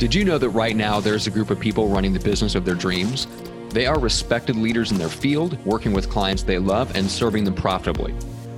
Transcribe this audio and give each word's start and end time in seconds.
Did 0.00 0.14
you 0.14 0.24
know 0.24 0.38
that 0.38 0.48
right 0.48 0.74
now 0.74 0.98
there's 0.98 1.26
a 1.26 1.30
group 1.30 1.50
of 1.50 1.60
people 1.60 1.86
running 1.90 2.14
the 2.14 2.20
business 2.20 2.54
of 2.54 2.64
their 2.64 2.74
dreams? 2.74 3.26
They 3.68 3.84
are 3.84 3.98
respected 3.98 4.56
leaders 4.56 4.92
in 4.92 4.96
their 4.96 5.10
field, 5.10 5.62
working 5.66 5.92
with 5.92 6.08
clients 6.08 6.42
they 6.42 6.56
love 6.56 6.96
and 6.96 7.08
serving 7.08 7.44
them 7.44 7.52
profitably. 7.52 8.14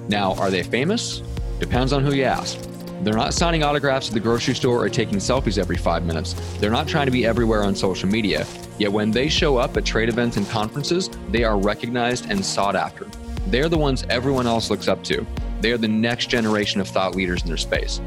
Now, 0.08 0.34
are 0.34 0.52
they 0.52 0.62
famous? 0.62 1.20
Depends 1.58 1.92
on 1.92 2.04
who 2.04 2.14
you 2.14 2.22
ask. 2.22 2.60
They're 3.02 3.16
not 3.16 3.34
signing 3.34 3.64
autographs 3.64 4.06
at 4.06 4.14
the 4.14 4.20
grocery 4.20 4.54
store 4.54 4.84
or 4.84 4.88
taking 4.88 5.18
selfies 5.18 5.58
every 5.58 5.76
five 5.76 6.04
minutes. 6.04 6.34
They're 6.60 6.70
not 6.70 6.86
trying 6.86 7.06
to 7.06 7.12
be 7.12 7.26
everywhere 7.26 7.64
on 7.64 7.74
social 7.74 8.08
media. 8.08 8.46
Yet 8.78 8.92
when 8.92 9.10
they 9.10 9.28
show 9.28 9.56
up 9.56 9.76
at 9.76 9.84
trade 9.84 10.08
events 10.08 10.36
and 10.36 10.48
conferences, 10.48 11.10
they 11.30 11.42
are 11.42 11.58
recognized 11.58 12.30
and 12.30 12.46
sought 12.46 12.76
after. 12.76 13.08
They're 13.48 13.68
the 13.68 13.76
ones 13.76 14.04
everyone 14.08 14.46
else 14.46 14.70
looks 14.70 14.86
up 14.86 15.02
to. 15.04 15.26
They 15.60 15.72
are 15.72 15.78
the 15.78 15.88
next 15.88 16.26
generation 16.26 16.80
of 16.80 16.86
thought 16.86 17.16
leaders 17.16 17.42
in 17.42 17.48
their 17.48 17.56
space. 17.56 18.00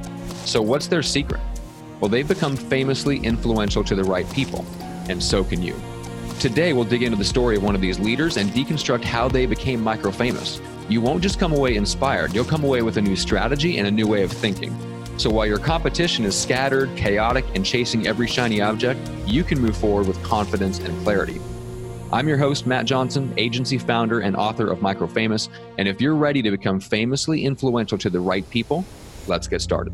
So, 0.45 0.61
what's 0.61 0.87
their 0.87 1.03
secret? 1.03 1.41
Well, 1.99 2.09
they've 2.09 2.27
become 2.27 2.55
famously 2.55 3.17
influential 3.19 3.83
to 3.85 3.95
the 3.95 4.03
right 4.03 4.29
people, 4.31 4.65
and 5.09 5.21
so 5.21 5.43
can 5.43 5.61
you. 5.61 5.75
Today, 6.39 6.73
we'll 6.73 6.83
dig 6.83 7.03
into 7.03 7.17
the 7.17 7.23
story 7.23 7.55
of 7.55 7.63
one 7.63 7.75
of 7.75 7.81
these 7.81 7.99
leaders 7.99 8.37
and 8.37 8.49
deconstruct 8.49 9.03
how 9.03 9.29
they 9.29 9.45
became 9.45 9.81
micro 9.81 10.11
famous. 10.11 10.59
You 10.89 10.99
won't 10.99 11.23
just 11.23 11.39
come 11.39 11.53
away 11.53 11.75
inspired, 11.75 12.35
you'll 12.35 12.43
come 12.43 12.63
away 12.63 12.81
with 12.81 12.97
a 12.97 13.01
new 13.01 13.15
strategy 13.15 13.77
and 13.77 13.87
a 13.87 13.91
new 13.91 14.07
way 14.07 14.23
of 14.23 14.31
thinking. 14.31 14.75
So 15.17 15.29
while 15.29 15.45
your 15.45 15.59
competition 15.59 16.25
is 16.25 16.37
scattered, 16.37 16.93
chaotic, 16.97 17.45
and 17.55 17.65
chasing 17.65 18.05
every 18.05 18.27
shiny 18.27 18.61
object, 18.61 18.99
you 19.25 19.45
can 19.45 19.59
move 19.59 19.77
forward 19.77 20.07
with 20.07 20.21
confidence 20.23 20.79
and 20.79 21.01
clarity. 21.03 21.39
I'm 22.11 22.27
your 22.27 22.37
host, 22.37 22.67
Matt 22.67 22.85
Johnson, 22.85 23.33
agency 23.37 23.77
founder 23.77 24.19
and 24.19 24.35
author 24.35 24.69
of 24.69 24.81
Micro 24.81 25.07
Famous. 25.07 25.49
And 25.77 25.87
if 25.87 26.01
you're 26.01 26.15
ready 26.15 26.41
to 26.41 26.51
become 26.51 26.81
famously 26.81 27.45
influential 27.45 27.97
to 27.99 28.09
the 28.09 28.19
right 28.19 28.47
people, 28.49 28.85
let's 29.27 29.47
get 29.47 29.61
started. 29.61 29.93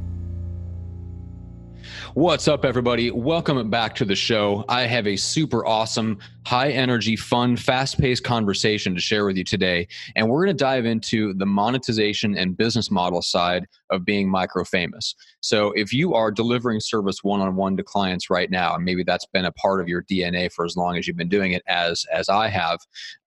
What's 2.13 2.49
up, 2.49 2.65
everybody? 2.65 3.09
Welcome 3.09 3.69
back 3.69 3.95
to 3.95 4.03
the 4.03 4.17
show. 4.17 4.65
I 4.67 4.81
have 4.81 5.07
a 5.07 5.15
super 5.15 5.65
awesome, 5.65 6.19
high 6.45 6.71
energy, 6.71 7.15
fun, 7.15 7.55
fast 7.55 7.97
paced 7.97 8.25
conversation 8.25 8.93
to 8.95 8.99
share 8.99 9.25
with 9.25 9.37
you 9.37 9.45
today. 9.45 9.87
And 10.17 10.29
we're 10.29 10.43
going 10.43 10.57
to 10.57 10.61
dive 10.61 10.85
into 10.85 11.33
the 11.35 11.45
monetization 11.45 12.37
and 12.37 12.57
business 12.57 12.91
model 12.91 13.21
side 13.21 13.65
of 13.91 14.03
being 14.03 14.29
micro 14.29 14.65
famous. 14.65 15.15
So, 15.39 15.71
if 15.71 15.93
you 15.93 16.13
are 16.13 16.31
delivering 16.31 16.81
service 16.81 17.23
one 17.23 17.39
on 17.39 17.55
one 17.55 17.77
to 17.77 17.83
clients 17.83 18.29
right 18.29 18.51
now, 18.51 18.75
and 18.75 18.83
maybe 18.83 19.05
that's 19.05 19.25
been 19.27 19.45
a 19.45 19.51
part 19.53 19.79
of 19.79 19.87
your 19.87 20.03
DNA 20.03 20.51
for 20.51 20.65
as 20.65 20.75
long 20.75 20.97
as 20.97 21.07
you've 21.07 21.15
been 21.15 21.29
doing 21.29 21.53
it, 21.53 21.63
as, 21.69 22.05
as 22.11 22.27
I 22.27 22.49
have, 22.49 22.79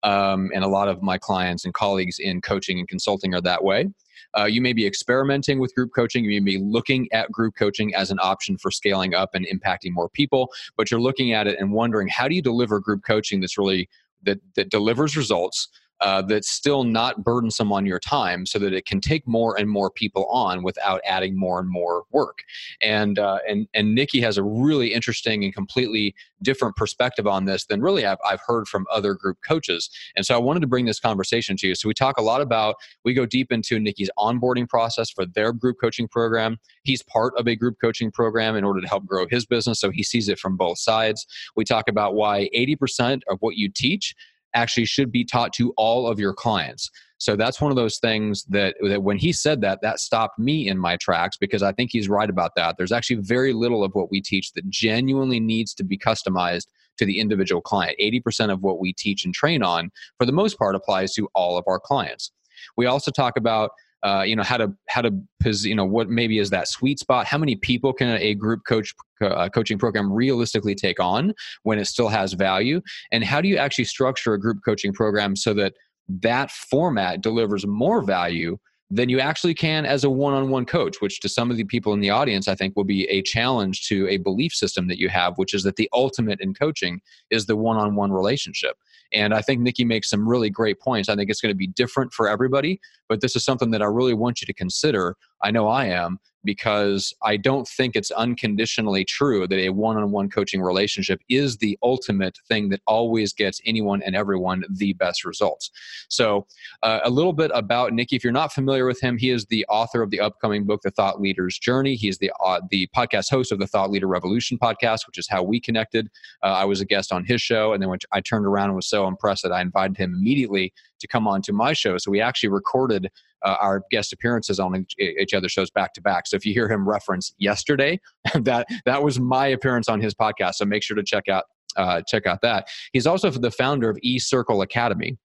um, 0.03 0.52
and 0.53 0.66
a 0.66 0.67
lot 0.67 0.89
of 0.89 1.02
my 1.02 1.17
clients 1.17 1.63
and 1.63 1.73
colleagues 1.73 2.19
in 2.19 2.41
coaching 2.41 2.79
and 2.79 2.88
consulting 2.89 3.33
are 3.33 3.41
that 3.41 3.63
way 3.63 3.88
uh, 4.37 4.45
you 4.45 4.61
may 4.61 4.73
be 4.73 4.85
experimenting 4.85 5.59
with 5.59 5.73
group 5.75 5.91
coaching. 5.95 6.25
You 6.25 6.41
may 6.41 6.57
be 6.57 6.57
looking 6.57 7.07
at 7.11 7.31
group 7.31 7.55
coaching 7.55 7.93
as 7.95 8.11
an 8.11 8.19
option 8.21 8.57
for 8.57 8.71
scaling 8.71 9.13
up 9.13 9.31
and 9.33 9.45
impacting 9.45 9.91
more 9.91 10.09
people, 10.09 10.51
but 10.77 10.89
you're 10.89 11.01
looking 11.01 11.33
at 11.33 11.47
it 11.47 11.59
and 11.59 11.71
wondering 11.71 12.07
how 12.07 12.27
do 12.27 12.35
you 12.35 12.41
deliver 12.41 12.79
group 12.79 13.03
coaching 13.05 13.41
that's 13.41 13.57
really 13.57 13.89
that 14.23 14.39
that 14.55 14.69
delivers 14.69 15.17
results 15.17 15.67
uh, 16.02 16.22
that's 16.22 16.49
still 16.49 16.83
not 16.83 17.23
burdensome 17.23 17.72
on 17.72 17.86
your 17.86 17.99
time 17.99 18.45
so 18.45 18.59
that 18.59 18.73
it 18.73 18.86
can 18.86 18.99
take 18.99 19.27
more 19.27 19.58
and 19.58 19.69
more 19.69 19.89
people 19.89 20.25
on 20.25 20.63
without 20.63 21.00
adding 21.05 21.38
more 21.38 21.59
and 21.59 21.69
more 21.69 22.03
work. 22.11 22.39
And 22.81 23.19
uh, 23.19 23.39
and 23.47 23.67
and 23.73 23.95
nikki 23.95 24.19
has 24.22 24.38
a 24.38 24.44
really 24.44 24.94
interesting 24.94 25.44
and 25.44 25.53
completely 25.53 26.13
different 26.41 26.75
perspective 26.75 27.25
on 27.25 27.45
this 27.45 27.66
than 27.66 27.81
really 27.81 28.05
I've, 28.05 28.17
I've 28.25 28.41
heard 28.45 28.67
from 28.67 28.85
other 28.91 29.13
group 29.13 29.38
coaches. 29.47 29.89
And 30.16 30.25
so 30.25 30.35
i 30.35 30.38
wanted 30.38 30.59
to 30.59 30.67
bring 30.67 30.85
this 30.85 31.00
conversation 31.00 31.55
to 31.58 31.67
you. 31.67 31.75
So 31.75 31.88
we 31.88 31.94
talk 31.94 32.17
a 32.17 32.22
lot 32.22 32.41
about 32.41 32.75
we 33.05 33.13
go 33.13 33.25
deep 33.25 33.52
into 33.52 33.80
nikki's 33.80 34.09
onboarding 34.17 34.67
process 34.67 35.09
for 35.09 35.25
their 35.25 35.53
group 35.53 35.78
coaching 35.80 36.07
program. 36.07 36.57
He's 36.83 37.02
part 37.03 37.33
of 37.38 37.47
a 37.47 37.55
group 37.55 37.78
coaching 37.80 38.11
program 38.11 38.55
in 38.55 38.63
order 38.63 38.81
to 38.81 38.88
help 38.88 39.05
grow 39.05 39.25
his 39.28 39.45
business 39.45 39.80
so 39.80 39.89
he 39.89 40.03
sees 40.03 40.28
it 40.28 40.38
from 40.38 40.57
both 40.57 40.80
sides. 40.80 41.25
We 41.55 41.63
talk 41.63 41.88
about 41.88 42.16
why 42.16 42.50
80% 42.53 43.22
of 43.30 43.38
what 43.39 43.55
you 43.55 43.69
teach 43.69 44.16
actually 44.53 44.86
should 44.86 45.12
be 45.12 45.24
taught 45.24 45.53
to 45.53 45.74
all 45.78 46.08
of 46.08 46.19
your 46.19 46.34
clients. 46.34 46.90
So 47.18 47.36
that's 47.36 47.62
one 47.62 47.72
of 47.72 47.78
those 47.78 48.00
things 48.00 48.44
that, 48.50 48.75
that 48.81 49.02
when 49.02 49.18
he 49.18 49.31
said 49.31 49.62
that, 49.62 49.80
that 49.81 50.00
stopped 50.00 50.38
me 50.38 50.68
in 50.68 50.78
my 50.78 50.97
tracks 50.97 51.38
because 51.38 51.64
I 51.64 51.72
think 51.72 51.90
he's 51.91 52.09
right 52.09 52.30
about 52.30 52.52
that. 52.58 52.75
There's 52.78 52.91
actually 52.91 53.22
very 53.22 53.53
little 53.53 53.84
of 53.84 53.94
what 53.94 54.12
we 54.12 54.19
teach 54.19 54.52
that 54.53 54.69
genuinely 54.69 55.40
needs 55.40 55.74
to 55.75 55.84
be 55.84 55.97
customized 55.97 56.68
to 56.97 57.06
the 57.06 57.19
individual 57.19 57.62
client. 57.62 57.97
80% 58.02 58.52
of 58.52 58.62
what 58.62 58.80
we 58.80 58.94
teach 58.94 59.24
and 59.24 59.34
train 59.34 59.64
on, 59.64 59.90
for 60.18 60.25
the 60.25 60.34
most 60.34 60.59
part, 60.59 60.75
applies 60.75 61.14
to 61.14 61.30
all 61.34 61.58
of 61.58 61.64
our 61.66 61.80
clients. 61.80 62.31
We 62.78 62.85
also 62.85 63.09
talk 63.09 63.38
about 63.38 63.72
uh, 64.03 64.24
you 64.25 64.36
know 64.36 64.44
how 64.44 64.58
to 64.58 64.74
how 64.90 65.02
to 65.02 65.12
you 65.44 65.75
know 65.75 65.86
what 65.86 66.09
maybe 66.09 66.40
is 66.40 66.50
that 66.50 66.68
sweet 66.68 67.00
spot? 67.00 67.25
How 67.25 67.38
many 67.38 67.56
people 67.56 67.94
can 67.94 68.18
a 68.19 68.34
group 68.34 68.62
coach 68.68 68.94
uh, 69.22 69.50
coaching 69.50 69.78
program 69.78 70.12
realistically 70.12 70.75
take 70.75 71.00
on 71.00 71.34
when 71.64 71.80
it 71.80 71.86
still 71.86 72.09
has 72.09 72.34
value? 72.34 72.81
And 73.12 73.24
how 73.24 73.41
do 73.41 73.47
you 73.47 73.58
actually 73.58 73.86
structure 73.86 74.34
a 74.34 74.40
group 74.40 74.59
coaching 74.66 74.94
program 74.94 75.36
so 75.36 75.53
that 75.56 75.74
that 76.09 76.52
format 76.52 77.22
delivers 77.22 77.66
more 77.66 78.02
value 78.02 78.58
than 78.90 79.09
you 79.09 79.19
actually 79.19 79.53
can 79.56 79.86
as 79.86 80.03
a 80.03 80.09
one-on-one 80.09 80.66
coach 80.66 80.97
which 81.00 81.20
to 81.22 81.30
some 81.30 81.50
of 81.50 81.58
the 81.58 81.64
people 81.64 81.94
in 81.94 82.02
the 82.02 82.09
audience 82.09 82.47
i 82.47 82.53
think 82.53 82.75
will 82.75 82.84
be 82.84 83.06
a 83.06 83.22
challenge 83.22 83.88
to 83.88 84.08
a 84.09 84.18
belief 84.18 84.53
system 84.53 84.88
that 84.88 85.00
you 85.00 85.09
have 85.09 85.38
which 85.38 85.53
is 85.53 85.64
that 85.64 85.78
the 85.78 85.90
ultimate 85.94 86.40
in 86.41 86.53
coaching 86.53 87.00
is 87.31 87.46
the 87.46 87.56
one-on-one 87.56 88.12
relationship 88.12 88.75
and 89.13 89.34
I 89.34 89.41
think 89.41 89.62
Nikki 89.62 89.85
makes 89.85 90.09
some 90.09 90.28
really 90.28 90.50
great 90.50 90.79
points. 90.79 91.09
I 91.09 91.16
think 91.16 91.29
it's 91.29 91.41
going 91.41 91.51
to 91.53 91.57
be 91.57 91.68
different 91.68 92.13
for 92.13 92.28
everybody, 92.28 92.79
but 93.07 93.22
this 93.22 93.35
is 93.35 93.44
something 93.44 93.72
that 93.72 93.81
I 93.81 93.85
really 93.85 94.13
want 94.13 94.41
you 94.41 94.46
to 94.46 94.53
consider. 94.53 95.16
I 95.44 95.51
know 95.51 95.68
I 95.68 95.85
am 95.85 96.19
because 96.43 97.13
I 97.21 97.37
don't 97.37 97.67
think 97.67 97.95
it's 97.95 98.11
unconditionally 98.11 99.05
true 99.05 99.47
that 99.47 99.59
a 99.59 99.69
one 99.69 99.97
on 99.97 100.11
one 100.11 100.29
coaching 100.29 100.61
relationship 100.61 101.21
is 101.29 101.57
the 101.57 101.77
ultimate 101.83 102.37
thing 102.47 102.69
that 102.69 102.81
always 102.87 103.33
gets 103.33 103.61
anyone 103.65 104.01
and 104.03 104.15
everyone 104.15 104.63
the 104.69 104.93
best 104.93 105.25
results. 105.25 105.71
So, 106.09 106.45
uh, 106.81 106.99
a 107.03 107.09
little 107.09 107.33
bit 107.33 107.51
about 107.53 107.93
Nikki. 107.93 108.15
If 108.15 108.23
you're 108.23 108.33
not 108.33 108.53
familiar 108.53 108.85
with 108.85 109.01
him, 109.01 109.17
he 109.17 109.29
is 109.29 109.45
the 109.45 109.65
author 109.69 110.01
of 110.01 110.09
the 110.09 110.19
upcoming 110.19 110.65
book, 110.65 110.81
The 110.83 110.91
Thought 110.91 111.21
Leader's 111.21 111.57
Journey. 111.57 111.95
He's 111.95 112.17
the, 112.17 112.31
uh, 112.43 112.61
the 112.69 112.87
podcast 112.95 113.29
host 113.29 113.51
of 113.51 113.59
the 113.59 113.67
Thought 113.67 113.91
Leader 113.91 114.07
Revolution 114.07 114.57
podcast, 114.57 115.07
which 115.07 115.17
is 115.17 115.27
how 115.27 115.43
we 115.43 115.59
connected. 115.59 116.09
Uh, 116.41 116.47
I 116.47 116.65
was 116.65 116.81
a 116.81 116.85
guest 116.85 117.11
on 117.11 117.23
his 117.23 117.41
show, 117.41 117.73
and 117.73 117.81
then 117.81 117.89
I 118.11 118.21
turned 118.21 118.45
around 118.45 118.65
and 118.65 118.75
was 118.75 118.87
so 118.87 119.07
impressed 119.07 119.43
that 119.43 119.51
I 119.51 119.61
invited 119.61 119.97
him 119.97 120.13
immediately 120.13 120.73
to 121.03 121.08
come 121.08 121.28
on 121.28 121.41
to 121.44 121.53
my 121.53 121.74
show. 121.74 121.97
So 121.97 122.09
we 122.09 122.19
actually 122.19 122.50
recorded 122.50 123.12
uh, 123.44 123.58
our 123.62 123.84
guest 123.91 124.14
appearances 124.14 124.59
on 124.59 124.86
each, 124.97 125.34
other's 125.34 125.52
shows 125.52 125.69
back 125.69 125.94
to 125.94 126.02
back. 126.02 126.28
So 126.28 126.36
if 126.36 126.46
you 126.46 126.53
hear 126.53 126.69
him 126.69 126.88
reference 126.88 127.34
yesterday, 127.38 128.00
that 128.34 128.68
that 128.86 129.03
was 129.03 129.19
my 129.19 129.47
appearance 129.47 129.88
on 129.88 130.02
his 130.02 130.16
podcast. 130.16 130.56
So 130.56 130.66
make 130.66 130.81
sure 130.81 130.96
to 130.96 131.03
check 131.03 131.28
out 131.30 131.46
uh, 131.75 132.02
check 132.08 132.25
out 132.25 132.41
that. 132.41 132.68
He's 132.91 133.08
also 133.08 133.30
the 133.30 133.52
founder 133.52 133.90
of 133.90 133.97
E 134.02 134.19
Circle 134.19 134.62
Academy, 134.62 135.18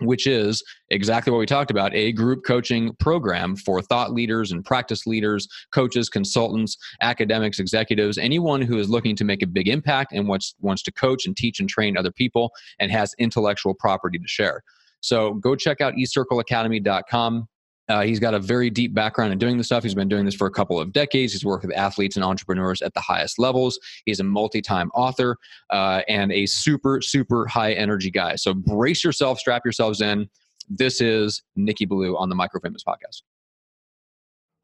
which 0.00 0.26
is 0.26 0.62
exactly 0.90 1.32
what 1.32 1.38
we 1.38 1.46
talked 1.46 1.70
about 1.70 1.94
a 1.94 2.12
group 2.12 2.44
coaching 2.46 2.94
program 3.00 3.56
for 3.56 3.80
thought 3.80 4.12
leaders 4.12 4.52
and 4.52 4.64
practice 4.64 5.06
leaders, 5.06 5.48
coaches, 5.72 6.08
consultants, 6.08 6.76
academics, 7.00 7.58
executives, 7.58 8.18
anyone 8.18 8.60
who 8.60 8.78
is 8.78 8.90
looking 8.90 9.16
to 9.16 9.24
make 9.24 9.42
a 9.42 9.46
big 9.46 9.68
impact 9.68 10.12
and 10.12 10.28
wants, 10.28 10.54
wants 10.60 10.82
to 10.82 10.92
coach 10.92 11.26
and 11.26 11.36
teach 11.36 11.60
and 11.60 11.68
train 11.68 11.96
other 11.96 12.12
people 12.12 12.52
and 12.78 12.90
has 12.90 13.14
intellectual 13.18 13.74
property 13.74 14.18
to 14.18 14.28
share. 14.28 14.62
So 15.06 15.34
go 15.34 15.54
check 15.54 15.80
out 15.80 15.94
ecircleacademy.com. 15.94 17.48
Uh, 17.88 18.02
he's 18.02 18.18
got 18.18 18.34
a 18.34 18.40
very 18.40 18.68
deep 18.68 18.92
background 18.92 19.32
in 19.32 19.38
doing 19.38 19.56
this 19.56 19.68
stuff. 19.68 19.84
He's 19.84 19.94
been 19.94 20.08
doing 20.08 20.24
this 20.24 20.34
for 20.34 20.48
a 20.48 20.50
couple 20.50 20.80
of 20.80 20.92
decades. 20.92 21.32
He's 21.32 21.44
worked 21.44 21.64
with 21.64 21.76
athletes 21.76 22.16
and 22.16 22.24
entrepreneurs 22.24 22.82
at 22.82 22.92
the 22.94 23.00
highest 23.00 23.38
levels. 23.38 23.78
He's 24.04 24.18
a 24.18 24.24
multi 24.24 24.60
time 24.60 24.90
author 24.94 25.36
uh, 25.70 26.02
and 26.08 26.32
a 26.32 26.46
super, 26.46 27.00
super 27.00 27.46
high 27.46 27.74
energy 27.74 28.10
guy. 28.10 28.34
So 28.34 28.52
brace 28.52 29.04
yourself, 29.04 29.38
strap 29.38 29.62
yourselves 29.64 30.00
in. 30.00 30.28
This 30.68 31.00
is 31.00 31.44
Nikki 31.54 31.84
Billou 31.84 32.16
on 32.16 32.28
the 32.28 32.34
Micro 32.34 32.60
Famous 32.60 32.82
podcast. 32.82 33.22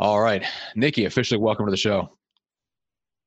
All 0.01 0.21
right. 0.21 0.45
Nikki, 0.75 1.05
officially 1.05 1.39
welcome 1.39 1.67
to 1.67 1.71
the 1.71 1.77
show. 1.77 2.19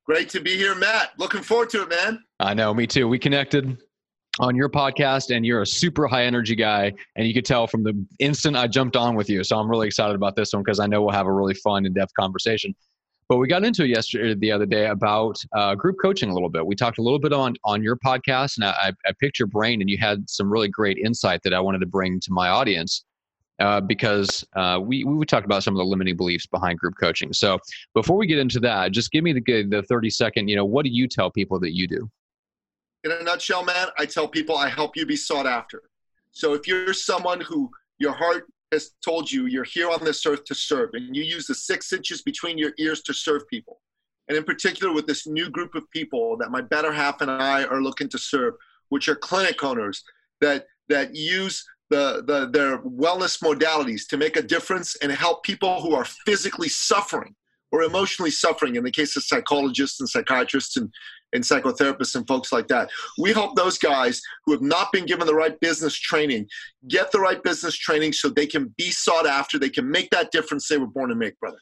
Great 0.05 0.27
to 0.31 0.41
be 0.41 0.57
here, 0.57 0.75
Matt. 0.75 1.11
Looking 1.17 1.41
forward 1.41 1.69
to 1.69 1.83
it, 1.83 1.89
man. 1.89 2.21
I 2.41 2.53
know, 2.53 2.73
me 2.73 2.85
too. 2.85 3.07
We 3.07 3.17
connected 3.17 3.77
on 4.39 4.55
your 4.55 4.69
podcast 4.69 5.35
and 5.35 5.45
you're 5.45 5.61
a 5.61 5.67
super 5.67 6.07
high 6.07 6.25
energy 6.25 6.55
guy 6.55 6.93
and 7.15 7.27
you 7.27 7.33
could 7.33 7.45
tell 7.45 7.67
from 7.67 7.83
the 7.83 8.05
instant 8.19 8.55
i 8.55 8.67
jumped 8.67 8.95
on 8.95 9.15
with 9.15 9.29
you 9.29 9.43
so 9.43 9.57
i'm 9.57 9.69
really 9.69 9.87
excited 9.87 10.15
about 10.15 10.35
this 10.35 10.53
one 10.53 10.61
because 10.63 10.79
i 10.79 10.85
know 10.85 11.01
we'll 11.01 11.13
have 11.13 11.27
a 11.27 11.31
really 11.31 11.53
fun 11.53 11.85
and 11.85 11.95
depth 11.95 12.11
conversation 12.19 12.73
but 13.27 13.37
we 13.37 13.47
got 13.47 13.63
into 13.63 13.83
it 13.83 13.89
yesterday 13.89 14.35
the 14.35 14.51
other 14.51 14.65
day 14.65 14.87
about 14.87 15.41
uh, 15.55 15.73
group 15.73 15.95
coaching 16.01 16.29
a 16.29 16.33
little 16.33 16.49
bit 16.49 16.65
we 16.65 16.75
talked 16.75 16.97
a 16.97 17.01
little 17.01 17.19
bit 17.19 17.33
on 17.33 17.55
on 17.63 17.81
your 17.81 17.95
podcast 17.95 18.57
and 18.57 18.65
I, 18.65 18.91
I 19.05 19.11
picked 19.19 19.39
your 19.39 19.47
brain 19.47 19.81
and 19.81 19.89
you 19.89 19.97
had 19.97 20.29
some 20.29 20.51
really 20.51 20.67
great 20.69 20.97
insight 20.97 21.41
that 21.43 21.53
i 21.53 21.59
wanted 21.59 21.79
to 21.79 21.87
bring 21.87 22.19
to 22.21 22.31
my 22.31 22.49
audience 22.49 23.05
uh, 23.59 23.79
because 23.79 24.43
uh, 24.57 24.77
we 24.81 25.05
we 25.05 25.25
talked 25.25 25.45
about 25.45 25.63
some 25.63 25.73
of 25.73 25.77
the 25.77 25.85
limiting 25.85 26.17
beliefs 26.17 26.45
behind 26.45 26.77
group 26.77 26.95
coaching. 26.99 27.31
So 27.31 27.57
before 27.93 28.17
we 28.17 28.27
get 28.27 28.37
into 28.37 28.59
that, 28.59 28.91
just 28.91 29.11
give 29.11 29.23
me 29.23 29.31
the 29.31 29.63
the 29.63 29.81
thirty 29.83 30.09
second. 30.09 30.49
You 30.49 30.57
know, 30.57 30.65
what 30.65 30.83
do 30.83 30.89
you 30.89 31.07
tell 31.07 31.31
people 31.31 31.57
that 31.61 31.73
you 31.73 31.87
do? 31.87 32.09
In 33.05 33.11
a 33.11 33.23
nutshell, 33.23 33.63
man, 33.63 33.87
I 33.99 34.05
tell 34.05 34.27
people 34.27 34.57
I 34.57 34.67
help 34.67 34.97
you 34.97 35.05
be 35.05 35.15
sought 35.15 35.45
after. 35.45 35.83
So 36.31 36.53
if 36.53 36.67
you're 36.67 36.91
someone 36.93 37.39
who 37.39 37.69
your 37.99 38.13
heart 38.13 38.47
has 38.71 38.91
told 39.03 39.31
you 39.31 39.45
you're 39.45 39.63
here 39.63 39.89
on 39.91 40.03
this 40.03 40.25
earth 40.25 40.43
to 40.45 40.55
serve, 40.55 40.89
and 40.93 41.15
you 41.15 41.23
use 41.23 41.45
the 41.45 41.55
six 41.55 41.93
inches 41.93 42.23
between 42.23 42.57
your 42.57 42.71
ears 42.79 43.01
to 43.03 43.13
serve 43.13 43.47
people, 43.47 43.79
and 44.27 44.35
in 44.35 44.43
particular 44.43 44.91
with 44.91 45.05
this 45.05 45.27
new 45.27 45.49
group 45.51 45.75
of 45.75 45.89
people 45.91 46.35
that 46.37 46.49
my 46.49 46.61
better 46.61 46.91
half 46.91 47.21
and 47.21 47.29
I 47.29 47.63
are 47.65 47.81
looking 47.81 48.09
to 48.09 48.17
serve, 48.17 48.55
which 48.89 49.07
are 49.07 49.15
clinic 49.15 49.63
owners 49.63 50.03
that 50.41 50.65
that 50.89 51.15
use 51.15 51.63
the, 51.91 52.23
the 52.25 52.49
their 52.51 52.79
wellness 52.79 53.41
modalities 53.41 54.07
to 54.09 54.17
make 54.17 54.35
a 54.35 54.41
difference 54.41 54.95
and 55.03 55.11
help 55.11 55.43
people 55.43 55.79
who 55.81 55.93
are 55.93 56.05
physically 56.25 56.69
suffering 56.69 57.35
or 57.71 57.83
emotionally 57.83 58.31
suffering 58.31 58.75
in 58.75 58.83
the 58.83 58.91
case 58.91 59.15
of 59.15 59.23
psychologists 59.23 59.99
and 59.99 60.09
psychiatrists 60.09 60.77
and, 60.77 60.91
and 61.35 61.43
psychotherapists 61.43 62.15
and 62.15 62.27
folks 62.27 62.51
like 62.51 62.67
that. 62.67 62.89
We 63.17 63.33
help 63.33 63.55
those 63.55 63.77
guys 63.77 64.21
who 64.45 64.53
have 64.53 64.61
not 64.61 64.91
been 64.91 65.05
given 65.05 65.27
the 65.27 65.35
right 65.35 65.59
business 65.59 65.95
training 65.95 66.47
get 66.87 67.11
the 67.11 67.19
right 67.19 67.41
business 67.43 67.75
training 67.75 68.13
so 68.13 68.29
they 68.29 68.47
can 68.47 68.73
be 68.77 68.91
sought 68.91 69.27
after, 69.27 69.57
they 69.57 69.69
can 69.69 69.89
make 69.89 70.09
that 70.11 70.31
difference 70.31 70.67
they 70.67 70.77
were 70.77 70.87
born 70.87 71.09
to 71.09 71.15
make, 71.15 71.39
brother. 71.39 71.57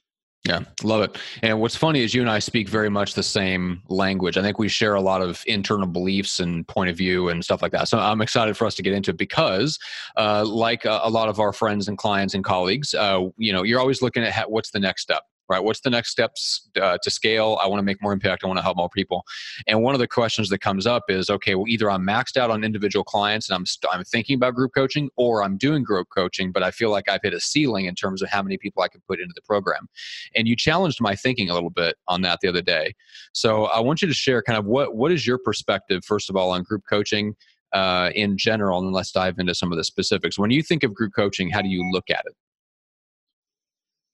Yeah, 0.45 0.59
love 0.83 1.03
it. 1.03 1.17
And 1.41 1.61
what's 1.61 1.77
funny 1.77 2.01
is 2.01 2.13
you 2.13 2.19
and 2.19 2.29
I 2.29 2.39
speak 2.39 2.67
very 2.67 2.89
much 2.89 3.13
the 3.13 3.23
same 3.23 3.81
language. 3.87 4.37
I 4.37 4.41
think 4.41 4.59
we 4.59 4.67
share 4.67 4.95
a 4.95 5.01
lot 5.01 5.21
of 5.21 5.41
internal 5.47 5.87
beliefs 5.87 6.41
and 6.41 6.67
point 6.67 6.89
of 6.89 6.97
view 6.97 7.29
and 7.29 7.41
stuff 7.41 7.61
like 7.61 7.71
that. 7.71 7.87
So 7.87 7.97
I'm 7.97 8.19
excited 8.19 8.57
for 8.57 8.65
us 8.65 8.75
to 8.75 8.83
get 8.83 8.91
into 8.91 9.11
it 9.11 9.17
because, 9.17 9.79
uh, 10.17 10.43
like 10.45 10.83
a, 10.83 10.99
a, 11.03 11.09
lot 11.09 11.29
of 11.29 11.39
our 11.39 11.53
friends 11.53 11.87
and 11.87 11.97
clients 11.97 12.33
and 12.33 12.43
colleagues, 12.43 12.93
uh, 12.93 13.29
you 13.37 13.53
know, 13.53 13.63
you're 13.63 13.79
always 13.79 14.01
looking 14.01 14.21
at 14.21 14.51
what's 14.51 14.71
the 14.71 14.81
next 14.81 15.03
step 15.03 15.23
right? 15.49 15.63
What's 15.63 15.81
the 15.81 15.89
next 15.89 16.09
steps 16.09 16.69
uh, 16.81 16.97
to 17.01 17.09
scale? 17.09 17.59
I 17.61 17.67
want 17.67 17.79
to 17.79 17.83
make 17.83 18.01
more 18.01 18.13
impact. 18.13 18.43
I 18.43 18.47
want 18.47 18.57
to 18.57 18.63
help 18.63 18.77
more 18.77 18.89
people. 18.89 19.23
And 19.67 19.81
one 19.81 19.93
of 19.93 19.99
the 19.99 20.07
questions 20.07 20.49
that 20.49 20.59
comes 20.59 20.87
up 20.87 21.03
is, 21.09 21.29
okay, 21.29 21.55
well, 21.55 21.67
either 21.67 21.89
I'm 21.89 22.05
maxed 22.05 22.37
out 22.37 22.49
on 22.49 22.63
individual 22.63 23.03
clients 23.03 23.49
and 23.49 23.55
I'm 23.55 23.65
st- 23.65 23.93
I'm 23.93 24.03
thinking 24.03 24.35
about 24.35 24.55
group 24.55 24.71
coaching, 24.73 25.09
or 25.15 25.43
I'm 25.43 25.57
doing 25.57 25.83
group 25.83 26.07
coaching, 26.15 26.51
but 26.51 26.63
I 26.63 26.71
feel 26.71 26.89
like 26.89 27.09
I've 27.09 27.21
hit 27.21 27.33
a 27.33 27.39
ceiling 27.39 27.85
in 27.85 27.95
terms 27.95 28.21
of 28.21 28.29
how 28.29 28.41
many 28.41 28.57
people 28.57 28.81
I 28.83 28.87
can 28.87 29.01
put 29.07 29.19
into 29.19 29.33
the 29.35 29.41
program. 29.41 29.87
And 30.35 30.47
you 30.47 30.55
challenged 30.55 31.01
my 31.01 31.15
thinking 31.15 31.49
a 31.49 31.53
little 31.53 31.69
bit 31.69 31.95
on 32.07 32.21
that 32.21 32.39
the 32.41 32.47
other 32.47 32.61
day. 32.61 32.93
So 33.33 33.65
I 33.65 33.79
want 33.79 34.01
you 34.01 34.07
to 34.07 34.13
share 34.13 34.41
kind 34.41 34.57
of 34.57 34.65
what 34.65 34.95
what 34.95 35.11
is 35.11 35.27
your 35.27 35.37
perspective 35.37 36.03
first 36.05 36.29
of 36.29 36.35
all 36.35 36.51
on 36.51 36.63
group 36.63 36.83
coaching. 36.89 37.35
Uh, 37.73 38.11
in 38.13 38.37
general, 38.37 38.77
and 38.77 38.93
let's 38.93 39.11
dive 39.11 39.39
into 39.39 39.55
some 39.55 39.71
of 39.71 39.79
the 39.79 39.83
specifics. 39.83 40.37
When 40.37 40.51
you 40.51 40.61
think 40.61 40.83
of 40.83 40.93
group 40.93 41.13
coaching, 41.15 41.49
how 41.49 41.63
do 41.63 41.69
you 41.69 41.83
look 41.91 42.11
at 42.11 42.21
it? 42.27 42.35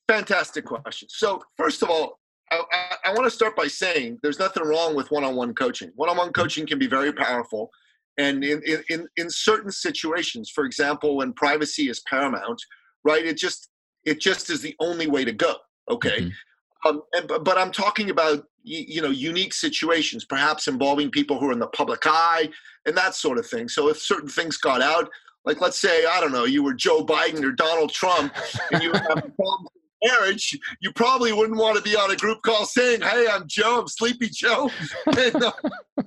Fantastic 0.09 0.65
question. 0.65 1.07
So, 1.11 1.39
first 1.55 1.83
of 1.83 1.91
all, 1.91 2.17
I, 2.49 2.63
I, 2.71 2.95
I 3.05 3.13
want 3.13 3.25
to 3.25 3.29
start 3.29 3.55
by 3.55 3.67
saying 3.67 4.17
there's 4.23 4.39
nothing 4.39 4.63
wrong 4.63 4.95
with 4.95 5.11
one-on-one 5.11 5.53
coaching. 5.53 5.91
One-on-one 5.97 6.29
mm-hmm. 6.29 6.41
coaching 6.41 6.65
can 6.65 6.79
be 6.79 6.87
very 6.87 7.13
powerful, 7.13 7.69
and 8.17 8.43
in, 8.43 8.59
in, 8.89 9.07
in 9.17 9.29
certain 9.29 9.69
situations, 9.69 10.49
for 10.49 10.65
example, 10.65 11.17
when 11.17 11.31
privacy 11.33 11.89
is 11.89 12.01
paramount, 12.09 12.59
right? 13.03 13.23
It 13.23 13.37
just 13.37 13.69
it 14.03 14.19
just 14.19 14.49
is 14.49 14.63
the 14.63 14.75
only 14.79 15.05
way 15.05 15.25
to 15.25 15.31
go. 15.31 15.53
Okay, 15.91 16.21
mm-hmm. 16.21 16.89
um, 16.89 17.03
and, 17.13 17.27
but 17.43 17.59
I'm 17.59 17.71
talking 17.71 18.09
about 18.09 18.45
you 18.63 19.03
know 19.03 19.11
unique 19.11 19.53
situations, 19.53 20.25
perhaps 20.25 20.67
involving 20.67 21.11
people 21.11 21.39
who 21.39 21.49
are 21.49 21.53
in 21.53 21.59
the 21.59 21.67
public 21.67 22.01
eye 22.05 22.49
and 22.87 22.97
that 22.97 23.13
sort 23.13 23.37
of 23.37 23.45
thing. 23.45 23.69
So 23.69 23.89
if 23.89 23.99
certain 23.99 24.29
things 24.29 24.57
got 24.57 24.81
out, 24.81 25.07
like 25.45 25.61
let's 25.61 25.79
say 25.79 26.07
I 26.07 26.19
don't 26.19 26.31
know, 26.31 26.45
you 26.45 26.63
were 26.63 26.73
Joe 26.73 27.05
Biden 27.05 27.43
or 27.43 27.51
Donald 27.51 27.91
Trump, 27.91 28.35
and 28.71 28.81
you 28.81 28.91
have 28.91 29.03
problems 29.35 29.69
marriage, 30.03 30.57
you 30.81 30.91
probably 30.93 31.33
wouldn't 31.33 31.57
want 31.57 31.77
to 31.77 31.83
be 31.83 31.95
on 31.95 32.11
a 32.11 32.15
group 32.15 32.41
call 32.41 32.65
saying, 32.65 33.01
"Hey, 33.01 33.27
I'm 33.29 33.43
Joe. 33.47 33.81
I'm 33.81 33.87
Sleepy 33.87 34.29
Joe." 34.29 34.69
and, 35.05 35.43
uh, 35.43 35.51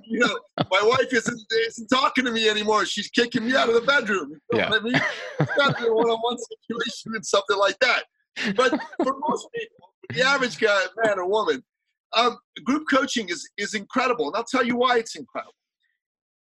you 0.04 0.18
know, 0.18 0.38
my 0.70 0.80
wife 0.82 1.12
isn't 1.12 1.40
isn't 1.68 1.88
talking 1.88 2.24
to 2.24 2.30
me 2.30 2.48
anymore. 2.48 2.84
She's 2.86 3.08
kicking 3.08 3.46
me 3.46 3.56
out 3.56 3.68
of 3.68 3.74
the 3.74 3.80
bedroom. 3.80 4.30
You 4.52 4.58
know 4.58 4.64
yeah. 4.64 4.74
I 4.74 4.80
mean? 4.80 5.00
It's 5.40 5.56
got 5.56 5.76
to 5.76 5.82
be 5.82 5.88
a 5.88 5.92
one-on-one 5.92 6.38
situation 6.38 7.14
and 7.14 7.24
something 7.24 7.58
like 7.58 7.78
that. 7.80 8.04
But 8.56 8.70
for 9.02 9.16
most 9.28 9.48
people, 9.54 9.92
the 10.10 10.22
average 10.22 10.58
guy, 10.58 10.84
man 11.04 11.18
or 11.18 11.28
woman, 11.28 11.62
um, 12.14 12.38
group 12.64 12.84
coaching 12.90 13.28
is 13.28 13.48
is 13.56 13.74
incredible, 13.74 14.26
and 14.26 14.36
I'll 14.36 14.44
tell 14.44 14.64
you 14.64 14.76
why 14.76 14.98
it's 14.98 15.16
incredible. 15.16 15.54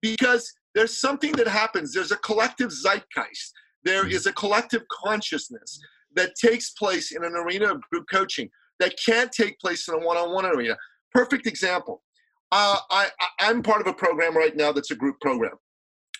Because 0.00 0.52
there's 0.74 1.00
something 1.00 1.32
that 1.32 1.48
happens. 1.48 1.92
There's 1.92 2.12
a 2.12 2.16
collective 2.16 2.70
zeitgeist. 2.70 3.52
There 3.84 4.04
mm. 4.04 4.26
a 4.26 4.32
collective 4.32 4.82
consciousness 5.04 5.80
that 6.14 6.34
takes 6.34 6.70
place 6.70 7.12
in 7.12 7.24
an 7.24 7.34
arena 7.34 7.72
of 7.72 7.82
group 7.90 8.06
coaching 8.10 8.48
that 8.80 8.94
can't 9.04 9.32
take 9.32 9.58
place 9.58 9.88
in 9.88 9.94
a 9.94 9.98
one-on-one 9.98 10.46
arena. 10.46 10.76
Perfect 11.12 11.46
example. 11.46 12.02
Uh, 12.50 12.78
I, 12.90 13.08
I'm 13.40 13.62
part 13.62 13.80
of 13.80 13.86
a 13.86 13.92
program 13.92 14.36
right 14.36 14.56
now 14.56 14.72
that's 14.72 14.90
a 14.90 14.96
group 14.96 15.20
program. 15.20 15.54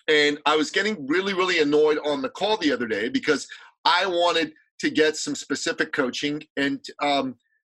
And 0.07 0.39
I 0.45 0.55
was 0.55 0.71
getting 0.71 1.07
really, 1.07 1.33
really 1.33 1.59
annoyed 1.59 1.99
on 2.05 2.21
the 2.21 2.29
call 2.29 2.57
the 2.57 2.71
other 2.71 2.87
day 2.87 3.09
because 3.09 3.47
I 3.85 4.05
wanted 4.05 4.53
to 4.79 4.89
get 4.89 5.17
some 5.17 5.35
specific 5.35 5.91
coaching 5.93 6.41
and 6.57 6.83
um, 7.01 7.35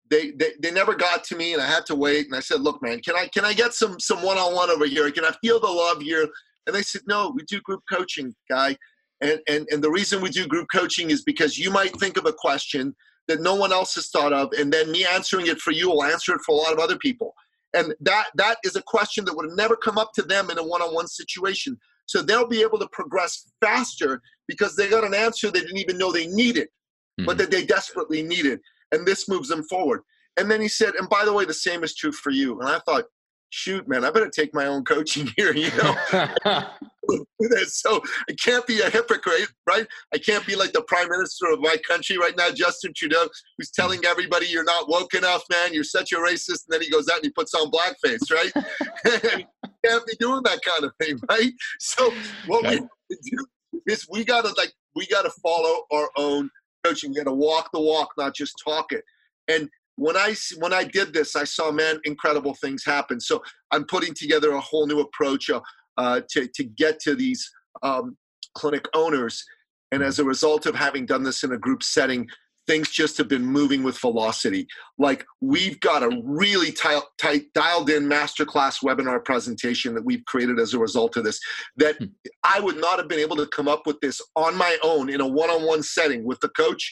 they, 0.09 0.31
they 0.31 0.51
they 0.61 0.71
never 0.71 0.93
got 0.93 1.23
to 1.25 1.35
me 1.35 1.53
and 1.53 1.61
I 1.61 1.65
had 1.65 1.85
to 1.87 1.95
wait 1.95 2.27
and 2.27 2.35
I 2.35 2.41
said, 2.41 2.61
look, 2.61 2.81
man, 2.81 2.99
can 2.99 3.15
I 3.15 3.27
can 3.27 3.45
I 3.45 3.53
get 3.53 3.73
some 3.73 3.99
some 3.99 4.21
one-on-one 4.21 4.69
over 4.69 4.85
here? 4.85 5.09
Can 5.11 5.25
I 5.25 5.31
feel 5.41 5.59
the 5.59 5.67
love 5.67 6.01
here? 6.01 6.27
And 6.67 6.75
they 6.75 6.83
said, 6.83 7.01
no, 7.07 7.31
we 7.35 7.43
do 7.43 7.59
group 7.61 7.81
coaching, 7.89 8.35
guy. 8.49 8.77
And, 9.21 9.39
and, 9.47 9.68
and 9.69 9.83
the 9.83 9.91
reason 9.91 10.21
we 10.21 10.29
do 10.29 10.47
group 10.47 10.68
coaching 10.73 11.12
is 11.12 11.23
because 11.23 11.57
you 11.57 11.71
might 11.71 11.97
think 12.00 12.18
of 12.18 12.25
a 12.25 12.33
question 12.33 12.95
that 13.27 13.41
no 13.41 13.56
one 13.56 13.71
else 13.71 13.95
has 13.95 14.09
thought 14.09 14.33
of, 14.33 14.51
and 14.53 14.73
then 14.73 14.91
me 14.91 15.06
answering 15.06 15.47
it 15.47 15.59
for 15.59 15.71
you 15.71 15.89
will 15.89 16.03
answer 16.03 16.33
it 16.33 16.41
for 16.45 16.53
a 16.53 16.57
lot 16.57 16.73
of 16.73 16.79
other 16.79 16.97
people. 16.97 17.33
And 17.73 17.94
that 18.01 18.25
that 18.35 18.57
is 18.63 18.75
a 18.75 18.81
question 18.81 19.23
that 19.25 19.35
would 19.35 19.45
have 19.45 19.57
never 19.57 19.75
come 19.75 19.97
up 19.97 20.12
to 20.15 20.23
them 20.23 20.50
in 20.50 20.57
a 20.57 20.63
one-on-one 20.63 21.07
situation. 21.07 21.77
So 22.07 22.21
they'll 22.21 22.47
be 22.47 22.62
able 22.62 22.79
to 22.79 22.88
progress 22.91 23.47
faster 23.62 24.21
because 24.47 24.75
they 24.75 24.89
got 24.89 25.06
an 25.06 25.13
answer 25.13 25.50
they 25.50 25.62
didn't 25.62 25.77
even 25.77 25.97
know 25.97 26.12
they 26.12 26.27
needed, 26.27 26.68
mm-hmm. 26.68 27.25
but 27.25 27.38
that 27.38 27.51
they 27.51 27.65
desperately 27.65 28.21
needed. 28.21 28.59
And 28.91 29.06
this 29.06 29.29
moves 29.29 29.47
them 29.47 29.63
forward. 29.63 30.01
And 30.38 30.50
then 30.50 30.59
he 30.62 30.68
said, 30.68 30.95
and 30.95 31.07
by 31.07 31.23
the 31.23 31.31
way, 31.31 31.45
the 31.45 31.53
same 31.53 31.83
is 31.83 31.95
true 31.95 32.12
for 32.12 32.31
you. 32.31 32.59
And 32.59 32.68
I 32.68 32.79
thought, 32.79 33.06
shoot, 33.51 33.88
man, 33.88 34.03
I 34.03 34.09
better 34.09 34.30
take 34.30 34.53
my 34.53 34.65
own 34.65 34.83
coaching 34.83 35.30
here, 35.38 35.53
you 35.53 35.69
know? 35.77 35.95
so 37.68 38.01
I 38.30 38.33
can't 38.33 38.65
be 38.65 38.80
a 38.80 38.89
hypocrite, 38.89 39.50
right? 39.68 39.86
I 40.13 40.18
can't 40.18 40.45
be 40.45 40.56
like 40.56 40.71
the 40.71 40.81
prime 40.83 41.09
minister 41.09 41.48
of 41.48 41.59
my 41.59 41.75
country 41.88 42.18
right 42.18 42.36
now, 42.38 42.50
Justin 42.51 42.94
Trudeau, 42.95 43.27
who's 43.57 43.69
telling 43.69 44.01
everybody 44.06 44.48
you're 44.48 44.63
not 44.63 44.88
woke 44.88 45.13
enough, 45.13 45.44
man, 45.50 45.74
you're 45.74 45.83
such 45.83 46.12
a 46.13 46.15
racist, 46.15 46.65
and 46.68 46.69
then 46.69 46.81
he 46.81 46.89
goes 46.89 47.09
out 47.09 47.18
and 47.18 47.25
he 47.25 47.31
puts 47.31 47.53
on 47.53 47.69
blackface, 47.71 48.31
right? 48.31 48.51
can't 49.83 50.06
be 50.06 50.13
doing 50.19 50.42
that 50.44 50.59
kind 50.63 50.83
of 50.83 50.94
thing, 51.01 51.19
right? 51.30 51.51
So 51.80 52.13
what 52.47 52.65
we 52.65 52.80
do 53.09 53.45
is 53.88 54.07
we 54.09 54.24
gotta 54.24 54.54
like 54.57 54.71
we 54.95 55.07
gotta 55.07 55.31
follow 55.44 55.86
our 55.92 56.09
own 56.18 56.50
coaching. 56.83 57.12
We 57.12 57.18
gotta 57.18 57.33
walk 57.33 57.71
the 57.74 57.81
walk, 57.81 58.09
not 58.18 58.36
just 58.36 58.62
talk 58.63 58.92
it. 58.92 59.04
And 59.47 59.69
when 60.01 60.18
I 60.18 60.33
when 60.57 60.74
I 60.74 60.83
did 60.83 61.13
this, 61.13 61.36
I 61.36 61.44
saw 61.44 61.71
man 61.71 62.00
incredible 62.06 62.56
things 62.56 62.83
happen. 62.83 63.19
So 63.19 63.44
I'm 63.69 63.85
putting 63.85 64.16
together 64.16 64.52
a 64.54 64.59
whole 64.59 64.87
new 64.87 64.99
approach 64.99 65.52
uh, 65.52 65.61
uh, 65.95 66.21
to 66.31 66.47
to 66.56 66.64
get 66.64 66.99
to 67.02 67.14
these 67.14 67.47
um, 67.83 68.18
clinic 68.56 68.85
owners, 68.95 69.45
and 69.92 70.02
as 70.02 70.18
a 70.18 70.23
result 70.23 70.66
of 70.66 70.73
having 70.73 71.06
done 71.06 71.21
this 71.21 71.44
in 71.44 71.52
a 71.52 71.57
group 71.57 71.83
setting, 71.83 72.28
things 72.66 72.90
just 72.90 73.16
have 73.19 73.28
been 73.28 73.45
moving 73.45 73.83
with 73.83 73.95
velocity. 73.99 74.66
Like 74.97 75.23
we've 75.40 75.80
got 75.81 76.02
a 76.02 76.19
really 76.23 76.71
tight, 76.71 77.04
tight 77.19 77.54
dialed 77.54 77.92
in 77.92 78.09
masterclass 78.09 78.83
webinar 78.83 79.23
presentation 79.23 79.94
that 79.94 80.04
we've 80.04 80.25
created 80.25 80.59
as 80.59 80.73
a 80.73 80.80
result 80.80 81.16
of 81.16 81.25
this. 81.25 81.40
That 81.78 81.97
hmm. 81.97 82.06
I 82.44 82.59
would 82.59 82.81
not 82.81 82.97
have 82.97 83.07
been 83.07 83.19
able 83.19 83.35
to 83.35 83.45
come 83.45 83.68
up 83.68 83.85
with 83.85 83.99
this 83.99 84.19
on 84.35 84.57
my 84.57 84.80
own 84.81 85.11
in 85.11 85.21
a 85.21 85.28
one 85.28 85.52
on 85.52 85.64
one 85.64 85.83
setting 85.83 86.23
with 86.25 86.40
the 86.40 86.49
coach 86.49 86.92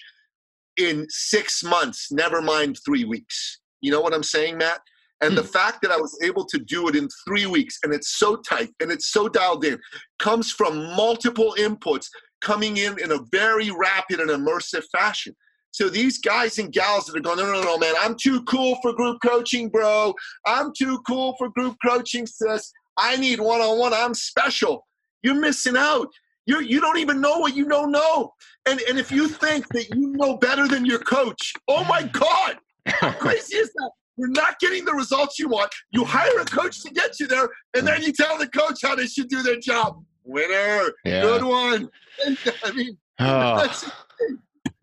in 0.80 1.06
six 1.10 1.64
months, 1.64 2.12
never 2.12 2.42
mind 2.42 2.78
three 2.86 3.06
weeks. 3.06 3.60
You 3.82 3.92
know 3.92 4.02
what 4.02 4.14
I'm 4.14 4.24
saying, 4.24 4.58
Matt? 4.58 4.82
And 5.22 5.38
the 5.38 5.42
hmm. 5.42 5.50
fact 5.50 5.82
that 5.82 5.92
I 5.92 5.98
was 5.98 6.18
able 6.24 6.46
to 6.46 6.58
do 6.60 6.88
it 6.88 6.96
in 6.96 7.10
three 7.28 7.46
weeks 7.46 7.80
and 7.84 7.94
it's 7.94 8.18
so 8.18 8.38
tight 8.38 8.70
and 8.80 8.92
it's 8.92 9.12
so 9.12 9.28
dialed 9.28 9.66
in 9.66 9.78
comes 10.18 10.52
from 10.52 10.96
multiple 10.96 11.56
inputs 11.60 12.08
coming 12.42 12.78
in 12.78 12.98
in 13.00 13.12
a 13.12 13.20
very 13.32 13.70
rapid 13.70 14.22
and 14.22 14.30
immersive 14.30 14.84
fashion. 14.92 15.36
So 15.72 15.88
these 15.88 16.20
guys 16.20 16.58
and 16.58 16.72
gals 16.72 17.06
that 17.06 17.18
are 17.18 17.22
going, 17.22 17.38
no, 17.38 17.46
no, 17.46 17.62
no, 17.62 17.78
man, 17.78 17.94
I'm 18.00 18.16
too 18.16 18.42
cool 18.44 18.78
for 18.82 18.94
group 18.94 19.20
coaching, 19.24 19.70
bro. 19.70 20.14
I'm 20.48 20.72
too 20.78 21.00
cool 21.06 21.36
for 21.38 21.50
group 21.50 21.76
coaching, 21.86 22.26
sis. 22.26 22.72
I 22.98 23.18
need 23.18 23.40
one 23.40 23.62
on 23.62 23.78
one. 23.78 23.94
I'm 23.94 24.14
special. 24.14 24.88
You're 25.22 25.36
missing 25.36 25.78
out. 25.78 26.08
You 26.50 26.62
you 26.62 26.82
don't 26.82 26.98
even 26.98 27.22
know 27.22 27.38
what 27.38 27.56
you 27.56 27.70
don't 27.70 27.92
know. 27.92 28.34
And 28.66 28.82
and 28.90 28.98
if 28.98 29.12
you 29.12 29.28
think 29.28 29.68
that 29.70 29.88
you 29.96 30.14
know 30.14 30.36
better 30.38 30.68
than 30.68 30.84
your 30.84 30.98
coach, 30.98 31.54
oh 31.68 31.84
my 31.84 32.02
God, 32.02 32.58
how 32.88 33.12
crazy 33.20 33.58
is 33.58 33.72
that? 33.74 33.92
You're 34.18 34.30
not 34.30 34.60
getting 34.60 34.84
the 34.84 34.94
results 34.94 35.38
you 35.38 35.48
want. 35.48 35.72
You 35.92 36.04
hire 36.04 36.40
a 36.40 36.46
coach 36.46 36.82
to 36.82 36.90
get 36.90 37.20
you 37.20 37.28
there, 37.28 37.50
and 37.76 37.86
then 37.86 38.02
you 38.02 38.12
tell 38.12 38.36
the 38.40 38.48
coach 38.48 38.80
how 38.82 38.96
they 38.96 39.06
should 39.06 39.30
do 39.30 39.44
their 39.44 39.60
job. 39.60 40.04
Winner, 40.24 40.92
yeah. 41.06 41.22
good 41.22 41.44
one. 41.44 41.88
I 42.64 42.72
mean, 42.72 42.98
oh. 43.20 43.58
that's, 43.62 43.92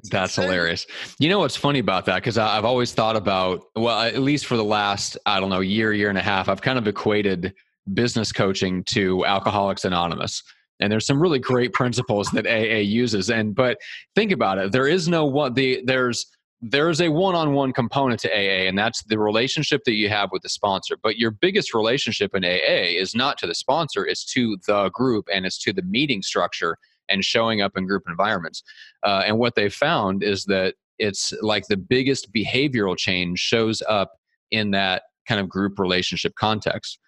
that's 0.04 0.36
hilarious. 0.36 0.86
You 1.18 1.28
know 1.28 1.40
what's 1.40 1.56
funny 1.56 1.80
about 1.80 2.06
that? 2.06 2.14
Because 2.14 2.38
I've 2.38 2.64
always 2.64 2.92
thought 2.92 3.16
about, 3.16 3.64
well, 3.74 4.00
at 4.00 4.20
least 4.20 4.46
for 4.46 4.56
the 4.56 4.64
last, 4.64 5.18
I 5.26 5.40
don't 5.40 5.50
know, 5.50 5.60
year, 5.60 5.92
year 5.92 6.10
and 6.10 6.18
a 6.18 6.22
half, 6.22 6.48
I've 6.48 6.62
kind 6.62 6.78
of 6.78 6.86
equated 6.86 7.54
business 7.92 8.30
coaching 8.30 8.84
to 8.84 9.26
Alcoholics 9.26 9.84
Anonymous 9.84 10.44
and 10.80 10.92
there's 10.92 11.06
some 11.06 11.20
really 11.20 11.38
great 11.38 11.72
principles 11.72 12.30
that 12.30 12.46
AA 12.46 12.78
uses. 12.78 13.30
And 13.30 13.54
but 13.54 13.78
think 14.14 14.32
about 14.32 14.58
it, 14.58 14.72
there 14.72 14.86
is 14.86 15.08
no 15.08 15.24
one. 15.24 15.54
The 15.54 15.82
there's 15.84 16.26
there's 16.62 17.00
a 17.02 17.10
one-on-one 17.10 17.72
component 17.72 18.18
to 18.18 18.30
AA 18.30 18.66
and 18.66 18.78
that's 18.78 19.02
the 19.04 19.18
relationship 19.18 19.82
that 19.84 19.92
you 19.92 20.08
have 20.08 20.30
with 20.32 20.40
the 20.40 20.48
sponsor 20.48 20.96
but 21.02 21.18
your 21.18 21.30
biggest 21.30 21.74
relationship 21.74 22.34
in 22.34 22.46
AA 22.46 22.96
is 22.98 23.14
not 23.14 23.36
to 23.36 23.46
the 23.46 23.54
sponsor 23.54 24.06
it's 24.06 24.24
to 24.24 24.56
the 24.66 24.88
group 24.94 25.26
and 25.32 25.44
it's 25.44 25.58
to 25.58 25.72
the 25.72 25.82
meeting 25.82 26.22
structure 26.22 26.78
and 27.10 27.24
showing 27.24 27.60
up 27.60 27.76
in 27.76 27.86
group 27.86 28.04
environments 28.08 28.62
uh, 29.02 29.22
and 29.26 29.38
what 29.38 29.54
they 29.54 29.68
found 29.68 30.22
is 30.22 30.46
that 30.46 30.74
it's 30.98 31.34
like 31.42 31.66
the 31.66 31.76
biggest 31.76 32.32
behavioral 32.32 32.96
change 32.96 33.38
shows 33.38 33.82
up 33.86 34.12
in 34.50 34.70
that 34.70 35.02
kind 35.28 35.40
of 35.40 35.50
group 35.50 35.78
relationship 35.78 36.34
context 36.36 36.98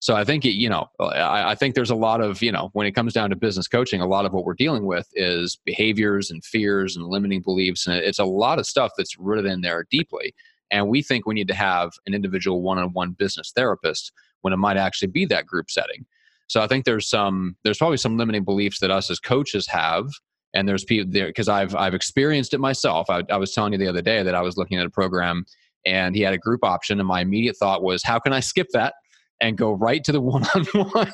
so 0.00 0.14
I 0.14 0.24
think, 0.24 0.44
you 0.44 0.68
know, 0.68 0.88
uh, 1.00 1.06
I, 1.06 1.52
I, 1.52 1.54
think 1.54 1.74
there's 1.74 1.90
a 1.90 1.96
lot 1.96 2.20
of, 2.20 2.42
you 2.42 2.52
know, 2.52 2.70
when 2.74 2.86
it 2.86 2.92
comes 2.92 3.14
down 3.14 3.30
to 3.30 3.36
business 3.36 3.66
coaching, 3.66 4.00
a 4.00 4.06
lot 4.06 4.26
of 4.26 4.32
what 4.32 4.44
we're 4.44 4.54
dealing 4.54 4.84
with 4.84 5.08
is 5.14 5.58
behaviors 5.64 6.30
and 6.30 6.44
fears 6.44 6.96
and 6.96 7.06
limiting 7.06 7.40
beliefs. 7.40 7.86
And 7.86 7.96
it's 7.96 8.18
a 8.18 8.24
lot 8.24 8.58
of 8.58 8.66
stuff 8.66 8.92
that's 8.96 9.18
rooted 9.18 9.46
in 9.46 9.62
there 9.62 9.86
deeply. 9.90 10.34
And 10.70 10.88
we 10.88 11.02
think 11.02 11.26
we 11.26 11.34
need 11.34 11.48
to 11.48 11.54
have 11.54 11.92
an 12.06 12.14
individual 12.14 12.60
one 12.62 12.78
on 12.78 12.92
one 12.92 13.12
business 13.12 13.52
therapist 13.54 14.12
when 14.42 14.52
it 14.52 14.58
might 14.58 14.76
actually 14.76 15.08
be 15.08 15.24
that 15.26 15.46
group 15.46 15.70
setting. 15.70 16.04
So 16.48 16.60
I 16.60 16.66
think 16.66 16.84
there's 16.84 17.08
some, 17.08 17.56
there's 17.64 17.78
probably 17.78 17.96
some 17.96 18.18
limiting 18.18 18.44
beliefs 18.44 18.80
that 18.80 18.90
us 18.90 19.10
as 19.10 19.18
coaches 19.18 19.66
have. 19.68 20.08
And 20.54 20.68
there's 20.68 20.84
people 20.84 21.10
there 21.10 21.26
because 21.26 21.48
I've, 21.48 21.74
I've 21.74 21.94
experienced 21.94 22.54
it 22.54 22.58
myself. 22.58 23.08
I, 23.10 23.22
I 23.30 23.36
was 23.36 23.52
telling 23.52 23.72
you 23.72 23.78
the 23.78 23.88
other 23.88 24.02
day 24.02 24.22
that 24.22 24.34
I 24.34 24.42
was 24.42 24.56
looking 24.56 24.78
at 24.78 24.86
a 24.86 24.90
program 24.90 25.44
and 25.84 26.14
he 26.14 26.22
had 26.22 26.34
a 26.34 26.38
group 26.38 26.64
option. 26.64 26.98
And 26.98 27.08
my 27.08 27.20
immediate 27.20 27.56
thought 27.56 27.82
was, 27.82 28.02
how 28.02 28.18
can 28.18 28.32
I 28.32 28.40
skip 28.40 28.68
that? 28.72 28.94
And 29.40 29.58
go 29.58 29.72
right 29.72 30.02
to 30.04 30.12
the 30.12 30.20
one-on-one. 30.22 31.12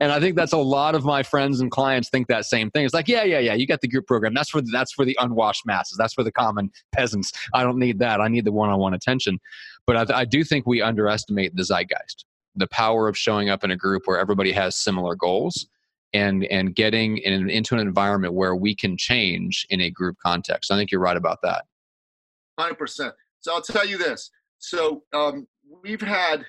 And 0.00 0.12
i 0.12 0.20
think 0.20 0.36
that's 0.36 0.52
a 0.52 0.58
lot 0.58 0.94
of 0.94 1.04
my 1.04 1.22
friends 1.22 1.60
and 1.60 1.70
clients 1.70 2.08
think 2.08 2.28
that 2.28 2.44
same 2.44 2.70
thing. 2.70 2.84
It's 2.84 2.94
like 2.94 3.08
yeah 3.08 3.24
yeah 3.24 3.38
yeah 3.38 3.54
you 3.54 3.66
got 3.66 3.80
the 3.80 3.88
group 3.88 4.06
program. 4.06 4.34
That's 4.34 4.50
for 4.50 4.60
the, 4.60 4.70
that's 4.72 4.92
for 4.92 5.04
the 5.04 5.16
unwashed 5.20 5.66
masses. 5.66 5.96
That's 5.98 6.14
for 6.14 6.22
the 6.22 6.32
common 6.32 6.70
peasants. 6.92 7.32
I 7.52 7.62
don't 7.62 7.78
need 7.78 7.98
that. 7.98 8.20
I 8.20 8.28
need 8.28 8.44
the 8.44 8.52
one-on-one 8.52 8.94
attention. 8.94 9.40
But 9.86 10.10
I, 10.10 10.20
I 10.20 10.24
do 10.24 10.44
think 10.44 10.66
we 10.66 10.80
underestimate 10.80 11.56
the 11.56 11.62
zeitgeist 11.62 12.24
the 12.56 12.68
power 12.68 13.08
of 13.08 13.18
showing 13.18 13.48
up 13.48 13.64
in 13.64 13.70
a 13.72 13.76
group 13.76 14.02
where 14.06 14.18
everybody 14.18 14.52
has 14.52 14.76
similar 14.76 15.16
goals 15.16 15.66
and 16.12 16.44
and 16.44 16.74
getting 16.74 17.18
in, 17.18 17.50
into 17.50 17.74
an 17.74 17.80
environment 17.80 18.34
where 18.34 18.54
we 18.54 18.74
can 18.74 18.96
change 18.96 19.66
in 19.70 19.80
a 19.80 19.90
group 19.90 20.16
context. 20.24 20.70
I 20.70 20.76
think 20.76 20.90
you're 20.90 21.00
right 21.00 21.16
about 21.16 21.40
that. 21.42 21.64
100% 22.58 23.12
so 23.44 23.52
i'll 23.52 23.60
tell 23.60 23.86
you 23.86 23.98
this. 23.98 24.30
So 24.58 25.02
um, 25.12 25.46
we've 25.82 26.00
had 26.00 26.46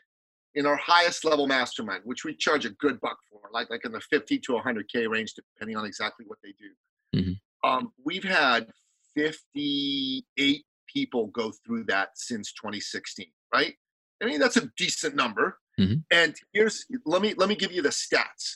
in 0.56 0.66
our 0.66 0.78
highest 0.78 1.26
level 1.26 1.48
mastermind, 1.48 2.02
which 2.06 2.24
we 2.24 2.34
charge 2.34 2.66
a 2.66 2.70
good 2.72 3.00
buck 3.02 3.18
for, 3.30 3.42
like 3.54 3.70
like 3.70 3.86
in 3.86 3.92
the 3.92 4.02
50 4.02 4.40
to 4.40 4.54
100k 4.54 5.10
range, 5.10 5.34
depending 5.34 5.78
on 5.78 5.86
exactly 5.86 6.26
what 6.28 6.40
they 6.44 6.54
do. 6.58 7.20
Mm-hmm. 7.20 7.70
Um, 7.70 7.92
we've 8.04 8.24
had 8.24 8.68
58 9.16 10.66
people 10.88 11.28
go 11.28 11.52
through 11.66 11.86
that 11.86 12.10
since 12.16 12.54
2016, 12.54 13.28
right? 13.54 13.74
I 14.22 14.26
mean 14.26 14.40
that's 14.40 14.58
a 14.58 14.70
decent 14.78 15.16
number. 15.16 15.60
Mm-hmm. 15.80 15.96
And 16.12 16.36
here's 16.54 16.86
let 17.06 17.22
me 17.22 17.34
let 17.36 17.50
me 17.50 17.56
give 17.56 17.72
you 17.72 17.82
the 17.82 17.90
stats. 17.90 18.56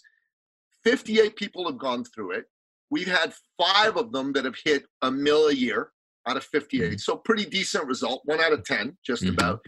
58 0.83 1.35
people 1.35 1.67
have 1.67 1.77
gone 1.77 2.05
through 2.05 2.31
it. 2.31 2.45
We've 2.89 3.07
had 3.07 3.33
five 3.57 3.97
of 3.97 4.11
them 4.11 4.33
that 4.33 4.45
have 4.45 4.55
hit 4.63 4.83
a 5.01 5.11
mill 5.11 5.47
a 5.47 5.53
year 5.53 5.91
out 6.25 6.37
of 6.37 6.45
58. 6.45 6.81
Mm-hmm. 6.81 6.97
So 6.97 7.17
pretty 7.17 7.45
decent 7.45 7.85
result, 7.85 8.21
one 8.25 8.39
out 8.39 8.53
of 8.53 8.63
10, 8.63 8.97
just 9.05 9.23
mm-hmm. 9.23 9.33
about. 9.33 9.65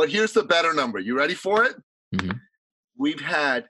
But 0.00 0.08
here's 0.08 0.32
the 0.32 0.42
better 0.42 0.72
number. 0.72 0.98
You 0.98 1.14
ready 1.14 1.34
for 1.34 1.62
it? 1.62 1.76
Mm-hmm. 2.14 2.30
We've 2.96 3.20
had 3.20 3.66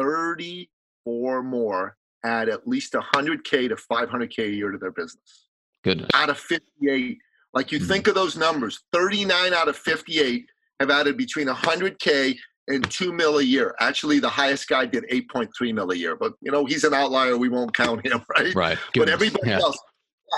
34 0.00 1.44
more 1.44 1.96
add 2.24 2.48
at 2.48 2.66
least 2.66 2.94
100K 2.94 3.68
to 3.68 3.76
500K 3.76 4.38
a 4.46 4.50
year 4.50 4.72
to 4.72 4.78
their 4.78 4.90
business. 4.90 5.46
Goodness. 5.84 6.08
Out 6.12 6.28
of 6.28 6.38
58. 6.38 7.18
Like 7.54 7.70
you 7.70 7.78
mm-hmm. 7.78 7.86
think 7.86 8.08
of 8.08 8.16
those 8.16 8.36
numbers 8.36 8.80
39 8.92 9.54
out 9.54 9.68
of 9.68 9.76
58 9.76 10.44
have 10.80 10.90
added 10.90 11.16
between 11.16 11.46
100K 11.46 12.36
and 12.66 12.90
2 12.90 13.12
mil 13.12 13.38
a 13.38 13.42
year. 13.42 13.76
Actually, 13.78 14.18
the 14.18 14.28
highest 14.28 14.66
guy 14.66 14.86
did 14.86 15.04
8.3 15.08 15.72
mil 15.72 15.92
a 15.92 15.94
year, 15.94 16.16
but 16.16 16.32
you 16.40 16.50
know, 16.50 16.64
he's 16.64 16.82
an 16.82 16.94
outlier. 16.94 17.36
We 17.38 17.48
won't 17.48 17.76
count 17.76 18.04
him, 18.04 18.24
right? 18.36 18.52
Right. 18.56 18.78
Goodness. 18.92 19.06
But 19.06 19.08
everybody 19.08 19.50
yeah. 19.50 19.60
else, 19.60 19.78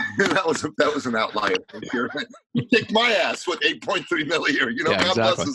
that 0.19 0.47
was 0.47 0.63
that 0.79 0.95
was 0.95 1.07
an 1.07 1.17
outlier. 1.17 1.57
you 2.55 2.67
kicked 2.67 2.93
my 2.93 3.13
ass 3.13 3.47
with 3.47 3.61
8.3 3.61 4.27
million. 4.27 4.77
You 4.77 4.85
know, 4.85 4.93
yeah, 4.93 5.09
exactly. 5.09 5.55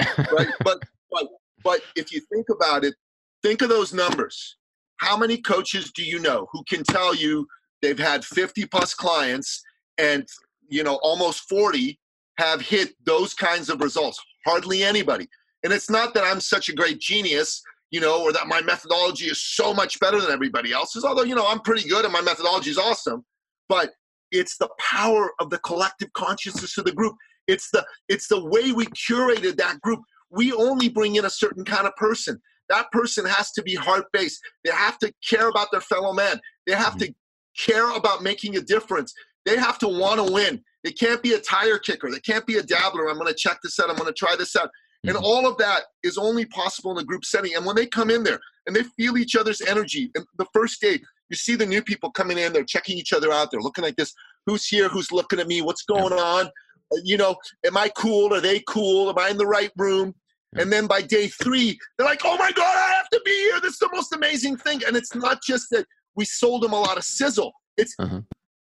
right? 0.32 0.48
But 0.64 0.82
but 1.10 1.28
but 1.64 1.80
if 1.96 2.12
you 2.12 2.20
think 2.32 2.46
about 2.50 2.84
it, 2.84 2.94
think 3.42 3.62
of 3.62 3.68
those 3.68 3.92
numbers. 3.94 4.56
How 4.98 5.16
many 5.16 5.38
coaches 5.38 5.92
do 5.92 6.02
you 6.02 6.18
know 6.18 6.48
who 6.52 6.64
can 6.68 6.82
tell 6.82 7.14
you 7.14 7.46
they've 7.80 7.98
had 7.98 8.24
50 8.24 8.66
plus 8.66 8.94
clients 8.94 9.62
and 9.96 10.26
you 10.68 10.82
know 10.82 10.98
almost 11.02 11.48
40 11.48 11.98
have 12.38 12.60
hit 12.60 12.94
those 13.04 13.32
kinds 13.32 13.70
of 13.70 13.80
results? 13.80 14.20
Hardly 14.46 14.82
anybody. 14.82 15.28
And 15.64 15.72
it's 15.72 15.90
not 15.90 16.14
that 16.14 16.24
I'm 16.24 16.40
such 16.40 16.68
a 16.68 16.74
great 16.74 17.00
genius 17.00 17.62
you 17.90 18.00
know, 18.02 18.22
or 18.22 18.34
that 18.34 18.46
my 18.46 18.60
methodology 18.60 19.24
is 19.24 19.40
so 19.40 19.72
much 19.72 19.98
better 19.98 20.20
than 20.20 20.30
everybody 20.30 20.74
else's. 20.74 21.06
Although, 21.06 21.22
you 21.22 21.34
know, 21.34 21.46
I'm 21.48 21.60
pretty 21.60 21.88
good 21.88 22.04
and 22.04 22.12
my 22.12 22.20
methodology 22.20 22.68
is 22.68 22.76
awesome 22.76 23.24
but 23.68 23.90
it's 24.30 24.56
the 24.58 24.68
power 24.78 25.30
of 25.40 25.50
the 25.50 25.58
collective 25.58 26.12
consciousness 26.12 26.76
of 26.78 26.84
the 26.84 26.92
group. 26.92 27.14
It's 27.46 27.70
the 27.70 27.84
it's 28.08 28.28
the 28.28 28.44
way 28.44 28.72
we 28.72 28.86
curated 28.86 29.56
that 29.56 29.80
group. 29.80 30.00
We 30.30 30.52
only 30.52 30.88
bring 30.88 31.16
in 31.16 31.24
a 31.24 31.30
certain 31.30 31.64
kind 31.64 31.86
of 31.86 31.96
person. 31.96 32.40
That 32.68 32.90
person 32.92 33.24
has 33.24 33.50
to 33.52 33.62
be 33.62 33.74
heart-based. 33.74 34.40
They 34.64 34.70
have 34.70 34.98
to 34.98 35.12
care 35.26 35.48
about 35.48 35.68
their 35.72 35.80
fellow 35.80 36.12
man. 36.12 36.38
They 36.66 36.74
have 36.74 36.94
mm-hmm. 36.94 37.12
to 37.12 37.14
care 37.58 37.96
about 37.96 38.22
making 38.22 38.56
a 38.56 38.60
difference. 38.60 39.14
They 39.46 39.56
have 39.56 39.78
to 39.78 39.88
want 39.88 40.24
to 40.24 40.30
win. 40.30 40.62
They 40.84 40.92
can't 40.92 41.22
be 41.22 41.32
a 41.32 41.40
tire 41.40 41.78
kicker. 41.78 42.10
They 42.10 42.20
can't 42.20 42.46
be 42.46 42.56
a 42.56 42.62
dabbler. 42.62 43.08
I'm 43.08 43.16
going 43.16 43.28
to 43.28 43.34
check 43.34 43.58
this 43.62 43.80
out. 43.80 43.88
I'm 43.88 43.96
going 43.96 44.06
to 44.06 44.12
try 44.12 44.36
this 44.36 44.54
out. 44.54 44.68
And 45.04 45.16
mm-hmm. 45.16 45.24
all 45.24 45.46
of 45.46 45.56
that 45.58 45.84
is 46.02 46.18
only 46.18 46.44
possible 46.44 46.92
in 46.92 46.98
a 46.98 47.04
group 47.04 47.24
setting. 47.24 47.54
And 47.54 47.64
when 47.64 47.76
they 47.76 47.86
come 47.86 48.10
in 48.10 48.22
there 48.22 48.38
and 48.66 48.76
they 48.76 48.82
feel 48.82 49.16
each 49.16 49.34
other's 49.34 49.62
energy 49.62 50.10
and 50.14 50.26
the 50.36 50.46
first 50.52 50.80
day 50.80 51.00
you 51.30 51.36
see 51.36 51.56
the 51.56 51.66
new 51.66 51.82
people 51.82 52.10
coming 52.10 52.38
in, 52.38 52.52
they're 52.52 52.64
checking 52.64 52.98
each 52.98 53.12
other 53.12 53.32
out, 53.32 53.50
they're 53.50 53.60
looking 53.60 53.84
like 53.84 53.96
this 53.96 54.14
who's 54.46 54.66
here, 54.66 54.88
who's 54.88 55.12
looking 55.12 55.40
at 55.40 55.46
me, 55.46 55.62
what's 55.62 55.82
going 55.82 56.16
yeah. 56.16 56.22
on? 56.22 56.46
Uh, 56.46 57.00
you 57.04 57.16
know, 57.16 57.36
am 57.66 57.76
I 57.76 57.90
cool? 57.90 58.32
Are 58.34 58.40
they 58.40 58.62
cool? 58.66 59.10
Am 59.10 59.18
I 59.18 59.28
in 59.28 59.36
the 59.36 59.46
right 59.46 59.70
room? 59.76 60.14
Yeah. 60.54 60.62
And 60.62 60.72
then 60.72 60.86
by 60.86 61.02
day 61.02 61.28
three, 61.28 61.78
they're 61.96 62.06
like, 62.06 62.22
oh 62.24 62.36
my 62.38 62.50
God, 62.52 62.76
I 62.76 62.92
have 62.96 63.08
to 63.10 63.20
be 63.24 63.30
here. 63.30 63.60
This 63.60 63.74
is 63.74 63.78
the 63.78 63.90
most 63.92 64.14
amazing 64.14 64.56
thing. 64.56 64.80
And 64.86 64.96
it's 64.96 65.14
not 65.14 65.42
just 65.42 65.68
that 65.70 65.86
we 66.16 66.24
sold 66.24 66.62
them 66.62 66.72
a 66.72 66.80
lot 66.80 66.96
of 66.96 67.04
sizzle, 67.04 67.52
it's 67.76 67.94
uh-huh. 67.98 68.22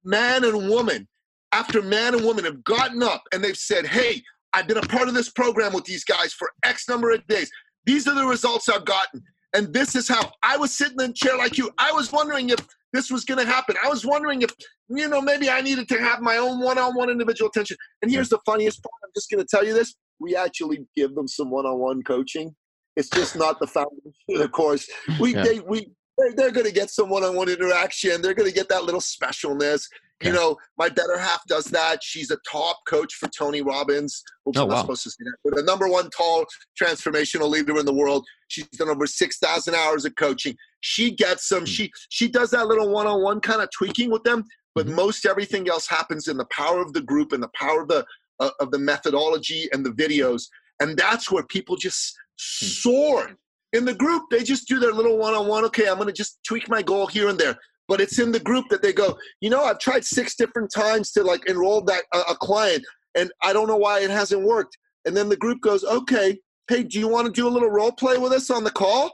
man 0.03 0.43
and 0.43 0.69
woman 0.69 1.07
after 1.51 1.81
man 1.81 2.15
and 2.15 2.23
woman 2.23 2.45
have 2.45 2.63
gotten 2.63 3.01
up 3.01 3.23
and 3.31 3.43
they've 3.43 3.57
said, 3.57 3.85
hey, 3.85 4.21
I've 4.53 4.67
been 4.67 4.77
a 4.77 4.81
part 4.81 5.07
of 5.07 5.13
this 5.13 5.29
program 5.29 5.73
with 5.73 5.85
these 5.85 6.03
guys 6.03 6.33
for 6.33 6.51
X 6.63 6.87
number 6.89 7.11
of 7.11 7.25
days. 7.27 7.49
These 7.85 8.07
are 8.07 8.15
the 8.15 8.25
results 8.25 8.69
I've 8.69 8.85
gotten. 8.85 9.23
And 9.53 9.73
this 9.73 9.95
is 9.95 10.07
how 10.07 10.31
I 10.43 10.57
was 10.57 10.77
sitting 10.77 10.99
in 10.99 11.11
a 11.11 11.13
chair 11.13 11.37
like 11.37 11.57
you. 11.57 11.71
I 11.77 11.91
was 11.91 12.11
wondering 12.11 12.49
if 12.49 12.59
this 12.93 13.11
was 13.11 13.25
going 13.25 13.39
to 13.39 13.45
happen. 13.45 13.75
I 13.83 13.87
was 13.87 14.05
wondering 14.05 14.41
if, 14.41 14.51
you 14.89 15.07
know, 15.07 15.21
maybe 15.21 15.49
I 15.49 15.61
needed 15.61 15.87
to 15.89 15.99
have 15.99 16.21
my 16.21 16.37
own 16.37 16.59
one 16.59 16.77
on 16.77 16.95
one 16.95 17.09
individual 17.09 17.49
attention. 17.49 17.77
And 18.01 18.11
here's 18.11 18.29
the 18.29 18.39
funniest 18.45 18.83
part 18.83 18.93
I'm 19.03 19.11
just 19.15 19.29
going 19.29 19.41
to 19.41 19.47
tell 19.49 19.65
you 19.65 19.73
this. 19.73 19.95
We 20.19 20.35
actually 20.35 20.85
give 20.95 21.15
them 21.15 21.27
some 21.27 21.49
one 21.49 21.65
on 21.65 21.79
one 21.79 22.03
coaching. 22.03 22.55
It's 22.95 23.09
just 23.09 23.35
not 23.35 23.59
the 23.59 23.67
foundation, 23.67 24.13
of 24.43 24.51
course. 24.51 24.89
We, 25.19 25.33
yeah. 25.33 25.43
they, 25.43 25.59
we, 25.61 25.91
they're, 26.19 26.33
they're 26.33 26.51
going 26.51 26.65
to 26.65 26.73
get 26.73 26.89
some 26.89 27.09
one 27.09 27.23
on 27.23 27.35
one 27.35 27.49
interaction. 27.49 28.21
They're 28.21 28.33
going 28.33 28.49
to 28.49 28.55
get 28.55 28.69
that 28.69 28.83
little 28.83 29.01
specialness. 29.01 29.85
You 30.21 30.33
know, 30.33 30.57
my 30.77 30.89
better 30.89 31.17
half 31.17 31.45
does 31.47 31.65
that. 31.65 32.03
She's 32.03 32.29
a 32.29 32.37
top 32.49 32.79
coach 32.85 33.13
for 33.13 33.29
Tony 33.29 33.61
Robbins. 33.61 34.21
Oops, 34.47 34.59
oh, 34.59 34.65
wow. 34.65 34.81
supposed 34.81 35.03
to 35.03 35.11
say 35.11 35.23
that. 35.23 35.37
But 35.45 35.55
the 35.55 35.63
number 35.63 35.87
one 35.87 36.09
tall 36.09 36.45
transformational 36.81 37.47
leader 37.47 37.79
in 37.79 37.85
the 37.85 37.93
world. 37.93 38.25
She's 38.49 38.67
done 38.67 38.89
over 38.89 39.07
6,000 39.07 39.75
hours 39.75 40.03
of 40.03 40.15
coaching. 40.15 40.57
She 40.81 41.11
gets 41.11 41.47
them. 41.47 41.59
Mm-hmm. 41.59 41.65
She 41.67 41.91
she 42.09 42.27
does 42.27 42.51
that 42.51 42.67
little 42.67 42.91
one-on-one 42.91 43.39
kind 43.39 43.61
of 43.61 43.69
tweaking 43.71 44.11
with 44.11 44.23
them. 44.23 44.43
But 44.75 44.87
mm-hmm. 44.87 44.95
most 44.95 45.25
everything 45.25 45.69
else 45.69 45.87
happens 45.87 46.27
in 46.27 46.35
the 46.35 46.47
power 46.51 46.81
of 46.81 46.91
the 46.91 47.01
group 47.01 47.31
and 47.31 47.41
the 47.41 47.51
power 47.53 47.83
of 47.83 47.87
the 47.87 48.05
uh, 48.41 48.51
of 48.59 48.71
the 48.71 48.79
methodology 48.79 49.69
and 49.71 49.85
the 49.85 49.91
videos. 49.91 50.47
And 50.81 50.97
that's 50.97 51.31
where 51.31 51.43
people 51.43 51.77
just 51.77 52.13
mm-hmm. 52.13 52.65
soar 52.65 53.37
in 53.73 53.85
the 53.85 53.93
group. 53.93 54.23
They 54.31 54.43
just 54.43 54.67
do 54.67 54.79
their 54.79 54.93
little 54.93 55.17
one-on-one. 55.17 55.65
Okay, 55.65 55.87
I'm 55.87 55.95
going 55.95 56.07
to 56.07 56.13
just 56.13 56.39
tweak 56.43 56.69
my 56.69 56.81
goal 56.81 57.07
here 57.07 57.29
and 57.29 57.39
there 57.39 57.57
but 57.89 57.99
it's 57.99 58.19
in 58.19 58.31
the 58.31 58.39
group 58.39 58.69
that 58.69 58.83
they 58.83 58.93
go, 58.93 59.17
you 59.41 59.49
know, 59.49 59.65
I've 59.65 59.79
tried 59.79 60.05
six 60.05 60.35
different 60.35 60.71
times 60.71 61.11
to 61.13 61.23
like 61.23 61.49
enroll 61.49 61.81
that 61.81 62.03
uh, 62.13 62.23
a 62.29 62.35
client, 62.35 62.85
and 63.15 63.31
I 63.41 63.51
don't 63.51 63.67
know 63.67 63.75
why 63.75 64.01
it 64.01 64.11
hasn't 64.11 64.43
worked. 64.43 64.77
And 65.05 65.17
then 65.17 65.27
the 65.27 65.35
group 65.35 65.59
goes, 65.59 65.83
okay, 65.83 66.37
hey, 66.69 66.83
do 66.83 66.99
you 66.99 67.07
want 67.07 67.25
to 67.25 67.33
do 67.33 67.47
a 67.47 67.49
little 67.49 67.71
role 67.71 67.91
play 67.91 68.17
with 68.17 68.31
us 68.31 68.51
on 68.51 68.63
the 68.63 68.71
call? 68.71 69.11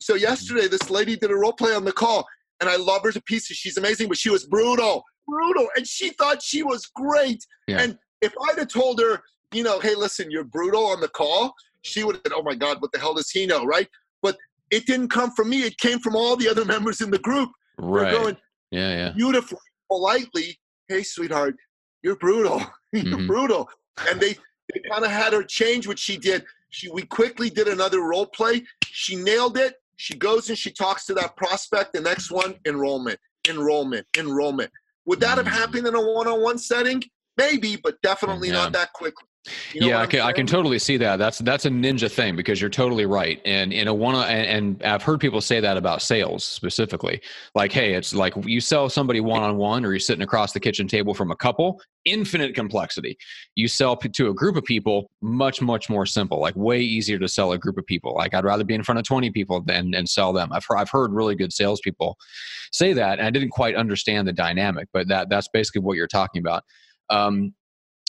So 0.00 0.12
mm-hmm. 0.12 0.22
yesterday, 0.22 0.68
this 0.68 0.90
lady 0.90 1.16
did 1.16 1.30
a 1.30 1.34
role 1.34 1.54
play 1.54 1.74
on 1.74 1.86
the 1.86 1.92
call, 1.92 2.26
and 2.60 2.68
I 2.68 2.76
love 2.76 3.02
her 3.04 3.12
to 3.12 3.22
pieces. 3.22 3.56
She's 3.56 3.78
amazing, 3.78 4.08
but 4.08 4.18
she 4.18 4.30
was 4.30 4.44
brutal, 4.44 5.04
brutal, 5.26 5.68
and 5.74 5.86
she 5.86 6.10
thought 6.10 6.42
she 6.42 6.62
was 6.62 6.86
great. 6.94 7.42
Yeah. 7.66 7.80
And 7.80 7.98
if 8.20 8.34
I'd 8.42 8.58
have 8.58 8.68
told 8.68 9.00
her, 9.00 9.22
you 9.54 9.62
know, 9.62 9.80
hey, 9.80 9.94
listen, 9.94 10.30
you're 10.30 10.44
brutal 10.44 10.84
on 10.84 11.00
the 11.00 11.08
call, 11.08 11.54
she 11.88 12.04
would 12.04 12.16
have 12.16 12.22
said, 12.26 12.32
oh 12.36 12.42
my 12.42 12.54
God, 12.54 12.80
what 12.80 12.92
the 12.92 12.98
hell 12.98 13.14
does 13.14 13.30
he 13.30 13.46
know, 13.46 13.64
right? 13.64 13.88
But 14.22 14.36
it 14.70 14.86
didn't 14.86 15.08
come 15.08 15.30
from 15.32 15.48
me. 15.48 15.62
It 15.62 15.78
came 15.78 15.98
from 15.98 16.14
all 16.14 16.36
the 16.36 16.48
other 16.48 16.64
members 16.64 17.00
in 17.00 17.10
the 17.10 17.18
group 17.18 17.50
Right. 17.78 18.12
Going, 18.12 18.36
yeah, 18.70 18.90
yeah. 18.90 19.10
Beautifully, 19.10 19.58
politely, 19.90 20.58
hey, 20.88 21.02
sweetheart, 21.02 21.54
you're 22.02 22.16
brutal. 22.16 22.60
you're 22.92 23.04
mm-hmm. 23.04 23.26
brutal. 23.26 23.68
And 24.08 24.20
they, 24.20 24.34
they 24.74 24.80
kind 24.90 25.04
of 25.04 25.10
had 25.10 25.32
her 25.32 25.42
change 25.42 25.86
what 25.86 25.98
she 25.98 26.16
did. 26.16 26.44
She, 26.70 26.90
we 26.90 27.02
quickly 27.02 27.50
did 27.50 27.68
another 27.68 28.02
role 28.02 28.26
play. 28.26 28.64
She 28.84 29.16
nailed 29.16 29.56
it. 29.56 29.74
She 29.96 30.16
goes 30.16 30.48
and 30.48 30.58
she 30.58 30.70
talks 30.70 31.06
to 31.06 31.14
that 31.14 31.36
prospect. 31.36 31.92
The 31.92 32.00
next 32.00 32.30
one, 32.30 32.56
enrollment, 32.66 33.18
enrollment, 33.48 34.06
enrollment. 34.16 34.70
Would 35.06 35.20
that 35.20 35.38
have 35.38 35.46
mm. 35.46 35.50
happened 35.50 35.86
in 35.86 35.94
a 35.94 36.00
one-on-one 36.00 36.58
setting? 36.58 37.02
Maybe, 37.36 37.76
but 37.76 38.00
definitely 38.02 38.48
yeah. 38.48 38.54
not 38.54 38.72
that 38.72 38.92
quickly. 38.92 39.27
You 39.72 39.80
know 39.82 39.88
yeah, 39.88 40.00
I 40.00 40.06
can, 40.06 40.20
I 40.20 40.32
can 40.32 40.46
totally 40.46 40.78
see 40.78 40.96
that. 40.98 41.16
That's 41.16 41.38
that's 41.38 41.64
a 41.64 41.70
ninja 41.70 42.10
thing 42.10 42.36
because 42.36 42.60
you're 42.60 42.70
totally 42.70 43.06
right. 43.06 43.40
And 43.44 43.72
in 43.72 43.88
a 43.88 43.94
one 43.94 44.14
and, 44.14 44.46
and 44.46 44.82
I've 44.82 45.02
heard 45.02 45.20
people 45.20 45.40
say 45.40 45.60
that 45.60 45.76
about 45.76 46.02
sales 46.02 46.44
specifically. 46.44 47.20
Like, 47.54 47.72
hey, 47.72 47.94
it's 47.94 48.14
like 48.14 48.34
you 48.44 48.60
sell 48.60 48.88
somebody 48.88 49.20
one 49.20 49.42
on 49.42 49.56
one, 49.56 49.84
or 49.84 49.90
you're 49.90 50.00
sitting 50.00 50.22
across 50.22 50.52
the 50.52 50.60
kitchen 50.60 50.88
table 50.88 51.14
from 51.14 51.30
a 51.30 51.36
couple. 51.36 51.80
Infinite 52.04 52.54
complexity. 52.54 53.16
You 53.54 53.68
sell 53.68 53.96
to 53.96 54.28
a 54.28 54.34
group 54.34 54.56
of 54.56 54.64
people, 54.64 55.10
much 55.20 55.60
much 55.60 55.90
more 55.90 56.06
simple. 56.06 56.40
Like 56.40 56.56
way 56.56 56.80
easier 56.80 57.18
to 57.18 57.28
sell 57.28 57.52
a 57.52 57.58
group 57.58 57.78
of 57.78 57.86
people. 57.86 58.14
Like 58.14 58.34
I'd 58.34 58.44
rather 58.44 58.64
be 58.64 58.74
in 58.74 58.82
front 58.82 58.98
of 58.98 59.04
20 59.04 59.30
people 59.30 59.60
than 59.62 59.94
and 59.94 60.08
sell 60.08 60.32
them. 60.32 60.52
I've 60.52 60.64
heard, 60.68 60.78
I've 60.78 60.90
heard 60.90 61.12
really 61.12 61.34
good 61.34 61.52
salespeople 61.52 62.16
say 62.72 62.92
that, 62.92 63.18
and 63.18 63.26
I 63.26 63.30
didn't 63.30 63.50
quite 63.50 63.74
understand 63.74 64.28
the 64.28 64.32
dynamic, 64.32 64.88
but 64.92 65.08
that 65.08 65.28
that's 65.28 65.48
basically 65.52 65.82
what 65.82 65.96
you're 65.96 66.06
talking 66.06 66.40
about. 66.40 66.62
Um, 67.10 67.54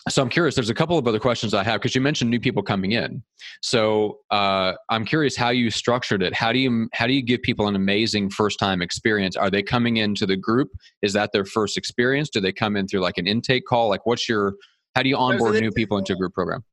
so 0.08 0.22
i'm 0.22 0.30
curious 0.30 0.56
there's 0.56 0.70
a 0.70 0.74
couple 0.74 0.98
of 0.98 1.08
other 1.08 1.20
questions 1.20 1.54
i 1.54 1.64
have 1.64 1.82
because 1.82 1.94
you 1.94 2.02
mentioned 2.02 2.30
new 2.30 2.40
people 2.40 2.64
coming 2.64 2.94
in. 2.94 3.24
So 3.62 4.20
uh, 4.32 4.74
i'm 4.90 5.06
curious 5.06 5.36
how 5.36 5.50
you 5.50 5.70
structured 5.70 6.24
it. 6.24 6.34
How 6.34 6.52
do 6.52 6.60
you 6.60 6.88
how 6.94 7.08
do 7.08 7.14
you 7.14 7.22
give 7.22 7.42
people 7.42 7.68
an 7.68 7.76
amazing 7.76 8.30
first 8.30 8.60
time 8.60 8.82
experience? 8.82 9.36
Are 9.36 9.50
they 9.50 9.64
coming 9.64 9.98
into 9.98 10.26
the 10.26 10.38
group? 10.38 10.70
Is 11.02 11.14
that 11.14 11.32
their 11.34 11.46
first 11.46 11.78
experience? 11.78 12.30
Do 12.30 12.40
they 12.40 12.54
come 12.54 12.76
in 12.76 12.88
through 12.88 13.02
like 13.02 13.18
an 13.18 13.28
intake 13.28 13.66
call? 13.66 13.90
Like 13.90 14.06
what's 14.06 14.30
your 14.30 14.56
how 14.96 15.04
do 15.04 15.10
you 15.10 15.18
onboard 15.18 15.62
new 15.62 15.72
people 15.72 15.98
into 15.98 16.14
a 16.14 16.16
group 16.16 16.34
program? 16.34 16.64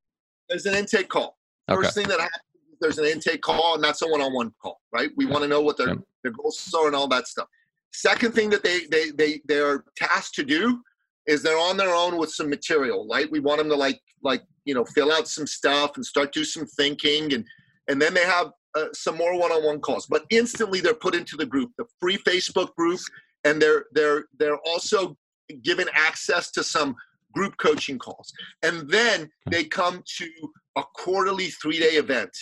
There's 0.49 0.67
an 0.67 0.75
intake 0.75 1.09
call. 1.09 1.37
First 1.69 1.95
thing 1.95 2.09
that 2.09 2.21
happens 2.21 2.43
there's 2.81 2.99
an 2.99 3.07
intake 3.07 3.41
call 3.41 3.75
and 3.75 3.83
that's 3.83 4.03
a 4.03 4.07
one-on-one 4.07 4.53
call 4.61 4.81
right? 4.93 5.11
We 5.17 5.27
want 5.27 5.43
to 5.43 5.49
know 5.49 5.61
what 5.61 5.77
their, 5.77 5.89
yep. 5.89 5.99
their 6.23 6.33
goals 6.33 6.75
are 6.77 6.87
and 6.87 6.95
all 6.95 7.09
that 7.09 7.27
stuff. 7.27 7.49
Second 7.93 8.33
thing 8.33 8.51
that 8.51 8.63
they 8.63 8.87
they 8.91 9.11
they 9.11 9.41
they're 9.47 9.85
tasked 9.97 10.35
to 10.35 10.45
do 10.45 10.83
is 11.27 11.43
they're 11.43 11.59
on 11.59 11.77
their 11.77 11.95
own 11.95 12.17
with 12.17 12.31
some 12.31 12.49
material, 12.49 13.07
right? 13.11 13.31
We 13.31 13.41
want 13.41 13.59
them 13.59 13.69
to 13.69 13.77
like 13.77 14.01
like 14.23 14.43
you 14.65 14.75
know 14.75 14.85
fill 14.85 15.13
out 15.13 15.29
some 15.29 15.47
stuff 15.47 15.93
and 15.97 16.05
start 16.05 16.33
do 16.33 16.45
some 16.45 16.67
thinking, 16.67 17.33
and 17.33 17.45
and 17.89 18.01
then 18.01 18.15
they 18.15 18.25
have 18.25 18.51
uh, 18.77 18.87
some 18.93 19.17
more 19.17 19.39
one-on-one 19.39 19.81
calls. 19.81 20.07
But 20.07 20.25
instantly 20.31 20.81
they're 20.81 20.95
put 20.95 21.15
into 21.15 21.37
the 21.37 21.47
group, 21.47 21.73
the 21.79 21.87
free 22.01 22.19
Facebook 22.19 22.75
group, 22.75 23.01
and 23.45 23.61
they're 23.61 23.87
they're 23.93 24.27
they're 24.39 24.59
also 24.67 25.17
given 25.63 25.89
access 25.95 26.51
to 26.53 26.65
some 26.65 26.97
group 27.33 27.57
coaching 27.59 27.99
calls, 27.99 28.33
and 28.63 28.89
then 28.89 29.31
they 29.51 29.65
come 29.65 30.03
to 30.19 30.29
a 30.77 30.83
quarterly 30.95 31.49
three-day 31.49 31.97
event, 31.97 32.37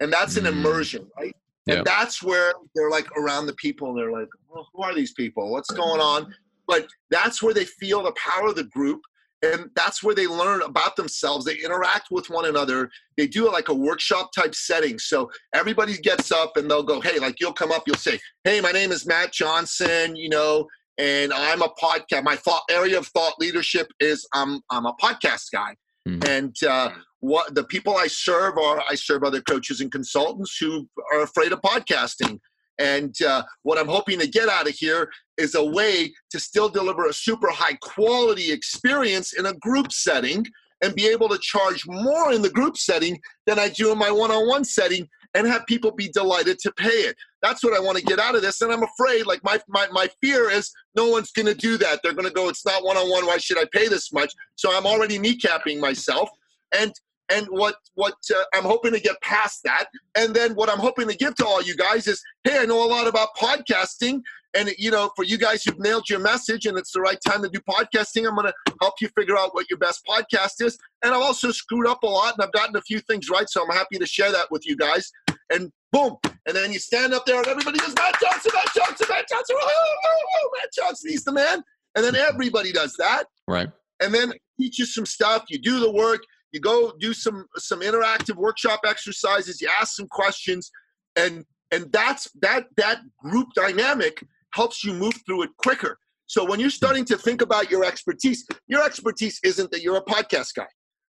and 0.00 0.12
that's 0.12 0.36
an 0.36 0.44
mm. 0.44 0.52
immersion, 0.52 1.06
right? 1.18 1.34
And 1.66 1.84
that's 1.84 2.22
where 2.22 2.52
they're 2.74 2.90
like 2.90 3.10
around 3.16 3.46
the 3.46 3.54
people 3.54 3.88
and 3.88 3.98
they're 3.98 4.12
like, 4.12 4.28
well, 4.48 4.68
who 4.74 4.82
are 4.82 4.94
these 4.94 5.12
people? 5.14 5.50
What's 5.50 5.70
going 5.70 6.00
on? 6.00 6.34
But 6.66 6.86
that's 7.10 7.42
where 7.42 7.54
they 7.54 7.64
feel 7.64 8.02
the 8.02 8.12
power 8.12 8.48
of 8.48 8.56
the 8.56 8.64
group 8.64 9.00
and 9.42 9.70
that's 9.74 10.02
where 10.02 10.14
they 10.14 10.26
learn 10.26 10.62
about 10.62 10.96
themselves. 10.96 11.44
They 11.44 11.56
interact 11.56 12.08
with 12.10 12.30
one 12.30 12.46
another. 12.46 12.88
They 13.18 13.26
do 13.26 13.46
it 13.46 13.52
like 13.52 13.68
a 13.68 13.74
workshop 13.74 14.30
type 14.34 14.54
setting. 14.54 14.98
So 14.98 15.30
everybody 15.52 15.98
gets 15.98 16.32
up 16.32 16.56
and 16.56 16.70
they'll 16.70 16.82
go 16.82 17.00
hey 17.00 17.18
like 17.18 17.40
you'll 17.40 17.52
come 17.52 17.72
up 17.72 17.84
you'll 17.86 17.96
say 17.96 18.18
hey 18.44 18.60
my 18.60 18.72
name 18.72 18.90
is 18.90 19.06
matt 19.06 19.32
johnson 19.32 20.16
you 20.16 20.28
know 20.28 20.66
and 20.98 21.32
i'm 21.32 21.62
a 21.62 21.68
podcast 21.80 22.24
my 22.24 22.36
thought 22.36 22.62
area 22.70 22.98
of 22.98 23.06
thought 23.08 23.34
leadership 23.38 23.88
is 24.00 24.26
i'm 24.34 24.60
i'm 24.70 24.86
a 24.86 24.94
podcast 24.94 25.50
guy. 25.52 25.74
Mm-hmm. 26.06 26.30
and 26.30 26.54
uh, 26.68 26.90
what 27.20 27.54
the 27.54 27.64
people 27.64 27.96
i 27.96 28.06
serve 28.06 28.58
are 28.58 28.82
i 28.90 28.94
serve 28.94 29.24
other 29.24 29.40
coaches 29.40 29.80
and 29.80 29.90
consultants 29.90 30.56
who 30.58 30.88
are 31.12 31.22
afraid 31.22 31.52
of 31.52 31.60
podcasting 31.62 32.38
and 32.78 33.14
uh, 33.22 33.42
what 33.62 33.78
I'm 33.78 33.88
hoping 33.88 34.18
to 34.18 34.26
get 34.26 34.48
out 34.48 34.68
of 34.68 34.74
here 34.74 35.10
is 35.38 35.54
a 35.54 35.64
way 35.64 36.12
to 36.30 36.40
still 36.40 36.68
deliver 36.68 37.06
a 37.06 37.12
super 37.12 37.50
high 37.50 37.76
quality 37.82 38.50
experience 38.50 39.34
in 39.34 39.46
a 39.46 39.54
group 39.54 39.92
setting 39.92 40.44
and 40.82 40.94
be 40.94 41.06
able 41.06 41.28
to 41.28 41.38
charge 41.40 41.86
more 41.86 42.32
in 42.32 42.42
the 42.42 42.50
group 42.50 42.76
setting 42.76 43.18
than 43.46 43.58
I 43.58 43.68
do 43.68 43.92
in 43.92 43.98
my 43.98 44.10
one 44.10 44.30
on 44.30 44.48
one 44.48 44.64
setting 44.64 45.08
and 45.34 45.46
have 45.46 45.66
people 45.66 45.90
be 45.90 46.08
delighted 46.08 46.58
to 46.60 46.72
pay 46.72 46.88
it. 46.88 47.16
That's 47.42 47.62
what 47.64 47.76
I 47.76 47.80
want 47.80 47.98
to 47.98 48.04
get 48.04 48.18
out 48.20 48.34
of 48.34 48.42
this. 48.42 48.60
And 48.60 48.72
I'm 48.72 48.84
afraid, 48.84 49.26
like, 49.26 49.42
my, 49.42 49.58
my, 49.68 49.88
my 49.90 50.08
fear 50.20 50.50
is 50.50 50.70
no 50.94 51.08
one's 51.08 51.32
going 51.32 51.46
to 51.46 51.54
do 51.54 51.76
that. 51.78 52.00
They're 52.02 52.12
going 52.12 52.28
to 52.28 52.34
go, 52.34 52.48
it's 52.48 52.64
not 52.64 52.84
one 52.84 52.96
on 52.96 53.10
one. 53.10 53.26
Why 53.26 53.38
should 53.38 53.58
I 53.58 53.64
pay 53.72 53.88
this 53.88 54.12
much? 54.12 54.32
So 54.54 54.76
I'm 54.76 54.86
already 54.86 55.18
kneecapping 55.18 55.80
myself. 55.80 56.28
And 56.76 56.92
and 57.30 57.46
what 57.46 57.76
what 57.94 58.14
uh, 58.34 58.44
I'm 58.54 58.64
hoping 58.64 58.92
to 58.92 59.00
get 59.00 59.20
past 59.22 59.62
that. 59.64 59.86
And 60.16 60.34
then 60.34 60.54
what 60.54 60.68
I'm 60.68 60.78
hoping 60.78 61.08
to 61.08 61.16
give 61.16 61.34
to 61.36 61.46
all 61.46 61.62
you 61.62 61.76
guys 61.76 62.06
is, 62.06 62.22
hey, 62.44 62.58
I 62.58 62.64
know 62.64 62.84
a 62.84 62.88
lot 62.88 63.06
about 63.06 63.28
podcasting, 63.36 64.20
and 64.54 64.70
you 64.78 64.90
know, 64.90 65.10
for 65.16 65.24
you 65.24 65.38
guys 65.38 65.64
who've 65.64 65.78
nailed 65.78 66.08
your 66.08 66.20
message 66.20 66.66
and 66.66 66.78
it's 66.78 66.92
the 66.92 67.00
right 67.00 67.18
time 67.26 67.42
to 67.42 67.48
do 67.48 67.60
podcasting, 67.60 68.28
I'm 68.28 68.36
going 68.36 68.46
to 68.46 68.74
help 68.80 68.94
you 69.00 69.08
figure 69.16 69.36
out 69.36 69.54
what 69.54 69.68
your 69.68 69.78
best 69.78 70.02
podcast 70.08 70.64
is. 70.64 70.78
And 71.02 71.14
I've 71.14 71.22
also 71.22 71.50
screwed 71.50 71.86
up 71.86 72.02
a 72.02 72.06
lot, 72.06 72.34
and 72.34 72.44
I've 72.44 72.52
gotten 72.52 72.76
a 72.76 72.82
few 72.82 73.00
things 73.00 73.28
right, 73.30 73.48
so 73.48 73.64
I'm 73.64 73.76
happy 73.76 73.98
to 73.98 74.06
share 74.06 74.32
that 74.32 74.50
with 74.50 74.66
you 74.66 74.76
guys. 74.76 75.10
And 75.50 75.70
boom, 75.92 76.16
and 76.24 76.56
then 76.56 76.72
you 76.72 76.78
stand 76.78 77.14
up 77.14 77.26
there, 77.26 77.38
and 77.38 77.46
everybody 77.46 77.78
goes, 77.78 77.94
Matt 77.94 78.16
Johnson, 78.20 78.52
Matt 78.54 78.68
Johnson, 78.74 79.06
Matt 79.08 79.28
Johnson, 79.28 79.56
oh, 79.58 79.70
oh, 80.04 80.20
oh, 80.36 80.50
Matt 80.60 80.70
Johnson, 80.74 81.10
he's 81.10 81.24
the 81.24 81.32
man. 81.32 81.62
And 81.96 82.04
then 82.04 82.16
everybody 82.16 82.72
does 82.72 82.94
that, 82.98 83.24
right? 83.46 83.68
And 84.00 84.12
then 84.12 84.32
teach 84.60 84.78
you 84.78 84.84
some 84.84 85.06
stuff. 85.06 85.44
You 85.48 85.58
do 85.58 85.78
the 85.78 85.90
work 85.90 86.20
you 86.54 86.60
go 86.60 86.92
do 87.00 87.12
some 87.12 87.46
some 87.56 87.80
interactive 87.80 88.36
workshop 88.36 88.80
exercises 88.86 89.60
you 89.60 89.68
ask 89.80 89.96
some 89.96 90.06
questions 90.06 90.70
and 91.16 91.44
and 91.72 91.90
that's 91.92 92.30
that 92.40 92.66
that 92.76 93.00
group 93.18 93.48
dynamic 93.54 94.22
helps 94.54 94.84
you 94.84 94.94
move 94.94 95.14
through 95.26 95.42
it 95.42 95.50
quicker. 95.58 95.98
So 96.26 96.44
when 96.44 96.60
you're 96.60 96.70
starting 96.70 97.04
to 97.06 97.18
think 97.18 97.42
about 97.42 97.70
your 97.70 97.84
expertise 97.84 98.46
your 98.68 98.84
expertise 98.84 99.40
isn't 99.44 99.70
that 99.72 99.82
you're 99.82 99.96
a 99.96 100.04
podcast 100.04 100.54
guy. 100.54 100.68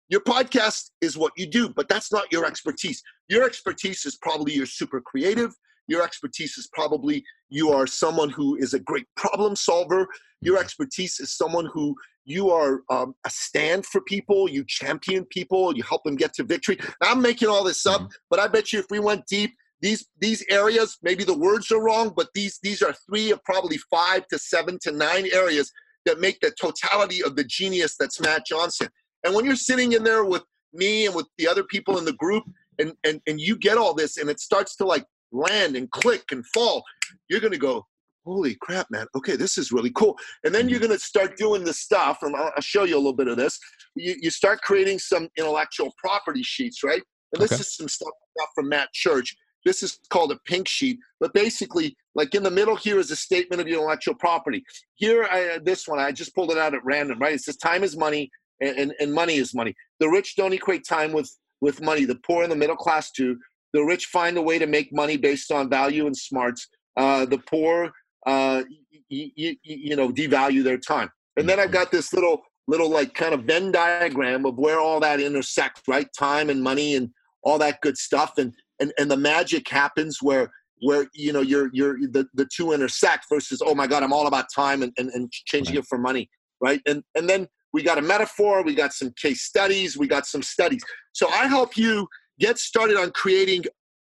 Your 0.09 0.21
podcast 0.21 0.91
is 1.01 1.19
what 1.19 1.33
you 1.37 1.47
do 1.47 1.69
but 1.69 1.89
that's 1.89 2.13
not 2.13 2.31
your 2.31 2.45
expertise. 2.47 3.03
Your 3.29 3.45
expertise 3.45 4.07
is 4.07 4.17
probably 4.17 4.53
you're 4.55 4.67
super 4.67 5.01
creative 5.01 5.53
your 5.89 6.03
expertise 6.03 6.57
is 6.59 6.69
probably 6.73 7.25
you 7.51 7.71
are 7.71 7.87
someone 7.87 8.31
who 8.31 8.57
is 8.57 8.75
a 8.75 8.81
great 8.81 9.07
problem 9.17 9.57
solver. 9.57 10.07
Your 10.41 10.59
expertise 10.59 11.21
is 11.21 11.37
someone 11.37 11.67
who 11.73 11.95
you 12.25 12.51
are 12.51 12.83
um, 12.91 13.15
a 13.25 13.31
stand 13.31 13.85
for 13.87 14.01
people 14.03 14.49
you 14.49 14.65
champion 14.67 15.25
people 15.27 15.75
you 15.77 15.83
help 15.83 16.05
them 16.05 16.17
get 16.17 16.33
to 16.35 16.45
victory. 16.45 16.79
Now, 17.01 17.11
i'm 17.11 17.23
making 17.23 17.49
all 17.49 17.65
this 17.65 17.85
up 17.87 18.01
mm-hmm. 18.01 18.13
but 18.31 18.39
i 18.39 18.47
bet 18.47 18.73
you 18.73 18.79
if 18.79 18.87
we 18.91 19.01
went 19.01 19.27
deep 19.27 19.55
these 19.81 20.07
these 20.21 20.45
areas 20.49 20.99
maybe 21.03 21.25
the 21.25 21.37
words 21.37 21.71
are 21.73 21.83
wrong 21.83 22.13
but 22.15 22.29
these 22.35 22.59
these 22.63 22.83
are 22.83 22.95
three 23.09 23.31
of 23.33 23.43
probably 23.45 23.79
five 23.91 24.27
to 24.29 24.39
seven 24.39 24.79
to 24.83 24.93
nine 24.93 25.27
areas 25.33 25.73
that 26.07 26.21
make 26.21 26.41
the 26.41 26.53
totality 26.61 27.23
of 27.23 27.37
the 27.37 27.45
genius 27.45 27.97
that's 27.99 28.21
matt 28.21 28.47
johnson. 28.47 28.89
And 29.25 29.35
when 29.35 29.45
you're 29.45 29.57
sitting 29.57 29.93
in 29.93 30.03
there 30.03 30.25
with 30.25 30.43
me 30.73 31.07
and 31.07 31.15
with 31.15 31.27
the 31.39 31.47
other 31.47 31.65
people 31.65 31.99
in 31.99 32.05
the 32.05 32.15
group 32.15 32.45
and 32.79 32.93
and, 33.05 33.21
and 33.27 33.41
you 33.41 33.57
get 33.57 33.79
all 33.79 33.95
this 33.95 34.17
and 34.17 34.31
it 34.31 34.41
starts 34.41 34.77
to 34.77 34.85
like 34.85 35.05
land 35.33 35.77
and 35.77 35.91
click 35.91 36.25
and 36.31 36.45
fall 36.49 36.83
you're 37.29 37.41
going 37.41 37.53
to 37.53 37.59
go 37.59 37.87
holy 38.25 38.55
crap, 38.61 38.87
man. 38.91 39.07
Okay, 39.17 39.37
this 39.37 39.59
is 39.59 39.73
really 39.73 39.91
cool. 39.91 40.17
And 40.45 40.55
then 40.55 40.69
you're 40.69 40.79
mm-hmm. 40.79 40.89
going 40.89 40.99
to 40.99 41.05
start 41.05 41.37
doing 41.37 41.65
the 41.65 41.73
stuff, 41.73 42.19
and 42.23 42.35
I'll, 42.37 42.53
I'll, 42.55 42.63
show 42.63 42.85
you 42.85 42.95
a 42.95 42.99
little 42.99 43.15
bit 43.15 43.29
of 43.29 43.37
this. 43.37 43.59
You, 43.97 44.15
you 44.21 44.31
start 44.31 44.61
creating 44.63 44.99
some 44.99 45.29
intellectual 45.37 45.93
property 45.99 46.43
sheets, 46.43 46.83
right? 46.85 47.03
And 47.33 47.43
this 47.43 47.53
okay. 47.53 47.61
is 47.61 47.75
some 47.75 47.89
stuff 47.89 48.13
from 48.55 48.69
Matt 48.69 48.93
Church. 48.93 49.35
This 49.65 49.83
is 49.83 49.99
called 50.11 50.33
a 50.33 50.39
pink 50.47 50.69
sheet, 50.69 50.99
but 51.21 51.33
basically, 51.35 51.97
like 52.15 52.35
in 52.35 52.43
the 52.43 52.51
middle 52.51 52.77
here 52.77 52.99
is 52.99 53.11
a 53.11 53.17
statement 53.17 53.61
of 53.63 53.69
your 53.69 53.79
intellectual 53.79 54.15
property. 54.15 54.65
Here, 54.95 55.25
I, 55.25 55.59
this 55.63 55.87
one, 55.87 56.01
I 56.01 56.13
just 56.13 56.35
pulled 56.35 56.51
it 56.51 56.59
out 56.59 56.75
at 56.75 56.85
random, 56.85 57.19
right? 57.19 57.35
It 57.35 57.43
says 57.43 57.57
time 57.57 57.85
is 57.85 57.97
money 57.97 58.31
and, 58.61 58.77
and, 58.77 58.93
and 59.01 59.13
money 59.13 59.37
is 59.37 59.55
money. 59.55 59.75
The 60.01 60.09
rich 60.09 60.35
don't 60.37 60.53
equate 60.53 60.85
time 60.87 61.13
with, 61.13 61.31
with 61.61 61.81
money. 61.81 62.05
The 62.05 62.19
poor 62.27 62.43
and 62.43 62.51
the 62.51 62.57
middle 62.57 62.77
class 62.77 63.13
do. 63.13 63.39
The 63.73 63.83
rich 63.83 64.07
find 64.07 64.37
a 64.37 64.43
way 64.43 64.59
to 64.59 64.67
make 64.67 64.93
money 64.93 65.17
based 65.17 65.51
on 65.51 65.71
value 65.71 66.07
and 66.07 66.17
smarts. 66.17 66.69
Uh, 66.97 67.25
the 67.25 67.39
poor 67.39 67.91
uh, 68.27 68.63
you, 69.09 69.57
you 69.63 69.97
know 69.97 70.11
devalue 70.11 70.63
their 70.63 70.79
time. 70.79 71.11
And 71.37 71.49
then 71.49 71.59
I've 71.59 71.67
mm-hmm. 71.67 71.75
got 71.75 71.91
this 71.91 72.13
little 72.13 72.43
little 72.69 72.91
like 72.91 73.15
kind 73.15 73.35
of 73.35 73.45
Venn 73.45 73.73
diagram 73.73 74.47
of 74.47 74.57
where 74.59 74.79
all 74.79 75.01
that 75.01 75.21
intersects, 75.21 75.83
right? 75.89 76.07
Time 76.17 76.51
and 76.51 76.63
money 76.63 76.97
and 76.97 77.11
all 77.43 77.59
that 77.59 77.81
good 77.81 77.97
stuff. 77.97 78.39
And 78.39 78.55
and 78.81 78.93
and 78.99 79.11
the 79.11 79.17
magic 79.17 79.69
happens 79.69 80.19
where 80.21 80.51
where 80.83 81.07
you 81.15 81.33
know 81.33 81.41
you're 81.41 81.71
you're 81.73 81.97
the, 82.11 82.27
the 82.35 82.47
two 82.55 82.73
intersect 82.73 83.27
versus 83.33 83.63
oh 83.65 83.75
my 83.75 83.87
god 83.87 84.03
i'm 84.03 84.13
all 84.13 84.27
about 84.27 84.47
time 84.55 84.83
and, 84.83 84.93
and, 84.99 85.11
and 85.11 85.31
changing 85.31 85.77
right. 85.77 85.85
it 85.85 85.89
for 85.89 85.97
money 85.97 86.29
right 86.61 86.81
and 86.87 87.03
and 87.15 87.29
then 87.29 87.49
we 87.73 87.83
got 87.83 87.99
a 87.99 88.03
metaphor 88.03 88.63
we 88.63 88.75
got 88.75 88.93
some 88.93 89.13
case 89.21 89.43
studies 89.43 89.97
we 89.97 90.07
got 90.07 90.27
some 90.27 90.43
studies 90.43 90.83
so 91.13 91.29
i 91.29 91.47
help 91.47 91.77
you 91.77 92.07
get 92.39 92.59
started 92.59 92.97
on 92.97 93.11
creating 93.13 93.65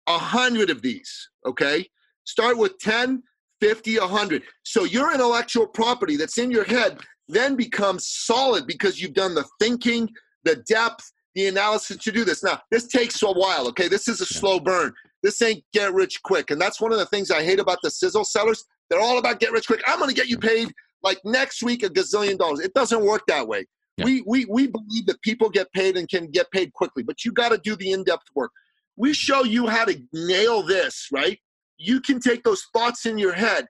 a 0.08 0.17
hundred 0.17 0.69
of 0.69 0.82
these 0.82 1.29
okay 1.45 1.86
start 2.25 2.58
with 2.58 2.77
10 2.79 3.23
50, 3.62 3.99
100. 3.99 4.43
So 4.63 4.84
your 4.84 5.13
intellectual 5.13 5.67
property 5.67 6.15
that's 6.15 6.38
in 6.38 6.51
your 6.51 6.63
head, 6.63 6.99
then 7.27 7.55
becomes 7.55 8.08
solid 8.08 8.65
because 8.65 9.01
you've 9.01 9.13
done 9.13 9.36
the 9.36 9.45
thinking, 9.60 10.10
the 10.43 10.58
depth, 10.67 11.12
the 11.36 11.47
analysis 11.47 11.97
to 11.97 12.12
do 12.12 12.25
this. 12.25 12.43
Now, 12.43 12.62
this 12.71 12.88
takes 12.88 13.21
a 13.21 13.32
while, 13.32 13.67
okay? 13.67 13.88
This 13.88 14.08
is 14.08 14.21
a 14.21 14.27
yeah. 14.32 14.39
slow 14.39 14.60
burn. 14.60 14.93
This 15.21 15.41
ain't 15.41 15.63
get 15.73 15.93
rich 15.93 16.21
quick. 16.23 16.51
And 16.51 16.60
that's 16.60 16.82
one 16.82 16.91
of 16.91 16.97
the 16.97 17.05
things 17.08 17.29
I 17.29 17.43
hate 17.43 17.60
about 17.60 17.79
the 17.84 17.91
sizzle 17.91 18.25
sellers. 18.25 18.65
They're 18.89 19.01
all 19.01 19.19
about 19.19 19.39
get 19.39 19.51
rich 19.51 19.67
quick. 19.67 19.82
I'm 19.86 19.99
going 19.99 20.10
to 20.10 20.15
get 20.15 20.29
you 20.29 20.38
paid 20.38 20.71
like 21.03 21.19
next 21.23 21.62
week 21.62 21.84
a 21.84 21.89
gazillion 21.89 22.38
dollars. 22.38 22.62
It 22.62 22.73
doesn't 22.73 23.03
work 23.03 23.23
that 23.27 23.47
way. 23.47 23.65
We, 24.05 24.23
we, 24.25 24.45
we 24.45 24.67
believe 24.67 25.05
that 25.07 25.21
people 25.21 25.49
get 25.49 25.71
paid 25.73 25.97
and 25.97 26.07
can 26.07 26.27
get 26.27 26.49
paid 26.51 26.73
quickly, 26.73 27.03
but 27.03 27.25
you 27.25 27.31
got 27.31 27.49
to 27.49 27.57
do 27.57 27.75
the 27.75 27.91
in 27.91 28.03
depth 28.03 28.27
work. 28.35 28.51
We 28.95 29.13
show 29.13 29.43
you 29.43 29.67
how 29.67 29.85
to 29.85 30.01
nail 30.13 30.62
this, 30.62 31.07
right? 31.12 31.39
You 31.77 32.01
can 32.01 32.19
take 32.19 32.43
those 32.43 32.63
thoughts 32.73 33.05
in 33.05 33.17
your 33.17 33.33
head 33.33 33.67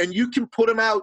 and 0.00 0.12
you 0.12 0.28
can 0.28 0.46
put 0.48 0.66
them 0.66 0.80
out 0.80 1.02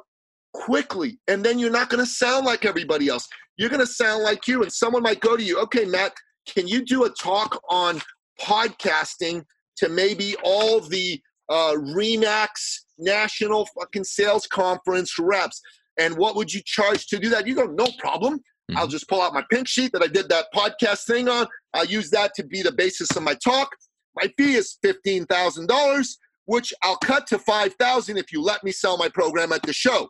quickly. 0.54 1.20
And 1.28 1.44
then 1.44 1.60
you're 1.60 1.70
not 1.72 1.89
going 1.89 2.04
to 2.04 2.10
sound 2.10 2.46
like 2.46 2.65
everybody 2.65 3.08
else. 3.08 3.28
You're 3.58 3.70
going 3.70 3.80
to 3.80 3.88
sound 3.88 4.24
like 4.24 4.48
you. 4.48 4.63
And 4.63 4.72
someone 4.72 5.04
might 5.04 5.20
go 5.20 5.38
to 5.38 5.44
you, 5.44 5.60
okay, 5.60 5.86
Matt, 5.86 6.13
can 6.48 6.68
you 6.68 6.84
do 6.84 7.06
a 7.06 7.10
talk 7.10 7.62
on 7.70 8.02
podcasting 8.42 9.44
to 9.78 9.89
maybe 9.89 10.36
all 10.44 10.80
the 10.82 11.22
uh, 11.50 11.74
Remax 11.78 12.50
National 12.98 13.68
fucking 13.78 14.04
Sales 14.04 14.48
Conference 14.48 15.18
reps? 15.20 15.62
And 16.00 16.18
what 16.18 16.36
would 16.36 16.54
you 16.54 16.62
charge 16.65 17.08
to 17.08 17.20
do 17.20 17.30
that? 17.30 17.48
You 17.48 17.56
go, 17.56 17.65
no 17.65 17.88
problem. 17.98 18.39
Mm-hmm. 18.70 18.78
I'll 18.78 18.88
just 18.88 19.08
pull 19.08 19.22
out 19.22 19.34
my 19.34 19.44
pink 19.50 19.68
sheet 19.68 19.92
that 19.94 20.04
I 20.04 20.08
did 20.08 20.30
that 20.30 20.46
podcast 20.54 21.06
thing 21.06 21.28
on. 21.28 21.48
I'll 21.74 21.86
use 21.86 22.10
that 22.12 22.34
to 22.36 22.44
be 22.44 22.62
the 22.62 22.72
basis 22.72 23.16
of 23.16 23.24
my 23.24 23.36
talk. 23.44 23.70
My 24.16 24.32
fee 24.38 24.56
is 24.56 24.78
$15,000, 24.86 26.08
which 26.46 26.74
I'll 26.84 26.98
cut 26.98 27.26
to 27.28 27.40
5000 27.40 28.18
if 28.18 28.32
you 28.32 28.42
let 28.42 28.64
me 28.64 28.72
sell 28.72 28.98
my 28.98 29.10
program 29.10 29.52
at 29.52 29.64
the 29.64 29.74
show. 29.74 30.10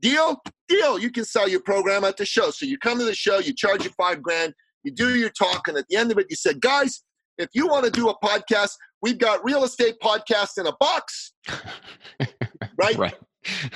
Deal? 0.00 0.40
Deal. 0.68 0.98
You 0.98 1.10
can 1.10 1.24
sell 1.24 1.48
your 1.48 1.60
program 1.60 2.04
at 2.04 2.16
the 2.16 2.24
show. 2.24 2.50
So 2.50 2.64
you 2.64 2.78
come 2.78 2.98
to 2.98 3.04
the 3.04 3.14
show, 3.14 3.38
you 3.38 3.54
charge 3.54 3.84
you 3.84 3.90
five 3.90 4.22
grand, 4.22 4.54
you 4.84 4.92
do 4.92 5.16
your 5.16 5.30
talk, 5.30 5.68
and 5.68 5.76
at 5.76 5.86
the 5.88 5.96
end 5.96 6.12
of 6.12 6.18
it, 6.18 6.26
you 6.30 6.36
said, 6.36 6.60
guys, 6.60 7.02
if 7.38 7.48
you 7.54 7.66
want 7.66 7.84
to 7.86 7.90
do 7.90 8.08
a 8.08 8.18
podcast, 8.20 8.72
we've 9.02 9.18
got 9.18 9.44
real 9.44 9.64
estate 9.64 9.96
podcast 10.02 10.58
in 10.58 10.66
a 10.66 10.72
box. 10.78 11.32
right? 12.76 12.96
Right. 12.96 13.14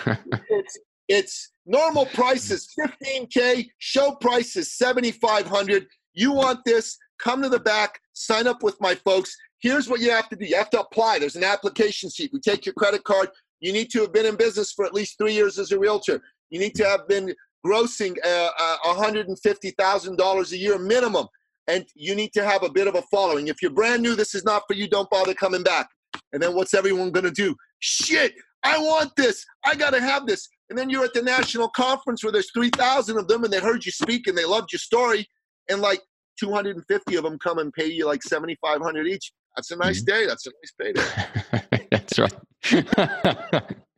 it's 0.50 0.78
it's 1.08 1.52
normal 1.66 2.06
price 2.06 2.50
is 2.50 2.68
15k, 2.78 3.68
show 3.78 4.12
price 4.16 4.56
is 4.56 4.72
7500. 4.76 5.86
You 6.14 6.32
want 6.32 6.60
this? 6.64 6.96
Come 7.18 7.42
to 7.42 7.48
the 7.48 7.60
back, 7.60 8.00
sign 8.12 8.46
up 8.46 8.62
with 8.62 8.80
my 8.80 8.94
folks. 8.94 9.36
Here's 9.60 9.88
what 9.88 10.00
you 10.00 10.10
have 10.10 10.28
to 10.28 10.36
do. 10.36 10.44
You 10.44 10.56
have 10.56 10.70
to 10.70 10.80
apply. 10.80 11.18
There's 11.18 11.36
an 11.36 11.44
application 11.44 12.10
sheet. 12.10 12.30
We 12.32 12.40
take 12.40 12.66
your 12.66 12.74
credit 12.74 13.04
card, 13.04 13.28
you 13.64 13.72
need 13.72 13.90
to 13.92 14.00
have 14.00 14.12
been 14.12 14.26
in 14.26 14.36
business 14.36 14.72
for 14.72 14.84
at 14.84 14.92
least 14.92 15.16
three 15.16 15.32
years 15.32 15.58
as 15.58 15.72
a 15.72 15.78
realtor. 15.78 16.22
You 16.50 16.60
need 16.60 16.74
to 16.74 16.84
have 16.84 17.08
been 17.08 17.34
grossing 17.66 18.14
uh, 18.22 18.50
uh, 18.58 18.76
$150,000 18.84 20.52
a 20.52 20.56
year 20.56 20.78
minimum. 20.78 21.26
And 21.66 21.86
you 21.94 22.14
need 22.14 22.34
to 22.34 22.44
have 22.44 22.62
a 22.62 22.68
bit 22.68 22.88
of 22.88 22.94
a 22.94 23.02
following. 23.10 23.48
If 23.48 23.62
you're 23.62 23.70
brand 23.70 24.02
new, 24.02 24.14
this 24.14 24.34
is 24.34 24.44
not 24.44 24.64
for 24.68 24.74
you. 24.74 24.86
Don't 24.86 25.08
bother 25.08 25.32
coming 25.32 25.62
back. 25.62 25.88
And 26.34 26.42
then 26.42 26.54
what's 26.54 26.74
everyone 26.74 27.10
going 27.10 27.24
to 27.24 27.30
do? 27.30 27.56
Shit, 27.78 28.34
I 28.62 28.76
want 28.76 29.16
this. 29.16 29.46
I 29.64 29.74
got 29.74 29.94
to 29.94 30.00
have 30.00 30.26
this. 30.26 30.46
And 30.70 30.78
then 30.78 30.88
you're 30.90 31.04
at 31.04 31.14
the 31.14 31.22
national 31.22 31.68
conference 31.68 32.22
where 32.24 32.32
there's 32.32 32.50
3,000 32.52 33.18
of 33.18 33.28
them 33.28 33.44
and 33.44 33.52
they 33.52 33.60
heard 33.60 33.84
you 33.84 33.92
speak 33.92 34.26
and 34.26 34.36
they 34.36 34.44
loved 34.44 34.72
your 34.72 34.78
story. 34.78 35.26
And 35.68 35.80
like 35.80 36.00
250 36.40 37.16
of 37.16 37.24
them 37.24 37.38
come 37.38 37.58
and 37.58 37.72
pay 37.72 37.86
you 37.86 38.06
like 38.06 38.22
7,500 38.22 39.06
each. 39.06 39.32
That's 39.56 39.70
a 39.70 39.76
nice 39.76 40.02
mm-hmm. 40.02 40.20
day. 40.20 40.26
That's 40.26 40.46
a 40.46 40.50
nice 40.62 40.72
payday. 40.80 41.86
That's 41.90 42.18
right. 42.18 42.32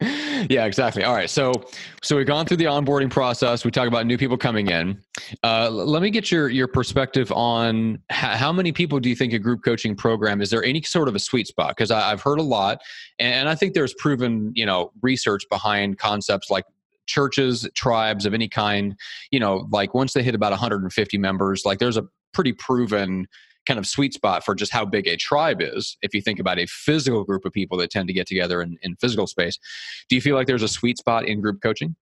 yeah, 0.50 0.64
exactly. 0.64 1.04
All 1.04 1.14
right. 1.14 1.28
So, 1.30 1.52
so 2.02 2.16
we've 2.16 2.26
gone 2.26 2.46
through 2.46 2.58
the 2.58 2.64
onboarding 2.64 3.10
process. 3.10 3.64
We 3.64 3.70
talk 3.70 3.88
about 3.88 4.06
new 4.06 4.18
people 4.18 4.36
coming 4.36 4.68
in. 4.68 5.00
Uh, 5.42 5.70
let 5.70 6.02
me 6.02 6.10
get 6.10 6.30
your 6.30 6.48
your 6.48 6.68
perspective 6.68 7.30
on 7.32 7.94
h- 8.10 8.18
how 8.18 8.52
many 8.52 8.72
people 8.72 9.00
do 9.00 9.08
you 9.08 9.16
think 9.16 9.32
a 9.32 9.38
group 9.38 9.62
coaching 9.64 9.96
program 9.96 10.40
is 10.40 10.50
there 10.50 10.64
any 10.64 10.82
sort 10.82 11.08
of 11.08 11.14
a 11.14 11.18
sweet 11.18 11.46
spot? 11.46 11.70
Because 11.76 11.90
I've 11.90 12.22
heard 12.22 12.38
a 12.38 12.42
lot, 12.42 12.80
and 13.18 13.48
I 13.48 13.54
think 13.54 13.74
there's 13.74 13.94
proven 13.94 14.52
you 14.54 14.66
know 14.66 14.92
research 15.02 15.44
behind 15.50 15.98
concepts 15.98 16.50
like 16.50 16.64
churches, 17.06 17.68
tribes 17.74 18.26
of 18.26 18.34
any 18.34 18.48
kind. 18.48 18.96
You 19.30 19.40
know, 19.40 19.66
like 19.70 19.94
once 19.94 20.12
they 20.12 20.22
hit 20.22 20.34
about 20.34 20.52
150 20.52 21.18
members, 21.18 21.64
like 21.64 21.78
there's 21.78 21.96
a 21.96 22.04
pretty 22.32 22.52
proven 22.52 23.26
kind 23.66 23.78
of 23.78 23.86
sweet 23.86 24.14
spot 24.14 24.44
for 24.44 24.54
just 24.54 24.72
how 24.72 24.84
big 24.84 25.06
a 25.06 25.16
tribe 25.16 25.60
is 25.60 25.96
if 26.02 26.14
you 26.14 26.20
think 26.22 26.38
about 26.38 26.58
a 26.58 26.66
physical 26.66 27.24
group 27.24 27.44
of 27.44 27.52
people 27.52 27.76
that 27.78 27.90
tend 27.90 28.08
to 28.08 28.14
get 28.14 28.26
together 28.26 28.62
in, 28.62 28.78
in 28.82 28.96
physical 28.96 29.26
space 29.26 29.58
do 30.08 30.16
you 30.16 30.22
feel 30.22 30.36
like 30.36 30.46
there's 30.46 30.62
a 30.62 30.68
sweet 30.68 30.98
spot 30.98 31.26
in 31.26 31.40
group 31.40 31.60
coaching? 31.62 31.94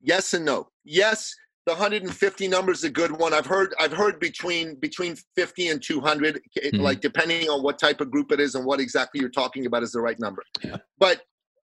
Yes 0.00 0.34
and 0.34 0.44
no. 0.44 0.68
Yes 0.84 1.34
the 1.66 1.72
150 1.72 2.48
number 2.48 2.72
is 2.72 2.84
a 2.84 2.90
good 2.90 3.10
one. 3.10 3.32
I've 3.32 3.46
heard 3.46 3.74
i've 3.80 3.92
heard 3.92 4.20
between 4.20 4.74
between 4.76 5.16
50 5.34 5.68
and 5.68 5.82
200 5.82 6.40
mm-hmm. 6.58 6.80
like 6.80 7.00
depending 7.00 7.48
on 7.48 7.62
what 7.62 7.78
type 7.78 8.00
of 8.00 8.10
group 8.10 8.32
it 8.32 8.40
is 8.40 8.54
and 8.54 8.64
what 8.64 8.80
exactly 8.80 9.20
you're 9.20 9.30
talking 9.30 9.66
about 9.66 9.82
is 9.82 9.92
the 9.92 10.00
right 10.00 10.18
number. 10.18 10.42
Yeah. 10.62 10.76
but 10.98 11.22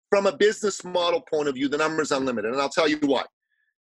from 0.10 0.28
a 0.28 0.36
business 0.36 0.84
model 0.84 1.22
point 1.22 1.48
of 1.48 1.56
view 1.56 1.68
the 1.70 1.78
number 1.78 2.02
is 2.02 2.12
unlimited 2.12 2.52
and 2.52 2.62
i'll 2.62 2.70
tell 2.70 2.88
you 2.88 2.98
why. 3.02 3.24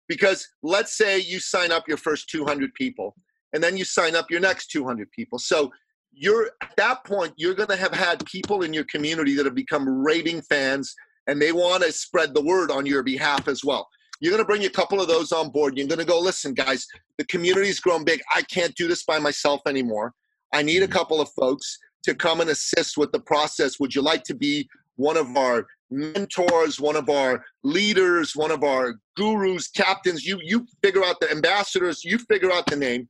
Because 0.08 0.47
let's 0.62 0.95
say 0.95 1.19
you 1.19 1.39
sign 1.39 1.71
up 1.71 1.88
your 1.88 1.97
first 1.97 2.30
200 2.30 2.73
people 2.75 3.15
and 3.55 3.63
then 3.63 3.77
you 3.77 3.85
sign 3.85 4.17
up 4.17 4.29
your 4.29 4.41
next 4.41 4.67
200 4.67 5.09
people. 5.11 5.39
So 5.39 5.71
you're 6.11 6.51
at 6.61 6.75
that 6.75 7.05
point, 7.05 7.33
you're 7.37 7.53
going 7.53 7.69
to 7.69 7.77
have 7.77 7.93
had 7.93 8.23
people 8.25 8.63
in 8.63 8.73
your 8.73 8.83
community 8.83 9.33
that 9.35 9.45
have 9.45 9.55
become 9.55 9.87
raving 9.87 10.41
fans 10.41 10.93
and 11.27 11.41
they 11.41 11.53
want 11.53 11.81
to 11.83 11.91
spread 11.93 12.33
the 12.33 12.43
word 12.43 12.69
on 12.69 12.85
your 12.85 13.01
behalf 13.01 13.47
as 13.47 13.63
well. 13.63 13.87
You're 14.19 14.31
going 14.31 14.43
to 14.43 14.47
bring 14.47 14.65
a 14.65 14.69
couple 14.69 15.01
of 15.01 15.07
those 15.07 15.31
on 15.31 15.51
board. 15.51 15.77
You're 15.77 15.87
going 15.87 15.99
to 15.99 16.05
go, 16.05 16.19
listen, 16.19 16.53
guys, 16.53 16.85
the 17.17 17.23
community's 17.25 17.79
grown 17.79 18.03
big. 18.03 18.21
I 18.33 18.41
can't 18.41 18.75
do 18.75 18.89
this 18.89 19.03
by 19.03 19.19
myself 19.19 19.61
anymore. 19.67 20.13
I 20.53 20.61
need 20.61 20.83
a 20.83 20.85
mm-hmm. 20.85 20.91
couple 20.91 21.21
of 21.21 21.29
folks 21.29 21.79
to 22.03 22.13
come 22.13 22.41
and 22.41 22.49
assist 22.49 22.97
with 22.97 23.13
the 23.13 23.21
process. 23.21 23.79
Would 23.79 23.95
you 23.95 24.01
like 24.01 24.23
to 24.25 24.35
be 24.35 24.67
one 24.97 25.15
of 25.15 25.35
our 25.37 25.65
mentors, 25.89 26.79
one 26.79 26.97
of 26.97 27.09
our 27.09 27.45
leaders, 27.63 28.35
one 28.35 28.51
of 28.51 28.63
our 28.63 28.95
gurus, 29.15 29.69
captains? 29.69 30.25
You 30.25 30.39
you 30.43 30.67
figure 30.83 31.05
out 31.05 31.21
the 31.21 31.31
ambassadors, 31.31 32.03
you 32.03 32.17
figure 32.17 32.51
out 32.51 32.67
the 32.67 32.75
name. 32.75 33.07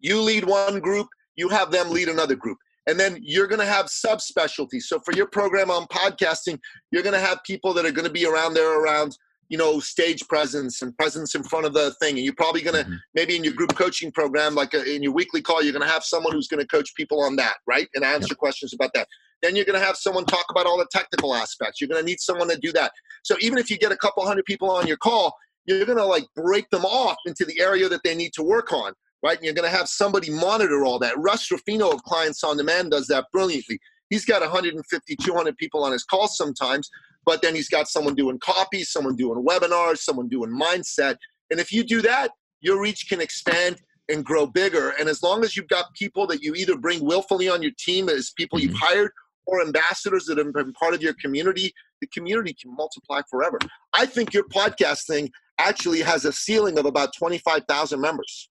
You 0.00 0.20
lead 0.20 0.44
one 0.44 0.80
group, 0.80 1.08
you 1.36 1.48
have 1.48 1.70
them 1.70 1.90
lead 1.90 2.08
another 2.08 2.34
group. 2.34 2.58
And 2.86 2.98
then 3.00 3.18
you're 3.20 3.48
going 3.48 3.60
to 3.60 3.66
have 3.66 3.86
subspecialties. 3.86 4.82
So 4.82 5.00
for 5.00 5.12
your 5.12 5.26
program 5.26 5.70
on 5.70 5.86
podcasting, 5.86 6.58
you're 6.90 7.02
going 7.02 7.14
to 7.14 7.20
have 7.20 7.42
people 7.44 7.74
that 7.74 7.84
are 7.84 7.90
going 7.90 8.06
to 8.06 8.12
be 8.12 8.26
around 8.26 8.54
there 8.54 8.80
around, 8.80 9.16
you 9.48 9.58
know, 9.58 9.80
stage 9.80 10.26
presence 10.28 10.82
and 10.82 10.96
presence 10.96 11.34
in 11.34 11.42
front 11.42 11.66
of 11.66 11.74
the 11.74 11.92
thing. 12.00 12.16
And 12.16 12.24
you're 12.24 12.34
probably 12.34 12.62
going 12.62 12.76
to, 12.76 12.84
mm-hmm. 12.88 12.96
maybe 13.14 13.34
in 13.34 13.42
your 13.42 13.54
group 13.54 13.74
coaching 13.74 14.12
program, 14.12 14.54
like 14.54 14.72
a, 14.72 14.80
uh, 14.80 14.84
in 14.84 15.02
your 15.02 15.12
weekly 15.12 15.42
call, 15.42 15.62
you're 15.62 15.72
going 15.72 15.86
to 15.86 15.92
have 15.92 16.04
someone 16.04 16.32
who's 16.32 16.46
going 16.46 16.60
to 16.60 16.66
coach 16.68 16.94
people 16.94 17.22
on 17.22 17.34
that, 17.36 17.56
right? 17.66 17.88
And 17.94 18.04
answer 18.04 18.28
yep. 18.30 18.38
questions 18.38 18.72
about 18.72 18.90
that. 18.94 19.08
Then 19.42 19.56
you're 19.56 19.64
going 19.64 19.78
to 19.78 19.84
have 19.84 19.96
someone 19.96 20.24
talk 20.24 20.46
about 20.50 20.66
all 20.66 20.78
the 20.78 20.86
technical 20.92 21.34
aspects. 21.34 21.80
You're 21.80 21.88
going 21.88 22.00
to 22.00 22.06
need 22.06 22.20
someone 22.20 22.48
to 22.50 22.58
do 22.58 22.72
that. 22.72 22.92
So 23.24 23.36
even 23.40 23.58
if 23.58 23.68
you 23.68 23.78
get 23.78 23.90
a 23.90 23.96
couple 23.96 24.24
hundred 24.24 24.44
people 24.44 24.70
on 24.70 24.86
your 24.86 24.96
call, 24.96 25.34
you're 25.66 25.84
going 25.84 25.98
to 25.98 26.06
like 26.06 26.24
break 26.36 26.70
them 26.70 26.84
off 26.84 27.16
into 27.26 27.44
the 27.44 27.60
area 27.60 27.88
that 27.88 28.02
they 28.04 28.14
need 28.14 28.32
to 28.34 28.44
work 28.44 28.72
on 28.72 28.92
right? 29.22 29.36
And 29.36 29.44
you're 29.44 29.54
going 29.54 29.70
to 29.70 29.76
have 29.76 29.88
somebody 29.88 30.30
monitor 30.30 30.84
all 30.84 30.98
that. 31.00 31.18
Russ 31.18 31.50
Ruffino 31.50 31.90
of 31.90 32.02
Clients 32.02 32.44
on 32.44 32.56
Demand 32.56 32.90
does 32.90 33.06
that 33.08 33.26
brilliantly. 33.32 33.78
He's 34.10 34.24
got 34.24 34.40
150, 34.40 35.16
200 35.16 35.56
people 35.56 35.84
on 35.84 35.92
his 35.92 36.04
calls 36.04 36.36
sometimes, 36.36 36.88
but 37.24 37.42
then 37.42 37.54
he's 37.54 37.68
got 37.68 37.88
someone 37.88 38.14
doing 38.14 38.38
copy, 38.38 38.84
someone 38.84 39.16
doing 39.16 39.44
webinars, 39.44 39.98
someone 39.98 40.28
doing 40.28 40.50
mindset. 40.50 41.16
And 41.50 41.58
if 41.58 41.72
you 41.72 41.82
do 41.82 42.02
that, 42.02 42.30
your 42.60 42.80
reach 42.80 43.08
can 43.08 43.20
expand 43.20 43.80
and 44.08 44.24
grow 44.24 44.46
bigger. 44.46 44.90
And 45.00 45.08
as 45.08 45.22
long 45.22 45.42
as 45.42 45.56
you've 45.56 45.68
got 45.68 45.92
people 45.94 46.26
that 46.28 46.42
you 46.42 46.54
either 46.54 46.76
bring 46.76 47.04
willfully 47.04 47.48
on 47.48 47.62
your 47.62 47.72
team 47.78 48.08
as 48.08 48.30
people 48.36 48.58
mm-hmm. 48.58 48.68
you've 48.68 48.78
hired 48.78 49.10
or 49.46 49.60
ambassadors 49.60 50.26
that 50.26 50.38
have 50.38 50.52
been 50.52 50.72
part 50.72 50.94
of 50.94 51.02
your 51.02 51.14
community, 51.20 51.72
the 52.00 52.06
community 52.08 52.54
can 52.60 52.74
multiply 52.74 53.20
forever. 53.28 53.58
I 53.94 54.06
think 54.06 54.32
your 54.32 54.44
podcast 54.44 55.06
thing 55.06 55.30
actually 55.58 56.00
has 56.00 56.24
a 56.24 56.32
ceiling 56.32 56.78
of 56.78 56.86
about 56.86 57.14
25,000 57.16 58.00
members 58.00 58.48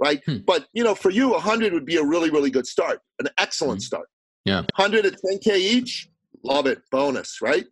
right? 0.00 0.22
Hmm. 0.24 0.38
But 0.46 0.66
you 0.72 0.82
know, 0.82 0.94
for 0.94 1.10
you, 1.10 1.30
100 1.30 1.72
would 1.72 1.86
be 1.86 1.96
a 1.96 2.04
really, 2.04 2.30
really 2.30 2.50
good 2.50 2.66
start, 2.66 3.00
an 3.20 3.28
excellent 3.38 3.80
hmm. 3.80 3.84
start. 3.84 4.08
Yeah, 4.44 4.62
100 4.76 5.06
at 5.06 5.14
10k 5.22 5.56
each, 5.56 6.08
love 6.42 6.66
it, 6.66 6.82
bonus, 6.90 7.42
right? 7.42 7.66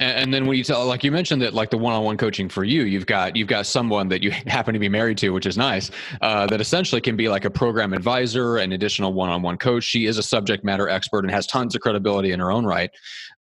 And 0.00 0.34
then 0.34 0.46
when 0.46 0.58
you 0.58 0.64
tell, 0.64 0.84
like 0.86 1.04
you 1.04 1.12
mentioned 1.12 1.40
that, 1.42 1.54
like 1.54 1.70
the 1.70 1.78
one-on-one 1.78 2.16
coaching 2.16 2.48
for 2.48 2.64
you, 2.64 2.82
you've 2.82 3.06
got 3.06 3.36
you've 3.36 3.46
got 3.46 3.66
someone 3.66 4.08
that 4.08 4.22
you 4.22 4.30
happen 4.46 4.74
to 4.74 4.80
be 4.80 4.88
married 4.88 5.18
to, 5.18 5.30
which 5.30 5.46
is 5.46 5.56
nice. 5.56 5.90
Uh, 6.20 6.46
that 6.46 6.60
essentially 6.60 7.00
can 7.00 7.16
be 7.16 7.28
like 7.28 7.44
a 7.44 7.50
program 7.50 7.92
advisor, 7.92 8.56
an 8.56 8.72
additional 8.72 9.12
one-on-one 9.12 9.56
coach. 9.58 9.84
She 9.84 10.06
is 10.06 10.18
a 10.18 10.22
subject 10.22 10.64
matter 10.64 10.88
expert 10.88 11.20
and 11.20 11.30
has 11.30 11.46
tons 11.46 11.76
of 11.76 11.80
credibility 11.80 12.32
in 12.32 12.40
her 12.40 12.50
own 12.50 12.64
right. 12.64 12.90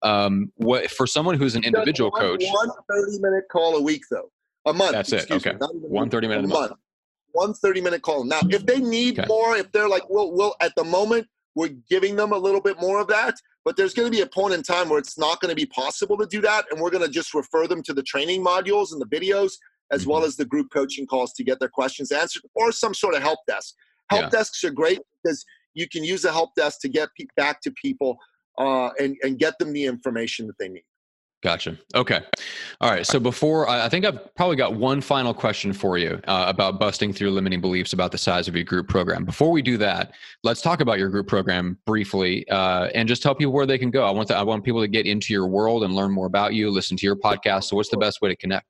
Um, 0.03 0.53
what 0.57 0.91
for 0.91 1.07
someone 1.07 1.39
who's 1.39 1.55
an 1.55 1.65
individual 1.65 2.11
one, 2.11 2.21
coach? 2.21 2.45
One 2.51 2.69
30-minute 2.91 3.45
call 3.51 3.77
a 3.77 3.81
week, 3.81 4.03
though, 4.11 4.31
a 4.67 4.75
month. 4.75 4.93
That's 4.93 5.13
it. 5.13 5.31
Okay, 5.31 5.53
me, 5.53 5.59
one 5.61 6.11
30-minute 6.11 6.45
a 6.45 6.49
month. 6.49 6.71
month 6.71 6.81
one 7.33 7.55
30 7.55 7.81
minute 7.81 8.03
call. 8.03 8.25
Now, 8.25 8.41
if 8.49 8.65
they 8.67 8.81
need 8.81 9.19
okay. 9.19 9.29
more, 9.29 9.57
if 9.57 9.71
they're 9.73 9.89
like, 9.89 10.09
well, 10.09 10.33
well, 10.33 10.57
at 10.61 10.75
the 10.77 10.85
moment, 10.85 11.27
we're 11.55 11.75
giving 11.91 12.17
them 12.17 12.33
a 12.33 12.39
little 12.39 12.61
bit 12.61 12.81
more 12.81 12.99
of 13.01 13.09
that, 13.09 13.35
but 13.65 13.77
there's 13.77 13.95
going 13.95 14.11
to 14.11 14.17
be 14.17 14.23
a 14.23 14.27
point 14.27 14.55
in 14.55 14.63
time 14.63 14.89
where 14.89 14.99
it's 14.99 15.19
not 15.19 15.41
going 15.41 15.51
to 15.51 15.57
be 15.57 15.67
possible 15.67 16.17
to 16.17 16.27
do 16.27 16.41
that. 16.41 16.65
And 16.71 16.81
we're 16.81 16.91
going 16.91 17.05
to 17.05 17.11
just 17.11 17.35
refer 17.35 17.67
them 17.67 17.83
to 17.83 17.93
the 17.93 18.03
training 18.03 18.43
modules 18.43 18.93
and 18.93 19.01
the 19.01 19.07
videos 19.07 19.53
as 19.91 20.07
well 20.07 20.25
as 20.25 20.37
the 20.37 20.45
group 20.45 20.69
coaching 20.73 21.07
calls 21.07 21.35
to 21.35 21.45
get 21.45 21.61
their 21.61 21.69
questions 21.69 22.11
answered 22.11 22.43
or 22.55 22.73
some 22.73 22.95
sort 22.95 23.15
of 23.15 23.23
help 23.23 23.41
desk. 23.47 23.75
Help 24.11 24.25
yeah. 24.25 24.29
desks 24.31 24.65
are 24.65 24.71
great 24.71 25.01
because 25.23 25.45
you 25.75 25.87
can 25.89 26.03
use 26.03 26.25
a 26.25 26.33
help 26.33 26.55
desk 26.55 26.81
to 26.81 26.89
get 26.89 27.11
back 27.37 27.61
to 27.61 27.71
people 27.73 28.17
uh, 28.59 28.89
and, 28.99 29.17
and 29.23 29.39
get 29.39 29.59
them 29.59 29.73
the 29.73 29.85
information 29.85 30.47
that 30.47 30.59
they 30.59 30.69
need. 30.69 30.85
Gotcha. 31.43 31.77
Okay. 31.97 32.21
All 32.81 32.91
right. 32.91 33.05
So 33.05 33.19
before 33.19 33.69
I 33.69 33.89
think 33.89 34.05
I've 34.05 34.33
probably 34.37 34.55
got 34.55 34.75
one 34.75 35.01
final 35.01 35.35
question 35.35 35.73
for 35.73 35.99
you 35.99 36.21
uh, 36.29 36.45
about 36.47 36.79
busting 36.79 37.13
through 37.13 37.33
limiting 37.33 37.61
beliefs 37.61 37.93
about 37.93 38.13
the 38.13 38.19
size 38.19 38.47
of 38.47 38.55
your 38.55 38.63
group 38.63 38.87
program. 38.87 39.25
Before 39.25 39.51
we 39.51 39.61
do 39.61 39.77
that, 39.79 40.13
let's 40.45 40.63
talk 40.63 40.81
about 40.81 41.01
your 41.01 41.09
group 41.09 41.27
program 41.27 41.79
briefly 41.85 42.49
uh, 42.49 42.91
and 42.95 43.09
just 43.09 43.25
tell 43.25 43.35
people 43.35 43.53
where 43.53 43.67
they 43.67 43.77
can 43.77 43.91
go. 43.91 44.05
I 44.05 44.13
want 44.13 44.31
I 44.31 44.43
want 44.45 44.63
people 44.63 44.81
to 44.83 44.89
get 44.89 45.05
into 45.05 45.33
your 45.33 45.49
world 45.49 45.83
and 45.83 45.97
learn 45.97 46.13
more 46.13 46.27
about 46.27 46.55
you, 46.55 46.71
listen 46.71 46.97
to 46.99 47.07
your 47.07 47.17
podcast. 47.17 47.65
So 47.65 47.77
what's 47.77 47.89
the 47.89 47.97
best 47.97 48.23
way 48.23 48.29
to 48.29 48.37
connect? 48.37 48.67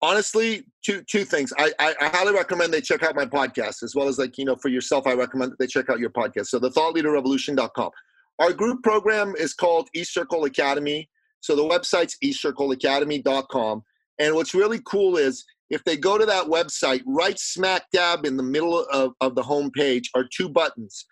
Honestly, 0.00 0.64
two 0.82 1.02
two 1.02 1.26
things. 1.26 1.52
I, 1.58 1.70
I, 1.78 1.94
I 2.00 2.08
highly 2.08 2.32
recommend 2.32 2.72
they 2.72 2.80
check 2.80 3.02
out 3.02 3.14
my 3.14 3.26
podcast 3.26 3.82
as 3.82 3.94
well 3.94 4.08
as 4.08 4.18
like 4.18 4.38
you 4.38 4.46
know 4.46 4.56
for 4.56 4.68
yourself. 4.68 5.06
I 5.06 5.12
recommend 5.12 5.52
that 5.52 5.58
they 5.58 5.66
check 5.66 5.90
out 5.90 5.98
your 5.98 6.10
podcast. 6.10 6.46
So 6.46 6.58
the 6.58 6.70
thoughtleaderrevolution.com. 6.70 7.90
Our 8.38 8.52
group 8.52 8.82
program 8.82 9.34
is 9.36 9.54
called 9.54 9.88
eCircle 9.96 10.46
Academy. 10.46 11.08
So 11.40 11.54
the 11.54 11.62
website's 11.62 12.16
eCircleacademy.com. 12.24 13.82
And 14.18 14.34
what's 14.34 14.54
really 14.54 14.80
cool 14.84 15.16
is 15.16 15.44
if 15.70 15.82
they 15.84 15.96
go 15.96 16.18
to 16.18 16.26
that 16.26 16.46
website, 16.46 17.02
right 17.06 17.38
smack 17.38 17.84
dab 17.92 18.24
in 18.24 18.36
the 18.36 18.42
middle 18.42 18.84
of, 18.86 19.12
of 19.20 19.34
the 19.34 19.42
homepage 19.42 20.04
are 20.14 20.24
two 20.34 20.48
buttons. 20.48 21.06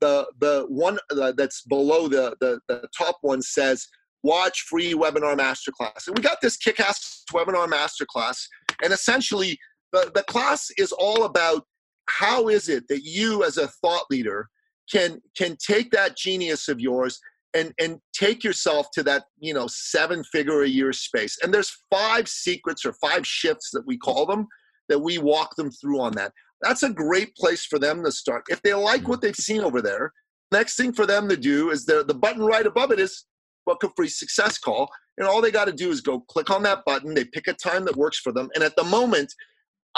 The 0.00 0.26
the 0.40 0.66
one 0.68 0.98
that's 1.36 1.62
below 1.62 2.08
the, 2.08 2.36
the 2.40 2.58
the 2.66 2.88
top 2.96 3.18
one 3.20 3.40
says 3.40 3.86
watch 4.24 4.62
free 4.62 4.92
webinar 4.92 5.38
masterclass. 5.38 6.08
And 6.08 6.16
we 6.16 6.22
got 6.22 6.40
this 6.40 6.56
kick-ass 6.56 7.24
webinar 7.32 7.68
masterclass. 7.68 8.44
And 8.82 8.92
essentially 8.92 9.56
the, 9.92 10.10
the 10.14 10.24
class 10.24 10.68
is 10.76 10.90
all 10.90 11.24
about 11.24 11.64
how 12.06 12.48
is 12.48 12.68
it 12.68 12.88
that 12.88 13.04
you 13.04 13.44
as 13.44 13.56
a 13.56 13.68
thought 13.68 14.04
leader 14.10 14.48
can 14.90 15.20
can 15.36 15.56
take 15.56 15.90
that 15.90 16.16
genius 16.16 16.68
of 16.68 16.80
yours 16.80 17.20
and 17.54 17.72
and 17.80 17.98
take 18.12 18.44
yourself 18.44 18.88
to 18.92 19.02
that 19.02 19.24
you 19.38 19.54
know 19.54 19.66
seven 19.68 20.22
figure 20.24 20.62
a 20.62 20.68
year 20.68 20.92
space. 20.92 21.38
And 21.42 21.52
there's 21.52 21.76
five 21.90 22.28
secrets 22.28 22.84
or 22.84 22.92
five 22.94 23.26
shifts 23.26 23.70
that 23.72 23.86
we 23.86 23.98
call 23.98 24.26
them 24.26 24.46
that 24.88 24.98
we 24.98 25.18
walk 25.18 25.54
them 25.56 25.70
through 25.70 26.00
on 26.00 26.12
that. 26.12 26.32
That's 26.62 26.82
a 26.82 26.90
great 26.90 27.36
place 27.36 27.64
for 27.64 27.78
them 27.78 28.02
to 28.04 28.10
start. 28.10 28.44
If 28.48 28.62
they 28.62 28.74
like 28.74 29.06
what 29.06 29.20
they've 29.20 29.36
seen 29.36 29.60
over 29.60 29.82
there 29.82 30.12
next 30.52 30.76
thing 30.76 30.92
for 30.92 31.06
them 31.06 31.28
to 31.28 31.36
do 31.36 31.70
is 31.70 31.84
the, 31.84 32.04
the 32.04 32.14
button 32.14 32.42
right 32.42 32.66
above 32.66 32.90
it 32.90 33.00
is 33.00 33.24
book 33.66 33.82
a 33.84 33.90
free 33.96 34.08
success 34.08 34.58
call. 34.58 34.88
And 35.18 35.26
all 35.26 35.42
they 35.42 35.50
got 35.50 35.66
to 35.66 35.72
do 35.72 35.90
is 35.90 36.00
go 36.00 36.20
click 36.20 36.50
on 36.50 36.62
that 36.62 36.84
button. 36.86 37.14
They 37.14 37.24
pick 37.24 37.48
a 37.48 37.52
time 37.52 37.84
that 37.84 37.96
works 37.96 38.18
for 38.18 38.32
them. 38.32 38.48
And 38.54 38.64
at 38.64 38.76
the 38.76 38.84
moment 38.84 39.32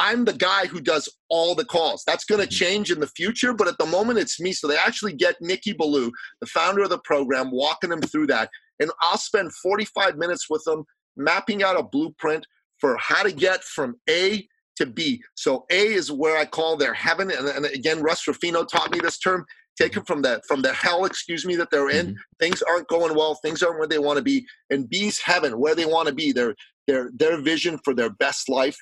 I'm 0.00 0.24
the 0.24 0.32
guy 0.32 0.66
who 0.66 0.80
does 0.80 1.14
all 1.28 1.54
the 1.54 1.64
calls. 1.64 2.02
That's 2.06 2.24
going 2.24 2.40
to 2.40 2.46
mm-hmm. 2.46 2.64
change 2.64 2.90
in 2.90 3.00
the 3.00 3.06
future, 3.06 3.52
but 3.52 3.68
at 3.68 3.76
the 3.78 3.86
moment 3.86 4.18
it's 4.18 4.40
me. 4.40 4.52
So 4.52 4.66
they 4.66 4.76
actually 4.76 5.12
get 5.12 5.36
Nikki 5.42 5.74
Billou, 5.74 6.10
the 6.40 6.46
founder 6.46 6.82
of 6.82 6.88
the 6.88 7.00
program, 7.04 7.50
walking 7.52 7.90
them 7.90 8.00
through 8.00 8.28
that. 8.28 8.48
And 8.80 8.90
I'll 9.02 9.18
spend 9.18 9.52
45 9.54 10.16
minutes 10.16 10.48
with 10.48 10.64
them 10.64 10.84
mapping 11.18 11.62
out 11.62 11.78
a 11.78 11.82
blueprint 11.82 12.46
for 12.78 12.96
how 12.96 13.22
to 13.22 13.30
get 13.30 13.62
from 13.62 13.96
A 14.08 14.48
to 14.76 14.86
B. 14.86 15.22
So 15.34 15.66
A 15.70 15.92
is 15.92 16.10
where 16.10 16.38
I 16.38 16.46
call 16.46 16.78
their 16.78 16.94
heaven. 16.94 17.30
And, 17.30 17.46
and 17.46 17.66
again, 17.66 18.02
Russ 18.02 18.26
Ruffino 18.26 18.64
taught 18.64 18.90
me 18.90 19.00
this 19.00 19.18
term. 19.18 19.44
Take 19.78 19.92
them 19.92 20.04
from 20.04 20.22
the 20.22 20.40
from 20.48 20.62
the 20.62 20.72
hell, 20.72 21.04
excuse 21.04 21.44
me, 21.44 21.56
that 21.56 21.70
they're 21.70 21.90
in. 21.90 22.06
Mm-hmm. 22.06 22.14
Things 22.38 22.62
aren't 22.62 22.88
going 22.88 23.14
well. 23.14 23.34
Things 23.34 23.62
aren't 23.62 23.78
where 23.78 23.88
they 23.88 23.98
want 23.98 24.16
to 24.16 24.22
be. 24.22 24.46
And 24.70 24.88
B's 24.88 25.20
heaven, 25.20 25.58
where 25.58 25.74
they 25.74 25.86
want 25.86 26.08
to 26.08 26.14
be. 26.14 26.32
Their 26.32 26.54
their 26.86 27.10
their 27.14 27.42
vision 27.42 27.78
for 27.84 27.94
their 27.94 28.10
best 28.10 28.48
life. 28.48 28.76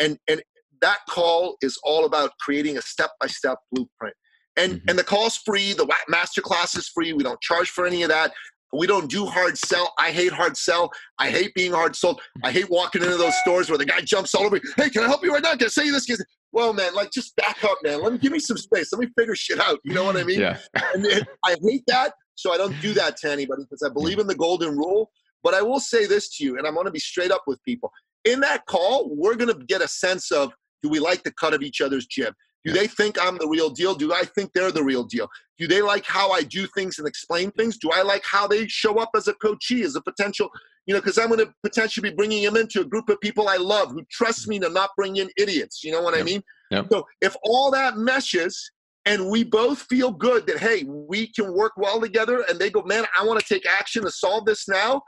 And 0.00 0.18
and 0.28 0.42
that 0.84 0.98
call 1.08 1.56
is 1.62 1.78
all 1.82 2.04
about 2.04 2.30
creating 2.40 2.76
a 2.76 2.82
step-by-step 2.82 3.58
blueprint. 3.72 4.14
And 4.56 4.74
mm-hmm. 4.74 4.88
and 4.88 4.98
the 4.98 5.04
call's 5.04 5.38
free. 5.38 5.72
The 5.72 5.90
master 6.08 6.42
class 6.42 6.76
is 6.76 6.88
free. 6.88 7.12
We 7.12 7.24
don't 7.24 7.40
charge 7.40 7.70
for 7.70 7.86
any 7.86 8.02
of 8.02 8.10
that. 8.10 8.32
We 8.72 8.86
don't 8.86 9.08
do 9.08 9.24
hard 9.24 9.56
sell. 9.56 9.92
I 9.98 10.10
hate 10.10 10.32
hard 10.32 10.56
sell. 10.56 10.90
I 11.18 11.30
hate 11.30 11.54
being 11.54 11.72
hard 11.72 11.94
sold. 11.94 12.20
I 12.42 12.50
hate 12.50 12.68
walking 12.70 13.02
into 13.02 13.16
those 13.16 13.36
stores 13.38 13.68
where 13.68 13.78
the 13.78 13.84
guy 13.84 14.00
jumps 14.00 14.34
all 14.34 14.44
over 14.44 14.56
me. 14.56 14.62
Hey, 14.76 14.90
can 14.90 15.04
I 15.04 15.06
help 15.06 15.24
you 15.24 15.32
right 15.32 15.42
now? 15.42 15.52
Can 15.52 15.66
I 15.66 15.68
say 15.68 15.90
this? 15.90 16.06
Well, 16.52 16.72
man, 16.72 16.94
like 16.94 17.10
just 17.12 17.34
back 17.36 17.62
up, 17.64 17.78
man. 17.82 18.02
Let 18.02 18.12
me 18.12 18.18
give 18.18 18.32
me 18.32 18.40
some 18.40 18.56
space. 18.56 18.92
Let 18.92 19.00
me 19.00 19.08
figure 19.18 19.36
shit 19.36 19.60
out. 19.60 19.78
You 19.84 19.94
know 19.94 20.04
what 20.04 20.16
I 20.16 20.24
mean? 20.24 20.40
Yeah. 20.40 20.58
and 20.94 21.06
it, 21.06 21.26
I 21.44 21.56
hate 21.62 21.84
that, 21.86 22.12
so 22.34 22.52
I 22.52 22.58
don't 22.58 22.78
do 22.80 22.92
that 22.94 23.16
to 23.18 23.30
anybody 23.30 23.62
because 23.62 23.82
I 23.88 23.92
believe 23.92 24.18
in 24.18 24.26
the 24.26 24.34
golden 24.34 24.76
rule. 24.76 25.10
But 25.42 25.54
I 25.54 25.62
will 25.62 25.80
say 25.80 26.06
this 26.06 26.36
to 26.36 26.44
you, 26.44 26.58
and 26.58 26.66
I'm 26.66 26.74
going 26.74 26.86
to 26.86 26.92
be 26.92 26.98
straight 26.98 27.30
up 27.30 27.42
with 27.46 27.62
people. 27.64 27.90
In 28.24 28.40
that 28.40 28.66
call, 28.66 29.10
we're 29.14 29.36
going 29.36 29.52
to 29.52 29.64
get 29.66 29.82
a 29.82 29.88
sense 29.88 30.32
of 30.32 30.52
do 30.84 30.90
we 30.90 31.00
like 31.00 31.22
the 31.22 31.32
cut 31.32 31.54
of 31.54 31.62
each 31.62 31.80
other's 31.80 32.06
jib? 32.06 32.34
Do 32.64 32.72
they 32.72 32.86
think 32.86 33.16
I'm 33.20 33.38
the 33.38 33.48
real 33.48 33.70
deal? 33.70 33.94
Do 33.94 34.12
I 34.12 34.24
think 34.34 34.52
they're 34.52 34.70
the 34.70 34.84
real 34.84 35.02
deal? 35.02 35.28
Do 35.58 35.66
they 35.66 35.80
like 35.80 36.04
how 36.04 36.30
I 36.30 36.42
do 36.42 36.66
things 36.68 36.98
and 36.98 37.08
explain 37.08 37.50
things? 37.52 37.78
Do 37.78 37.90
I 37.90 38.02
like 38.02 38.22
how 38.24 38.46
they 38.46 38.66
show 38.68 38.98
up 38.98 39.10
as 39.16 39.28
a 39.28 39.34
coachee, 39.34 39.82
as 39.82 39.96
a 39.96 40.02
potential, 40.02 40.50
you 40.86 40.94
know, 40.94 41.00
because 41.00 41.18
I'm 41.18 41.28
going 41.28 41.40
to 41.40 41.52
potentially 41.62 42.10
be 42.10 42.14
bringing 42.14 42.42
him 42.42 42.56
into 42.56 42.82
a 42.82 42.84
group 42.84 43.08
of 43.08 43.18
people 43.20 43.48
I 43.48 43.56
love 43.56 43.92
who 43.92 44.04
trust 44.10 44.46
me 44.46 44.58
to 44.58 44.68
not 44.68 44.90
bring 44.96 45.16
in 45.16 45.30
idiots. 45.38 45.82
You 45.82 45.92
know 45.92 46.02
what 46.02 46.14
yep. 46.14 46.22
I 46.22 46.24
mean? 46.24 46.42
Yep. 46.70 46.86
So 46.92 47.06
if 47.22 47.34
all 47.44 47.70
that 47.70 47.96
meshes 47.96 48.70
and 49.06 49.30
we 49.30 49.42
both 49.42 49.80
feel 49.82 50.10
good 50.10 50.46
that, 50.46 50.58
hey, 50.58 50.84
we 50.84 51.28
can 51.32 51.54
work 51.54 51.72
well 51.78 52.00
together 52.00 52.44
and 52.48 52.58
they 52.58 52.70
go, 52.70 52.82
man, 52.82 53.04
I 53.18 53.24
want 53.24 53.40
to 53.40 53.46
take 53.46 53.66
action 53.66 54.02
to 54.02 54.10
solve 54.10 54.44
this 54.44 54.68
now, 54.68 55.02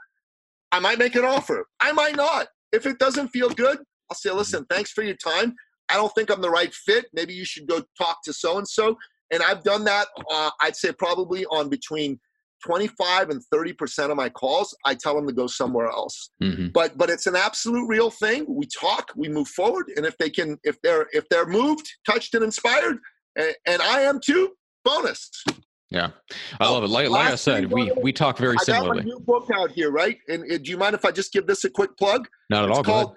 I 0.71 0.79
might 0.79 0.97
make 0.97 1.15
an 1.15 1.25
offer. 1.25 1.67
I 1.79 1.91
might 1.91 2.15
not. 2.15 2.47
If 2.71 2.85
it 2.85 2.99
doesn't 2.99 3.29
feel 3.29 3.49
good, 3.49 3.79
I'll 4.09 4.15
say, 4.15 4.29
mm-hmm. 4.29 4.39
listen, 4.39 4.65
thanks 4.69 4.91
for 4.91 5.03
your 5.03 5.15
time. 5.15 5.55
I 5.89 5.95
don't 5.95 6.13
think 6.13 6.29
I'm 6.29 6.41
the 6.41 6.49
right 6.49 6.73
fit. 6.73 7.05
Maybe 7.13 7.33
you 7.33 7.45
should 7.45 7.67
go 7.67 7.81
talk 7.97 8.23
to 8.23 8.33
so 8.33 8.57
and 8.57 8.67
so. 8.67 8.97
And 9.31 9.43
I've 9.43 9.63
done 9.63 9.83
that, 9.85 10.07
uh, 10.31 10.51
I'd 10.61 10.75
say 10.75 10.91
probably 10.93 11.45
on 11.47 11.69
between 11.69 12.19
25 12.65 13.29
and 13.29 13.41
30% 13.53 14.09
of 14.09 14.17
my 14.17 14.29
calls, 14.29 14.75
I 14.85 14.95
tell 14.95 15.15
them 15.15 15.27
to 15.27 15.33
go 15.33 15.47
somewhere 15.47 15.87
else. 15.87 16.31
Mm-hmm. 16.41 16.67
But 16.69 16.97
but 16.97 17.09
it's 17.09 17.27
an 17.27 17.35
absolute 17.35 17.87
real 17.87 18.09
thing. 18.09 18.45
We 18.47 18.65
talk, 18.67 19.11
we 19.15 19.29
move 19.29 19.47
forward, 19.49 19.91
and 19.95 20.05
if 20.05 20.17
they 20.17 20.29
can, 20.29 20.57
if 20.63 20.81
they're 20.81 21.07
if 21.11 21.27
they're 21.29 21.45
moved, 21.45 21.87
touched, 22.05 22.33
and 22.33 22.43
inspired, 22.43 22.97
and, 23.35 23.53
and 23.65 23.81
I 23.81 24.01
am 24.01 24.19
too, 24.19 24.53
bonus. 24.83 25.29
Yeah, 25.89 26.09
I 26.59 26.69
love 26.69 26.83
it. 26.83 26.89
Like, 26.89 27.09
like 27.09 27.31
I 27.31 27.35
said, 27.35 27.71
we 27.71 27.91
we 28.01 28.11
talk 28.11 28.37
very 28.37 28.57
similarly. 28.57 29.01
I 29.01 29.03
got 29.03 29.05
my 29.05 29.11
new 29.11 29.19
book 29.19 29.49
out 29.53 29.71
here, 29.71 29.91
right? 29.91 30.17
And, 30.27 30.43
and, 30.43 30.63
do 30.63 30.71
you 30.71 30.77
mind 30.77 30.95
if 30.95 31.05
I 31.05 31.11
just 31.11 31.31
give 31.31 31.47
this 31.47 31.63
a 31.63 31.69
quick 31.69 31.95
plug? 31.97 32.27
Not 32.49 32.63
at 32.65 32.69
it's 32.69 32.77
all. 32.77 32.83
Called, 32.83 33.15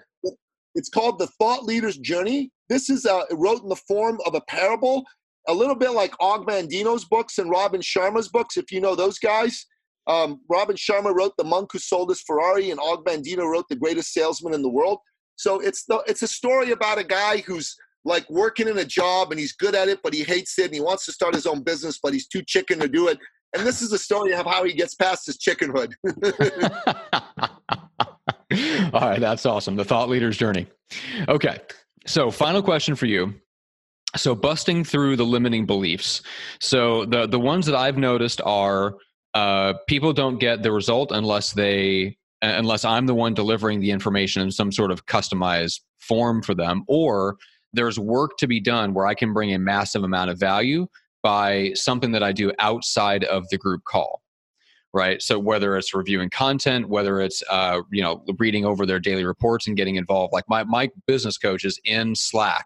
it's 0.75 0.89
called 0.89 1.19
The 1.19 1.27
Thought 1.27 1.63
Leader's 1.63 1.97
Journey. 1.97 2.51
This 2.69 2.89
is 2.89 3.05
uh, 3.05 3.23
wrote 3.31 3.63
in 3.63 3.69
the 3.69 3.75
form 3.75 4.19
of 4.25 4.35
a 4.35 4.41
parable, 4.41 5.03
a 5.47 5.53
little 5.53 5.75
bit 5.75 5.91
like 5.91 6.13
Og 6.19 6.47
Mandino's 6.47 7.05
books 7.05 7.37
and 7.37 7.49
Robin 7.49 7.81
Sharma's 7.81 8.29
books, 8.29 8.57
if 8.57 8.71
you 8.71 8.79
know 8.79 8.95
those 8.95 9.19
guys. 9.19 9.65
Um, 10.07 10.41
Robin 10.49 10.75
Sharma 10.75 11.13
wrote 11.13 11.33
The 11.37 11.43
Monk 11.43 11.71
Who 11.73 11.79
Sold 11.79 12.09
His 12.09 12.21
Ferrari, 12.21 12.71
and 12.71 12.79
Og 12.79 13.05
Mandino 13.05 13.49
wrote 13.49 13.67
The 13.69 13.75
Greatest 13.75 14.13
Salesman 14.13 14.53
in 14.53 14.61
the 14.61 14.69
World. 14.69 14.99
So 15.35 15.59
it's 15.59 15.85
the 15.85 16.03
it's 16.07 16.21
a 16.21 16.27
story 16.27 16.71
about 16.71 16.99
a 16.99 17.03
guy 17.03 17.37
who's 17.37 17.75
like 18.03 18.29
working 18.29 18.67
in 18.67 18.77
a 18.79 18.85
job 18.85 19.31
and 19.31 19.39
he's 19.39 19.53
good 19.53 19.75
at 19.75 19.87
it, 19.87 19.99
but 20.03 20.13
he 20.13 20.23
hates 20.23 20.57
it 20.57 20.65
and 20.65 20.73
he 20.73 20.81
wants 20.81 21.05
to 21.05 21.11
start 21.11 21.35
his 21.35 21.45
own 21.45 21.61
business, 21.61 21.99
but 22.01 22.13
he's 22.13 22.27
too 22.27 22.41
chicken 22.43 22.79
to 22.79 22.87
do 22.87 23.07
it. 23.07 23.19
And 23.53 23.65
this 23.65 23.81
is 23.81 23.91
a 23.91 23.97
story 23.97 24.33
of 24.33 24.45
how 24.45 24.63
he 24.63 24.73
gets 24.73 24.95
past 24.95 25.25
his 25.25 25.37
chickenhood. 25.37 25.93
All 28.93 29.01
right, 29.01 29.19
that's 29.19 29.45
awesome. 29.45 29.75
The 29.75 29.85
thought 29.85 30.09
leader's 30.09 30.37
journey. 30.37 30.67
Okay. 31.27 31.59
So, 32.05 32.31
final 32.31 32.61
question 32.61 32.95
for 32.95 33.05
you. 33.05 33.33
So, 34.15 34.35
busting 34.35 34.83
through 34.83 35.15
the 35.15 35.25
limiting 35.25 35.65
beliefs. 35.65 36.21
So, 36.59 37.05
the 37.05 37.27
the 37.27 37.39
ones 37.39 37.65
that 37.67 37.75
I've 37.75 37.97
noticed 37.97 38.41
are 38.43 38.95
uh, 39.33 39.73
people 39.87 40.11
don't 40.13 40.39
get 40.39 40.63
the 40.63 40.71
result 40.71 41.11
unless 41.11 41.53
they 41.53 42.17
unless 42.41 42.83
I'm 42.83 43.05
the 43.05 43.13
one 43.13 43.33
delivering 43.33 43.79
the 43.79 43.91
information 43.91 44.41
in 44.41 44.51
some 44.51 44.71
sort 44.71 44.91
of 44.91 45.05
customized 45.05 45.81
form 45.99 46.41
for 46.41 46.55
them, 46.55 46.83
or 46.87 47.37
there's 47.73 47.99
work 47.99 48.31
to 48.39 48.47
be 48.47 48.59
done 48.59 48.93
where 48.93 49.05
I 49.05 49.13
can 49.13 49.31
bring 49.31 49.53
a 49.53 49.59
massive 49.59 50.03
amount 50.03 50.31
of 50.31 50.39
value 50.39 50.87
by 51.23 51.71
something 51.75 52.11
that 52.11 52.23
I 52.23 52.31
do 52.31 52.51
outside 52.59 53.23
of 53.25 53.47
the 53.49 53.57
group 53.57 53.83
call 53.85 54.20
right? 54.93 55.21
So 55.21 55.39
whether 55.39 55.77
it's 55.77 55.93
reviewing 55.93 56.29
content 56.29 56.89
whether 56.89 57.21
it's 57.21 57.43
uh, 57.49 57.81
you 57.91 58.01
know 58.01 58.23
reading 58.37 58.65
over 58.65 58.85
their 58.85 58.99
daily 58.99 59.25
reports 59.25 59.67
and 59.67 59.77
getting 59.77 59.95
involved 59.95 60.33
like 60.33 60.45
my, 60.47 60.63
my 60.63 60.89
business 61.07 61.37
coach 61.37 61.65
is 61.65 61.79
in 61.85 62.15
slack 62.15 62.65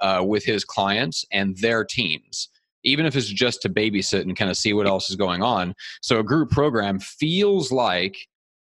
uh, 0.00 0.22
with 0.26 0.44
his 0.44 0.64
clients 0.64 1.24
and 1.32 1.56
their 1.58 1.84
teams 1.84 2.48
even 2.84 3.04
if 3.06 3.16
it's 3.16 3.28
just 3.28 3.60
to 3.62 3.68
babysit 3.68 4.22
and 4.22 4.36
kind 4.36 4.50
of 4.50 4.56
see 4.56 4.72
what 4.72 4.86
else 4.86 5.10
is 5.10 5.16
going 5.16 5.42
on. 5.42 5.74
So 6.00 6.20
a 6.20 6.24
group 6.24 6.50
program 6.50 7.00
feels 7.00 7.72
like 7.72 8.16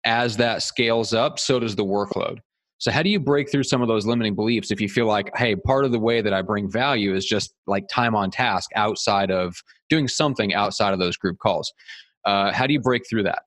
as 0.05 0.37
that 0.37 0.63
scales 0.63 1.13
up 1.13 1.39
so 1.39 1.59
does 1.59 1.75
the 1.75 1.85
workload. 1.85 2.39
So 2.77 2.91
how 2.91 3.03
do 3.03 3.09
you 3.09 3.19
break 3.19 3.51
through 3.51 3.63
some 3.63 3.81
of 3.81 3.89
those 3.89 4.05
limiting 4.05 4.35
beliefs 4.35 4.71
if 4.71 4.79
you 4.79 4.87
feel 4.87 5.05
like 5.05 5.29
hey 5.35 5.55
part 5.55 5.83
of 5.83 5.91
the 5.91 5.99
way 5.99 6.21
that 6.21 6.33
i 6.33 6.41
bring 6.41 6.71
value 6.71 7.13
is 7.13 7.25
just 7.25 7.53
like 7.67 7.83
time 7.89 8.15
on 8.15 8.31
task 8.31 8.69
outside 8.75 9.31
of 9.31 9.61
doing 9.89 10.07
something 10.07 10.53
outside 10.53 10.93
of 10.93 10.99
those 10.99 11.17
group 11.17 11.37
calls 11.39 11.73
uh, 12.25 12.51
how 12.51 12.67
do 12.67 12.73
you 12.73 12.79
break 12.81 13.07
through 13.09 13.23
that? 13.23 13.43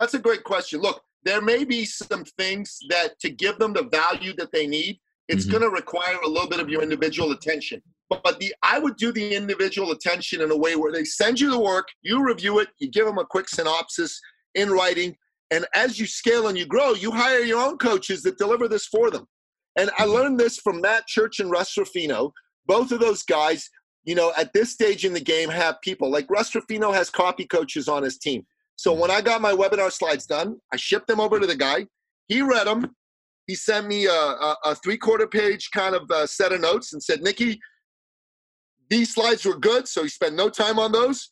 That's 0.00 0.14
a 0.14 0.18
great 0.18 0.44
question. 0.44 0.80
Look, 0.80 1.02
there 1.24 1.40
may 1.40 1.64
be 1.64 1.84
some 1.84 2.24
things 2.38 2.78
that 2.88 3.18
to 3.20 3.30
give 3.30 3.58
them 3.58 3.72
the 3.72 3.84
value 3.84 4.32
that 4.36 4.52
they 4.52 4.66
need, 4.66 5.00
it's 5.28 5.46
Mhm. 5.46 5.50
going 5.50 5.62
to 5.62 5.70
require 5.70 6.18
a 6.24 6.28
little 6.28 6.48
bit 6.48 6.60
of 6.60 6.68
your 6.68 6.82
individual 6.82 7.32
attention. 7.32 7.82
But, 8.08 8.22
but 8.22 8.38
the 8.38 8.54
I 8.62 8.78
would 8.78 8.96
do 8.96 9.10
the 9.10 9.34
individual 9.34 9.90
attention 9.90 10.40
in 10.40 10.50
a 10.52 10.56
way 10.56 10.76
where 10.76 10.92
they 10.92 11.04
send 11.04 11.40
you 11.40 11.50
the 11.50 11.58
work, 11.58 11.88
you 12.02 12.24
review 12.24 12.60
it, 12.60 12.68
you 12.78 12.88
give 12.88 13.06
them 13.06 13.18
a 13.18 13.24
quick 13.24 13.48
synopsis 13.48 14.20
in 14.54 14.70
writing, 14.70 15.16
and 15.50 15.66
as 15.74 15.98
you 15.98 16.06
scale 16.06 16.48
and 16.48 16.56
you 16.56 16.66
grow, 16.66 16.92
you 16.92 17.10
hire 17.10 17.40
your 17.40 17.60
own 17.60 17.78
coaches 17.78 18.22
that 18.22 18.38
deliver 18.38 18.68
this 18.68 18.86
for 18.86 19.10
them. 19.10 19.26
And 19.76 19.90
I 19.98 20.04
learned 20.04 20.38
this 20.38 20.58
from 20.58 20.80
Matt 20.80 21.06
Church 21.06 21.40
and 21.40 21.50
Russ 21.50 21.76
Ruffino. 21.76 22.32
Both 22.66 22.92
of 22.92 23.00
those 23.00 23.22
guys, 23.22 23.68
you 24.06 24.14
know, 24.14 24.32
at 24.38 24.52
this 24.52 24.72
stage 24.72 25.04
in 25.04 25.12
the 25.12 25.20
game, 25.20 25.50
have 25.50 25.80
people 25.82 26.10
like 26.10 26.30
Russ 26.30 26.52
has 26.54 27.10
copy 27.10 27.44
coaches 27.44 27.88
on 27.88 28.04
his 28.04 28.16
team. 28.16 28.46
So 28.76 28.92
when 28.92 29.10
I 29.10 29.20
got 29.20 29.40
my 29.40 29.52
webinar 29.52 29.90
slides 29.90 30.26
done, 30.26 30.60
I 30.72 30.76
shipped 30.76 31.08
them 31.08 31.20
over 31.20 31.40
to 31.40 31.46
the 31.46 31.56
guy. 31.56 31.86
He 32.28 32.40
read 32.40 32.66
them. 32.66 32.94
He 33.46 33.54
sent 33.54 33.86
me 33.86 34.06
a, 34.06 34.12
a, 34.12 34.56
a 34.64 34.74
three 34.76 34.96
quarter 34.96 35.26
page 35.26 35.70
kind 35.72 35.94
of 35.94 36.10
uh, 36.10 36.26
set 36.26 36.52
of 36.52 36.60
notes 36.60 36.92
and 36.92 37.02
said, 37.02 37.20
Nikki, 37.20 37.60
these 38.88 39.12
slides 39.12 39.44
were 39.44 39.58
good. 39.58 39.88
So 39.88 40.04
he 40.04 40.08
spent 40.08 40.34
no 40.34 40.48
time 40.48 40.78
on 40.78 40.92
those. 40.92 41.28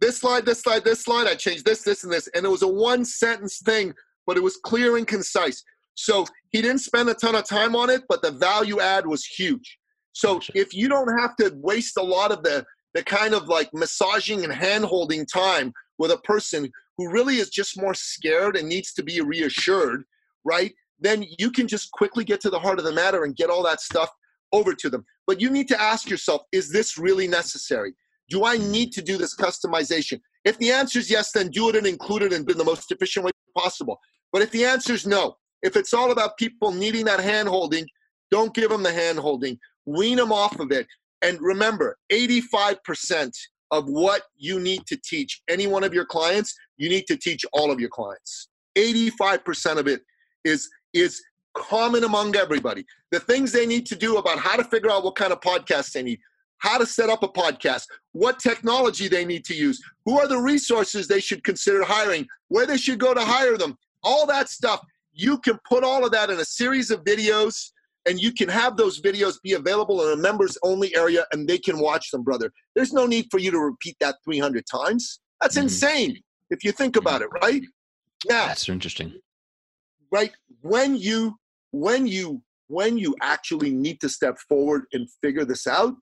This 0.00 0.18
slide, 0.18 0.44
this 0.44 0.60
slide, 0.60 0.84
this 0.84 1.02
slide, 1.02 1.26
I 1.26 1.34
changed 1.34 1.64
this, 1.64 1.82
this, 1.82 2.04
and 2.04 2.12
this. 2.12 2.28
And 2.34 2.44
it 2.44 2.48
was 2.48 2.62
a 2.62 2.68
one 2.68 3.04
sentence 3.04 3.58
thing, 3.58 3.94
but 4.26 4.36
it 4.36 4.42
was 4.42 4.56
clear 4.56 4.96
and 4.96 5.06
concise. 5.06 5.62
So 5.94 6.24
he 6.50 6.62
didn't 6.62 6.80
spend 6.80 7.08
a 7.08 7.14
ton 7.14 7.34
of 7.34 7.46
time 7.46 7.74
on 7.74 7.90
it, 7.90 8.02
but 8.08 8.22
the 8.22 8.30
value 8.30 8.80
add 8.80 9.06
was 9.06 9.24
huge. 9.24 9.78
So 10.18 10.40
if 10.52 10.74
you 10.74 10.88
don't 10.88 11.16
have 11.16 11.36
to 11.36 11.52
waste 11.54 11.96
a 11.96 12.02
lot 12.02 12.32
of 12.32 12.42
the 12.42 12.64
the 12.94 13.04
kind 13.04 13.34
of 13.34 13.46
like 13.46 13.72
massaging 13.72 14.42
and 14.42 14.52
hand 14.52 14.84
holding 14.84 15.24
time 15.24 15.72
with 15.98 16.10
a 16.10 16.16
person 16.18 16.68
who 16.96 17.08
really 17.08 17.36
is 17.36 17.50
just 17.50 17.80
more 17.80 17.94
scared 17.94 18.56
and 18.56 18.68
needs 18.68 18.92
to 18.94 19.04
be 19.04 19.20
reassured, 19.20 20.02
right? 20.44 20.72
Then 20.98 21.24
you 21.38 21.52
can 21.52 21.68
just 21.68 21.92
quickly 21.92 22.24
get 22.24 22.40
to 22.40 22.50
the 22.50 22.58
heart 22.58 22.80
of 22.80 22.84
the 22.84 22.92
matter 22.92 23.22
and 23.22 23.36
get 23.36 23.48
all 23.48 23.62
that 23.62 23.80
stuff 23.80 24.10
over 24.52 24.74
to 24.74 24.90
them. 24.90 25.04
But 25.28 25.40
you 25.40 25.50
need 25.50 25.68
to 25.68 25.80
ask 25.80 26.10
yourself, 26.10 26.42
is 26.50 26.72
this 26.72 26.98
really 26.98 27.28
necessary? 27.28 27.92
Do 28.28 28.44
I 28.44 28.56
need 28.56 28.90
to 28.94 29.02
do 29.02 29.18
this 29.18 29.36
customization? 29.36 30.20
If 30.44 30.58
the 30.58 30.72
answer 30.72 30.98
is 30.98 31.08
yes, 31.08 31.30
then 31.30 31.50
do 31.50 31.68
it 31.68 31.76
and 31.76 31.86
include 31.86 32.22
it 32.22 32.32
in 32.32 32.44
the 32.44 32.64
most 32.64 32.90
efficient 32.90 33.24
way 33.24 33.30
possible. 33.56 34.00
But 34.32 34.42
if 34.42 34.50
the 34.50 34.64
answer 34.64 34.94
is 34.94 35.06
no, 35.06 35.36
if 35.62 35.76
it's 35.76 35.94
all 35.94 36.10
about 36.10 36.38
people 36.38 36.72
needing 36.72 37.04
that 37.04 37.20
hand 37.20 37.48
holding, 37.48 37.86
don't 38.30 38.54
give 38.54 38.70
them 38.70 38.82
the 38.82 38.92
hand 38.92 39.18
holding. 39.18 39.58
Wean 39.88 40.16
them 40.16 40.32
off 40.32 40.60
of 40.60 40.70
it. 40.70 40.86
And 41.22 41.38
remember, 41.40 41.96
85% 42.12 43.32
of 43.70 43.86
what 43.86 44.22
you 44.36 44.60
need 44.60 44.86
to 44.86 44.96
teach 45.02 45.40
any 45.48 45.66
one 45.66 45.82
of 45.82 45.94
your 45.94 46.04
clients, 46.04 46.54
you 46.76 46.88
need 46.88 47.06
to 47.06 47.16
teach 47.16 47.44
all 47.52 47.70
of 47.70 47.80
your 47.80 47.88
clients. 47.88 48.48
85% 48.76 49.78
of 49.78 49.88
it 49.88 50.02
is 50.44 50.68
is 50.92 51.22
common 51.54 52.04
among 52.04 52.36
everybody. 52.36 52.84
The 53.10 53.20
things 53.20 53.50
they 53.50 53.66
need 53.66 53.86
to 53.86 53.96
do 53.96 54.18
about 54.18 54.38
how 54.38 54.56
to 54.56 54.64
figure 54.64 54.90
out 54.90 55.04
what 55.04 55.16
kind 55.16 55.32
of 55.32 55.40
podcast 55.40 55.92
they 55.92 56.02
need, 56.02 56.20
how 56.58 56.78
to 56.78 56.86
set 56.86 57.10
up 57.10 57.22
a 57.22 57.28
podcast, 57.28 57.84
what 58.12 58.38
technology 58.38 59.08
they 59.08 59.24
need 59.24 59.44
to 59.46 59.54
use, 59.54 59.80
who 60.04 60.18
are 60.18 60.28
the 60.28 60.38
resources 60.38 61.08
they 61.08 61.20
should 61.20 61.42
consider 61.44 61.82
hiring, 61.82 62.26
where 62.48 62.66
they 62.66 62.76
should 62.76 62.98
go 62.98 63.12
to 63.12 63.20
hire 63.20 63.56
them, 63.56 63.76
all 64.02 64.26
that 64.26 64.48
stuff. 64.48 64.80
You 65.12 65.38
can 65.38 65.58
put 65.68 65.82
all 65.82 66.04
of 66.04 66.12
that 66.12 66.30
in 66.30 66.38
a 66.38 66.44
series 66.44 66.90
of 66.90 67.04
videos 67.04 67.72
and 68.08 68.18
you 68.18 68.32
can 68.32 68.48
have 68.48 68.76
those 68.76 69.00
videos 69.00 69.34
be 69.42 69.52
available 69.52 70.02
in 70.06 70.18
a 70.18 70.20
members 70.20 70.56
only 70.62 70.94
area 70.96 71.24
and 71.32 71.46
they 71.46 71.58
can 71.58 71.78
watch 71.78 72.10
them, 72.10 72.22
brother. 72.22 72.50
There's 72.74 72.92
no 72.92 73.06
need 73.06 73.26
for 73.30 73.38
you 73.38 73.50
to 73.50 73.58
repeat 73.58 73.96
that 74.00 74.16
300 74.24 74.64
times. 74.66 75.20
That's 75.40 75.56
Mhm. 75.56 75.62
insane 75.64 76.22
if 76.50 76.64
you 76.64 76.72
think 76.72 76.96
about 76.96 77.20
it, 77.22 77.28
right? 77.42 77.62
Now, 78.28 78.46
That's 78.46 78.68
interesting. 78.68 79.20
right 80.10 80.32
when 80.62 80.96
you 80.96 81.38
when 81.70 82.06
you 82.06 82.42
when 82.68 82.96
you 82.96 83.14
actually 83.20 83.70
need 83.70 84.00
to 84.00 84.08
step 84.08 84.36
forward 84.48 84.86
and 84.94 85.06
figure 85.22 85.44
this 85.44 85.66
out 85.66 85.94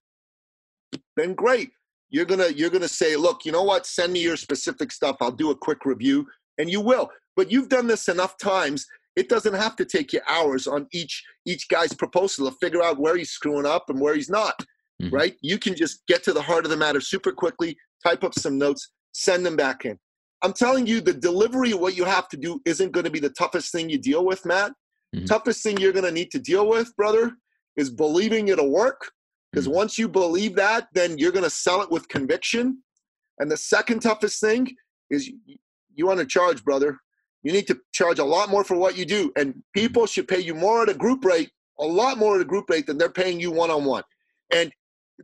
then 1.16 1.34
great 1.34 1.70
you're 2.10 2.24
gonna 2.24 2.48
you're 2.48 2.70
gonna 2.70 2.86
say 3.02 3.16
look 3.16 3.44
you 3.44 3.50
know 3.50 3.64
what 3.64 3.84
send 3.84 4.12
me 4.12 4.20
your 4.22 4.36
specific 4.36 4.92
stuff 4.92 5.16
i'll 5.20 5.32
do 5.32 5.50
a 5.50 5.56
quick 5.56 5.84
review 5.84 6.24
and 6.58 6.70
you 6.70 6.80
will 6.80 7.10
but 7.34 7.50
you've 7.50 7.68
done 7.68 7.86
this 7.88 8.06
enough 8.08 8.38
times 8.38 8.86
it 9.16 9.28
doesn't 9.30 9.54
have 9.54 9.74
to 9.76 9.84
take 9.84 10.12
you 10.12 10.20
hours 10.28 10.66
on 10.66 10.86
each 10.92 11.24
each 11.46 11.68
guy's 11.68 11.92
proposal 11.94 12.48
to 12.50 12.56
figure 12.58 12.82
out 12.82 12.98
where 12.98 13.16
he's 13.16 13.30
screwing 13.30 13.66
up 13.66 13.88
and 13.88 14.00
where 14.00 14.14
he's 14.14 14.30
not 14.30 14.54
Mhm. 15.02 15.12
right 15.12 15.36
you 15.40 15.58
can 15.58 15.74
just 15.74 16.06
get 16.06 16.22
to 16.24 16.32
the 16.32 16.40
heart 16.42 16.64
of 16.64 16.70
the 16.70 16.76
matter 16.76 17.00
super 17.00 17.32
quickly 17.32 17.76
type 18.04 18.22
up 18.24 18.34
some 18.38 18.56
notes 18.58 18.90
send 19.12 19.44
them 19.44 19.56
back 19.56 19.84
in 19.84 19.98
i'm 20.42 20.52
telling 20.52 20.86
you 20.86 21.00
the 21.00 21.12
delivery 21.12 21.72
of 21.72 21.80
what 21.80 21.96
you 21.96 22.04
have 22.04 22.28
to 22.28 22.36
do 22.36 22.60
isn't 22.64 22.92
going 22.92 23.04
to 23.04 23.10
be 23.10 23.20
the 23.20 23.30
toughest 23.30 23.72
thing 23.72 23.90
you 23.90 23.98
deal 23.98 24.24
with 24.24 24.44
matt 24.46 24.72
Mhm. 25.14 25.26
toughest 25.26 25.62
thing 25.62 25.76
you're 25.78 25.92
going 25.92 26.04
to 26.04 26.10
need 26.20 26.30
to 26.30 26.38
deal 26.38 26.66
with 26.68 26.94
brother 26.96 27.32
is 27.76 27.90
believing 27.90 28.48
it'll 28.48 28.70
work 28.70 29.10
because 29.52 29.66
Mhm. 29.68 29.72
once 29.80 29.98
you 29.98 30.08
believe 30.08 30.54
that 30.56 30.88
then 30.92 31.18
you're 31.18 31.32
going 31.32 31.44
to 31.44 31.50
sell 31.50 31.82
it 31.82 31.90
with 31.90 32.08
conviction 32.08 32.82
and 33.38 33.50
the 33.50 33.56
second 33.56 34.00
toughest 34.00 34.40
thing 34.40 34.74
is 35.10 35.30
you 35.94 36.06
want 36.06 36.20
to 36.20 36.26
charge 36.26 36.64
brother 36.64 36.98
you 37.46 37.52
need 37.52 37.68
to 37.68 37.78
charge 37.92 38.18
a 38.18 38.24
lot 38.24 38.50
more 38.50 38.64
for 38.64 38.76
what 38.76 38.98
you 38.98 39.04
do. 39.04 39.30
And 39.36 39.62
people 39.72 40.04
should 40.06 40.26
pay 40.26 40.40
you 40.40 40.52
more 40.52 40.82
at 40.82 40.88
a 40.88 40.94
group 40.94 41.24
rate 41.24 41.50
a 41.78 41.84
lot 41.86 42.16
more 42.18 42.36
at 42.36 42.40
a 42.40 42.44
group 42.44 42.68
rate 42.70 42.86
than 42.86 42.96
they're 42.98 43.10
paying 43.10 43.38
you 43.38 43.50
one-on-one. 43.52 44.02
And 44.50 44.72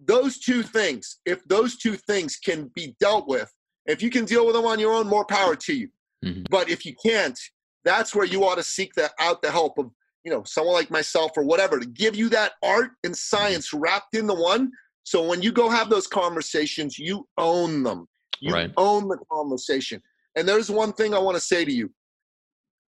those 0.06 0.38
two 0.38 0.62
things 0.62 1.18
if 1.26 1.42
those 1.48 1.76
two 1.76 1.96
things 1.96 2.36
can 2.36 2.70
be 2.74 2.94
dealt 3.00 3.26
with 3.26 3.50
if 3.86 4.02
you 4.02 4.08
can 4.10 4.24
deal 4.24 4.46
with 4.46 4.54
them 4.54 4.64
on 4.66 4.78
your 4.78 4.92
own 4.94 5.08
more 5.08 5.24
power 5.24 5.56
to 5.56 5.74
you. 5.74 5.88
Mhm. 6.24 6.46
but 6.50 6.70
if 6.70 6.86
you 6.86 6.94
can't 7.04 7.38
that's 7.84 8.14
where 8.14 8.24
you 8.24 8.44
ought 8.44 8.54
to 8.54 8.62
seek 8.62 8.94
the, 8.94 9.10
out 9.18 9.42
the 9.42 9.50
help 9.50 9.76
of 9.78 9.90
you 10.24 10.30
know 10.32 10.42
someone 10.44 10.74
like 10.74 10.90
myself 10.90 11.32
or 11.36 11.42
whatever 11.42 11.80
to 11.80 11.86
give 11.86 12.14
you 12.14 12.28
that 12.28 12.52
art 12.62 12.92
and 13.02 13.16
science 13.16 13.72
wrapped 13.72 14.14
into 14.14 14.34
one. 14.34 14.70
So 15.02 15.26
when 15.26 15.42
you 15.42 15.50
go 15.50 15.68
have 15.68 15.90
those 15.90 16.06
conversations 16.06 16.98
you 16.98 17.26
own 17.36 17.82
them. 17.82 18.06
You 18.40 18.52
Right. 18.54 18.72
own 18.76 19.08
the 19.08 19.18
conversation. 19.30 20.00
And 20.36 20.48
there's 20.48 20.70
one 20.70 20.92
thing 20.92 21.12
i 21.12 21.18
want 21.18 21.36
to 21.36 21.40
say 21.52 21.64
to 21.64 21.72
you 21.80 21.90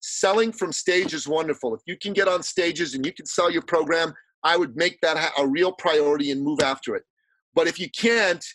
selling 0.01 0.51
from 0.51 0.71
stage 0.71 1.13
is 1.13 1.27
wonderful 1.27 1.73
if 1.73 1.81
you 1.85 1.97
can 1.97 2.13
get 2.13 2.27
on 2.27 2.41
stages 2.41 2.95
and 2.95 3.05
you 3.05 3.13
can 3.13 3.25
sell 3.25 3.49
your 3.49 3.61
program 3.61 4.13
i 4.43 4.57
would 4.57 4.75
make 4.75 4.99
that 5.01 5.31
a 5.37 5.47
real 5.47 5.71
priority 5.71 6.31
and 6.31 6.41
move 6.41 6.59
after 6.61 6.95
it 6.95 7.03
but 7.53 7.67
if 7.67 7.79
you 7.79 7.89
can't 7.91 8.45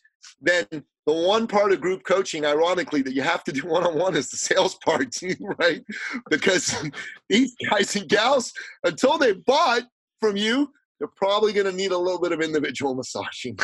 then 0.40 0.66
the 1.06 1.12
one 1.12 1.46
part 1.46 1.72
of 1.72 1.80
group 1.80 2.02
coaching, 2.02 2.44
ironically, 2.44 3.00
that 3.02 3.14
you 3.14 3.22
have 3.22 3.44
to 3.44 3.52
do 3.52 3.64
one 3.64 3.85
on 3.85 3.96
one 3.96 4.16
is 4.16 4.28
the 4.28 4.37
sales 4.37 4.76
part, 4.85 5.16
right? 5.61 5.82
Because 6.28 6.74
these 7.28 7.54
guys 7.70 7.94
and 7.94 8.09
gals, 8.09 8.52
until 8.85 9.16
they 9.16 9.32
bought 9.32 9.82
from 10.20 10.37
you, 10.37 10.72
they're 10.98 11.09
probably 11.16 11.52
going 11.52 11.66
to 11.66 11.72
need 11.72 11.92
a 11.92 11.98
little 11.98 12.20
bit 12.20 12.32
of 12.32 12.40
individual 12.40 12.94
massaging. 12.96 13.56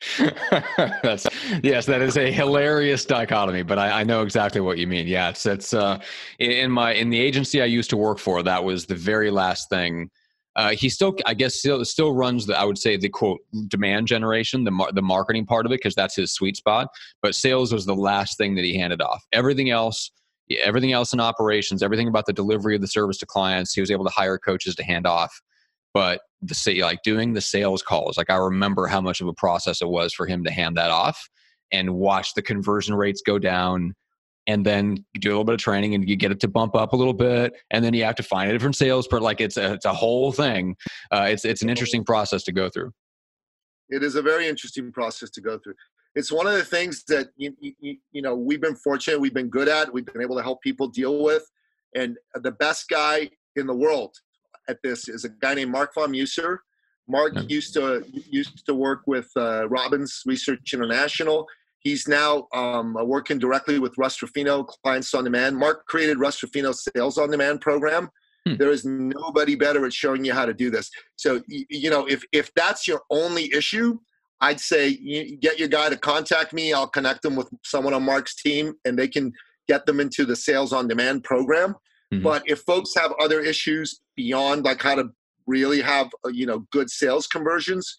That's 1.02 1.26
yes, 1.62 1.86
that 1.86 2.02
is 2.02 2.16
a 2.16 2.30
hilarious 2.30 3.04
dichotomy, 3.04 3.62
but 3.62 3.78
I, 3.78 4.00
I 4.00 4.04
know 4.04 4.22
exactly 4.22 4.60
what 4.60 4.78
you 4.78 4.86
mean. 4.86 5.08
Yeah, 5.08 5.30
it's 5.30 5.44
it's 5.44 5.74
uh, 5.74 5.98
in- 6.38 6.70
my 6.70 6.92
in 6.92 7.10
the 7.10 7.18
agency 7.18 7.60
I 7.60 7.64
used 7.66 7.90
to 7.90 7.96
work 7.96 8.18
for. 8.18 8.42
That 8.42 8.62
was 8.62 8.86
the 8.86 8.94
very 8.94 9.30
last 9.30 9.68
thing. 9.68 10.10
Uh, 10.54 10.70
he 10.70 10.88
still, 10.88 11.14
I 11.26 11.34
guess, 11.34 11.56
still 11.56 11.84
still 11.84 12.14
runs 12.14 12.46
the 12.46 12.56
I 12.58 12.64
would 12.64 12.78
say 12.78 12.96
the 12.96 13.08
quote 13.08 13.40
demand 13.66 14.06
generation, 14.06 14.64
the 14.64 14.70
mar- 14.70 14.92
the 14.92 15.02
marketing 15.02 15.46
part 15.46 15.66
of 15.66 15.72
it, 15.72 15.76
because 15.76 15.94
that's 15.96 16.14
his 16.16 16.32
sweet 16.32 16.56
spot. 16.56 16.88
But 17.20 17.34
sales 17.34 17.72
was 17.72 17.84
the 17.84 17.94
last 17.96 18.38
thing 18.38 18.54
that 18.54 18.64
he 18.64 18.76
handed 18.78 19.02
off. 19.02 19.24
Everything 19.32 19.70
else, 19.70 20.12
everything 20.62 20.92
else 20.92 21.12
in 21.12 21.18
operations, 21.20 21.82
everything 21.82 22.06
about 22.08 22.26
the 22.26 22.32
delivery 22.32 22.76
of 22.76 22.80
the 22.82 22.88
service 22.88 23.18
to 23.18 23.26
clients, 23.26 23.74
he 23.74 23.80
was 23.80 23.90
able 23.90 24.04
to 24.04 24.12
hire 24.12 24.38
coaches 24.38 24.76
to 24.76 24.84
hand 24.84 25.06
off. 25.08 25.40
But 25.98 26.20
the 26.42 26.54
say 26.54 26.80
like 26.80 27.02
doing 27.02 27.32
the 27.32 27.40
sales 27.40 27.82
calls, 27.82 28.16
like 28.16 28.30
I 28.30 28.36
remember 28.36 28.86
how 28.86 29.00
much 29.00 29.20
of 29.20 29.26
a 29.26 29.32
process 29.32 29.82
it 29.82 29.88
was 29.88 30.14
for 30.14 30.26
him 30.26 30.44
to 30.44 30.50
hand 30.52 30.76
that 30.76 30.92
off 30.92 31.28
and 31.72 31.96
watch 31.96 32.34
the 32.34 32.40
conversion 32.40 32.94
rates 32.94 33.20
go 33.26 33.36
down. 33.36 33.96
And 34.46 34.64
then 34.64 35.04
you 35.12 35.20
do 35.20 35.30
a 35.30 35.32
little 35.32 35.42
bit 35.42 35.54
of 35.54 35.58
training 35.58 35.96
and 35.96 36.08
you 36.08 36.14
get 36.14 36.30
it 36.30 36.38
to 36.42 36.46
bump 36.46 36.76
up 36.76 36.92
a 36.92 36.96
little 36.96 37.14
bit, 37.14 37.52
and 37.72 37.84
then 37.84 37.94
you 37.94 38.04
have 38.04 38.14
to 38.14 38.22
find 38.22 38.48
a 38.48 38.52
different 38.52 38.76
sales 38.76 39.08
per 39.08 39.18
like 39.18 39.40
it's 39.40 39.56
a 39.56 39.72
it's 39.72 39.86
a 39.86 39.92
whole 39.92 40.30
thing. 40.30 40.76
Uh, 41.10 41.26
it's 41.30 41.44
it's 41.44 41.62
an 41.62 41.68
interesting 41.68 42.04
process 42.04 42.44
to 42.44 42.52
go 42.52 42.68
through. 42.68 42.92
it 43.90 44.04
is 44.04 44.14
a 44.14 44.22
very 44.22 44.46
interesting 44.46 44.92
process 44.92 45.30
to 45.30 45.40
go 45.40 45.58
through. 45.58 45.74
It's 46.14 46.30
one 46.30 46.46
of 46.46 46.52
the 46.52 46.64
things 46.64 47.02
that 47.08 47.30
you, 47.36 47.56
you, 47.58 47.96
you 48.12 48.22
know 48.22 48.36
we've 48.36 48.60
been 48.60 48.76
fortunate, 48.76 49.20
we've 49.20 49.34
been 49.34 49.50
good 49.50 49.68
at, 49.68 49.92
we've 49.92 50.06
been 50.06 50.22
able 50.22 50.36
to 50.36 50.44
help 50.44 50.62
people 50.62 50.86
deal 50.86 51.24
with, 51.24 51.42
and 51.96 52.16
the 52.34 52.52
best 52.52 52.88
guy 52.88 53.30
in 53.56 53.66
the 53.66 53.74
world 53.74 54.14
at 54.68 54.78
this 54.82 55.08
is 55.08 55.24
a 55.24 55.28
guy 55.28 55.54
named 55.54 55.72
Mark 55.72 55.94
von 55.94 56.10
Musser. 56.10 56.62
Mark 57.08 57.32
used 57.48 57.72
to 57.74 58.04
used 58.12 58.66
to 58.66 58.74
work 58.74 59.02
with 59.06 59.30
uh, 59.36 59.66
Robbins 59.68 60.22
Research 60.26 60.74
International. 60.74 61.46
He's 61.80 62.06
now 62.06 62.48
um, 62.52 62.96
working 63.06 63.38
directly 63.38 63.78
with 63.78 63.96
Russ 63.96 64.20
Ruffino, 64.20 64.64
Clients 64.64 65.14
on 65.14 65.24
Demand. 65.24 65.56
Mark 65.56 65.86
created 65.86 66.18
Russ 66.18 66.42
Ruffino's 66.42 66.86
Sales 66.94 67.16
on 67.16 67.30
Demand 67.30 67.60
program. 67.60 68.10
Hmm. 68.46 68.56
There 68.56 68.70
is 68.70 68.84
nobody 68.84 69.54
better 69.54 69.86
at 69.86 69.92
showing 69.92 70.24
you 70.24 70.34
how 70.34 70.44
to 70.44 70.52
do 70.52 70.70
this. 70.70 70.90
So 71.16 71.42
you 71.48 71.88
know, 71.88 72.06
if 72.06 72.22
if 72.32 72.52
that's 72.54 72.86
your 72.86 73.00
only 73.10 73.52
issue, 73.54 73.98
I'd 74.40 74.60
say 74.60 74.88
you 74.88 75.36
get 75.36 75.58
your 75.58 75.68
guy 75.68 75.88
to 75.88 75.96
contact 75.96 76.52
me. 76.52 76.74
I'll 76.74 76.88
connect 76.88 77.22
them 77.22 77.36
with 77.36 77.48
someone 77.64 77.94
on 77.94 78.02
Mark's 78.02 78.34
team, 78.34 78.74
and 78.84 78.98
they 78.98 79.08
can 79.08 79.32
get 79.66 79.86
them 79.86 80.00
into 80.00 80.24
the 80.24 80.36
sales 80.36 80.72
on 80.72 80.88
demand 80.88 81.24
program. 81.24 81.74
Mm-hmm. 82.12 82.22
But 82.22 82.42
if 82.46 82.60
folks 82.60 82.94
have 82.96 83.12
other 83.20 83.40
issues 83.40 84.00
beyond 84.16 84.64
like 84.64 84.82
how 84.82 84.94
to 84.94 85.10
really 85.46 85.80
have 85.80 86.08
uh, 86.24 86.28
you 86.28 86.46
know 86.46 86.66
good 86.72 86.90
sales 86.90 87.26
conversions, 87.26 87.96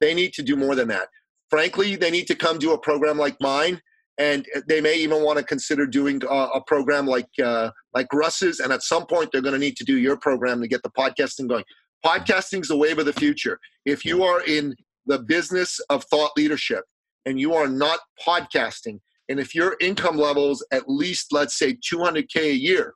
they 0.00 0.14
need 0.14 0.32
to 0.34 0.42
do 0.42 0.56
more 0.56 0.74
than 0.74 0.88
that. 0.88 1.08
Frankly, 1.50 1.96
they 1.96 2.10
need 2.10 2.26
to 2.28 2.34
come 2.34 2.58
do 2.58 2.72
a 2.72 2.78
program 2.78 3.18
like 3.18 3.36
mine, 3.40 3.80
and 4.18 4.46
they 4.68 4.80
may 4.80 4.96
even 4.96 5.22
want 5.22 5.38
to 5.38 5.44
consider 5.44 5.86
doing 5.86 6.22
a, 6.24 6.34
a 6.54 6.64
program 6.66 7.06
like 7.06 7.28
uh, 7.42 7.70
like 7.94 8.06
Russ's. 8.12 8.60
And 8.60 8.72
at 8.72 8.82
some 8.82 9.06
point, 9.06 9.30
they're 9.32 9.42
going 9.42 9.54
to 9.54 9.58
need 9.58 9.76
to 9.76 9.84
do 9.84 9.98
your 9.98 10.16
program 10.16 10.60
to 10.60 10.68
get 10.68 10.82
the 10.82 10.90
podcasting 10.90 11.48
going. 11.48 11.64
Podcasting 12.04 12.62
is 12.62 12.68
the 12.68 12.76
wave 12.76 12.98
of 12.98 13.04
the 13.04 13.12
future. 13.12 13.58
If 13.84 14.04
you 14.04 14.22
are 14.24 14.42
in 14.44 14.74
the 15.06 15.18
business 15.18 15.80
of 15.90 16.04
thought 16.04 16.30
leadership 16.36 16.84
and 17.26 17.38
you 17.38 17.52
are 17.52 17.68
not 17.68 18.00
podcasting, 18.26 19.00
and 19.28 19.38
if 19.38 19.54
your 19.54 19.76
income 19.80 20.16
levels 20.16 20.64
at 20.72 20.88
least 20.88 21.26
let's 21.30 21.58
say 21.58 21.74
200k 21.74 22.36
a 22.36 22.54
year, 22.54 22.94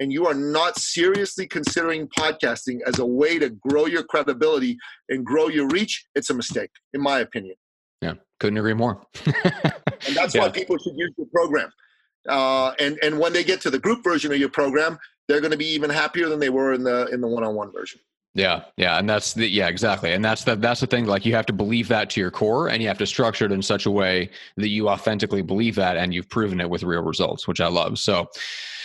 and 0.00 0.12
you 0.12 0.26
are 0.26 0.34
not 0.34 0.78
seriously 0.78 1.46
considering 1.46 2.08
podcasting 2.08 2.78
as 2.86 2.98
a 2.98 3.06
way 3.06 3.38
to 3.38 3.50
grow 3.50 3.86
your 3.86 4.02
credibility 4.02 4.78
and 5.10 5.24
grow 5.24 5.48
your 5.48 5.68
reach, 5.68 6.06
it's 6.14 6.30
a 6.30 6.34
mistake, 6.34 6.70
in 6.94 7.02
my 7.02 7.20
opinion. 7.20 7.54
Yeah, 8.00 8.14
couldn't 8.40 8.58
agree 8.58 8.74
more. 8.74 9.02
and 9.26 10.16
that's 10.16 10.34
yeah. 10.34 10.40
why 10.40 10.48
people 10.48 10.78
should 10.78 10.96
use 10.96 11.12
your 11.18 11.26
program. 11.32 11.70
Uh, 12.28 12.72
and 12.78 12.98
and 13.02 13.18
when 13.18 13.32
they 13.32 13.44
get 13.44 13.60
to 13.62 13.70
the 13.70 13.78
group 13.78 14.02
version 14.02 14.32
of 14.32 14.38
your 14.38 14.48
program, 14.48 14.98
they're 15.28 15.40
going 15.40 15.52
to 15.52 15.56
be 15.58 15.66
even 15.66 15.90
happier 15.90 16.28
than 16.28 16.38
they 16.38 16.50
were 16.50 16.72
in 16.72 16.82
the 16.82 17.06
in 17.08 17.20
the 17.20 17.28
one-on-one 17.28 17.72
version. 17.72 18.00
Yeah, 18.34 18.62
yeah, 18.76 18.98
and 18.98 19.08
that's 19.08 19.34
the 19.34 19.48
yeah 19.48 19.68
exactly, 19.68 20.12
and 20.12 20.24
that's 20.24 20.44
the 20.44 20.54
that's 20.54 20.80
the 20.80 20.86
thing. 20.86 21.06
Like 21.06 21.26
you 21.26 21.34
have 21.34 21.46
to 21.46 21.52
believe 21.52 21.88
that 21.88 22.10
to 22.10 22.20
your 22.20 22.30
core, 22.30 22.68
and 22.68 22.80
you 22.80 22.88
have 22.88 22.98
to 22.98 23.06
structure 23.06 23.44
it 23.44 23.52
in 23.52 23.60
such 23.60 23.86
a 23.86 23.90
way 23.90 24.30
that 24.56 24.68
you 24.68 24.88
authentically 24.88 25.42
believe 25.42 25.74
that, 25.76 25.96
and 25.96 26.14
you've 26.14 26.28
proven 26.28 26.60
it 26.60 26.70
with 26.70 26.84
real 26.84 27.02
results, 27.02 27.48
which 27.48 27.60
I 27.60 27.66
love. 27.66 27.98
So, 27.98 28.28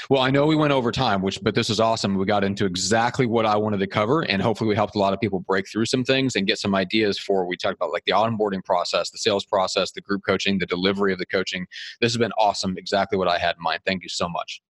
well, 0.09 0.21
I 0.21 0.29
know 0.29 0.45
we 0.45 0.55
went 0.55 0.71
over 0.73 0.91
time, 0.91 1.21
which 1.21 1.41
but 1.41 1.55
this 1.55 1.69
is 1.69 1.79
awesome. 1.79 2.15
We 2.15 2.25
got 2.25 2.43
into 2.43 2.65
exactly 2.65 3.25
what 3.25 3.45
I 3.45 3.55
wanted 3.55 3.79
to 3.79 3.87
cover, 3.87 4.21
and 4.21 4.41
hopefully 4.41 4.67
we 4.67 4.75
helped 4.75 4.95
a 4.95 4.99
lot 4.99 5.13
of 5.13 5.19
people 5.19 5.39
break 5.39 5.67
through 5.69 5.85
some 5.85 6.03
things 6.03 6.35
and 6.35 6.45
get 6.45 6.59
some 6.59 6.75
ideas 6.75 7.17
for. 7.17 7.45
We 7.45 7.57
talked 7.57 7.75
about 7.75 7.91
like 7.91 8.05
the 8.05 8.13
onboarding 8.13 8.63
process, 8.63 9.09
the 9.09 9.17
sales 9.17 9.45
process, 9.45 9.91
the 9.91 10.01
group 10.01 10.21
coaching, 10.25 10.59
the 10.59 10.65
delivery 10.65 11.13
of 11.13 11.19
the 11.19 11.25
coaching. 11.25 11.65
This 12.01 12.11
has 12.11 12.17
been 12.17 12.33
awesome. 12.37 12.77
Exactly 12.77 13.17
what 13.17 13.27
I 13.27 13.37
had 13.37 13.55
in 13.55 13.63
mind. 13.63 13.81
Thank 13.85 14.03
you 14.03 14.09
so 14.09 14.29
much. 14.29 14.61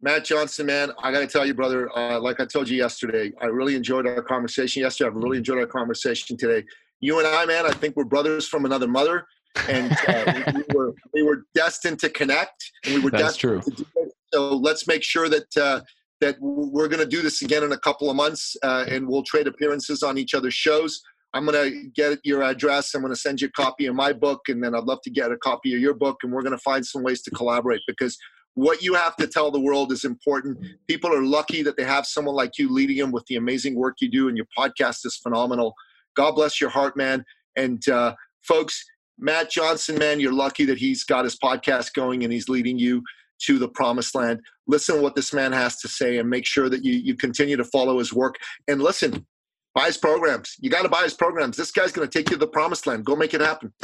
Matt 0.00 0.24
Johnson, 0.24 0.66
man, 0.66 0.92
I 1.02 1.10
got 1.10 1.20
to 1.20 1.26
tell 1.26 1.44
you, 1.44 1.54
brother, 1.54 1.90
uh, 1.96 2.20
like 2.20 2.38
I 2.38 2.44
told 2.44 2.68
you 2.68 2.76
yesterday, 2.76 3.32
I 3.40 3.46
really 3.46 3.74
enjoyed 3.74 4.06
our 4.06 4.22
conversation 4.22 4.82
yesterday. 4.82 5.08
I've 5.08 5.16
really 5.16 5.38
enjoyed 5.38 5.58
our 5.58 5.66
conversation 5.66 6.36
today. 6.36 6.64
You 7.00 7.18
and 7.18 7.26
I, 7.26 7.44
man, 7.46 7.66
I 7.66 7.72
think 7.72 7.96
we're 7.96 8.04
brothers 8.04 8.46
from 8.46 8.64
another 8.64 8.86
mother. 8.86 9.26
And 9.68 9.92
uh, 10.06 10.52
we, 10.54 10.62
were, 10.72 10.94
we 11.12 11.22
were 11.22 11.46
destined 11.52 11.98
to 12.00 12.10
connect. 12.10 12.70
And 12.84 12.94
we 12.94 13.00
were 13.00 13.10
That's 13.10 13.36
destined 13.36 13.62
true. 13.64 13.72
to 13.72 13.82
do 13.82 13.86
it. 13.96 14.07
So 14.32 14.56
let's 14.56 14.86
make 14.86 15.02
sure 15.02 15.28
that, 15.28 15.56
uh, 15.56 15.80
that 16.20 16.36
we're 16.40 16.88
going 16.88 17.02
to 17.02 17.06
do 17.06 17.22
this 17.22 17.42
again 17.42 17.62
in 17.62 17.72
a 17.72 17.78
couple 17.78 18.10
of 18.10 18.16
months 18.16 18.56
uh, 18.62 18.84
and 18.88 19.08
we'll 19.08 19.22
trade 19.22 19.46
appearances 19.46 20.02
on 20.02 20.18
each 20.18 20.34
other's 20.34 20.54
shows. 20.54 21.00
I'm 21.34 21.44
going 21.44 21.70
to 21.70 21.88
get 21.90 22.18
your 22.24 22.42
address. 22.42 22.94
I'm 22.94 23.02
going 23.02 23.12
to 23.12 23.20
send 23.20 23.40
you 23.40 23.48
a 23.48 23.50
copy 23.50 23.86
of 23.86 23.94
my 23.94 24.12
book, 24.12 24.40
and 24.48 24.64
then 24.64 24.74
I'd 24.74 24.84
love 24.84 25.02
to 25.02 25.10
get 25.10 25.30
a 25.30 25.36
copy 25.36 25.74
of 25.74 25.80
your 25.80 25.94
book. 25.94 26.16
And 26.22 26.32
we're 26.32 26.42
going 26.42 26.56
to 26.56 26.62
find 26.62 26.84
some 26.84 27.02
ways 27.02 27.20
to 27.22 27.30
collaborate 27.30 27.82
because 27.86 28.16
what 28.54 28.82
you 28.82 28.94
have 28.94 29.14
to 29.16 29.26
tell 29.26 29.50
the 29.50 29.60
world 29.60 29.92
is 29.92 30.04
important. 30.04 30.58
People 30.88 31.14
are 31.14 31.22
lucky 31.22 31.62
that 31.62 31.76
they 31.76 31.84
have 31.84 32.06
someone 32.06 32.34
like 32.34 32.58
you 32.58 32.72
leading 32.72 32.96
them 32.96 33.12
with 33.12 33.26
the 33.26 33.36
amazing 33.36 33.76
work 33.76 33.96
you 34.00 34.10
do, 34.10 34.28
and 34.28 34.36
your 34.36 34.46
podcast 34.56 35.04
is 35.04 35.16
phenomenal. 35.22 35.74
God 36.16 36.32
bless 36.32 36.60
your 36.60 36.70
heart, 36.70 36.96
man. 36.96 37.24
And 37.56 37.86
uh, 37.88 38.14
folks, 38.42 38.84
Matt 39.18 39.50
Johnson, 39.50 39.98
man, 39.98 40.20
you're 40.20 40.32
lucky 40.32 40.64
that 40.64 40.78
he's 40.78 41.04
got 41.04 41.24
his 41.24 41.36
podcast 41.36 41.92
going 41.92 42.24
and 42.24 42.32
he's 42.32 42.48
leading 42.48 42.78
you 42.78 43.02
to 43.40 43.58
the 43.58 43.68
promised 43.68 44.14
land. 44.14 44.40
Listen 44.66 44.96
to 44.96 45.02
what 45.02 45.14
this 45.14 45.32
man 45.32 45.52
has 45.52 45.76
to 45.80 45.88
say 45.88 46.18
and 46.18 46.28
make 46.28 46.46
sure 46.46 46.68
that 46.68 46.84
you, 46.84 46.94
you 46.94 47.14
continue 47.16 47.56
to 47.56 47.64
follow 47.64 47.98
his 47.98 48.12
work. 48.12 48.36
And 48.66 48.82
listen, 48.82 49.26
buy 49.74 49.86
his 49.86 49.96
programs. 49.96 50.56
You 50.60 50.70
got 50.70 50.82
to 50.82 50.88
buy 50.88 51.02
his 51.02 51.14
programs. 51.14 51.56
This 51.56 51.70
guy's 51.70 51.92
going 51.92 52.08
to 52.08 52.18
take 52.18 52.30
you 52.30 52.36
to 52.36 52.40
the 52.40 52.48
promised 52.48 52.86
land. 52.86 53.04
Go 53.04 53.16
make 53.16 53.34
it 53.34 53.40
happen. 53.40 53.72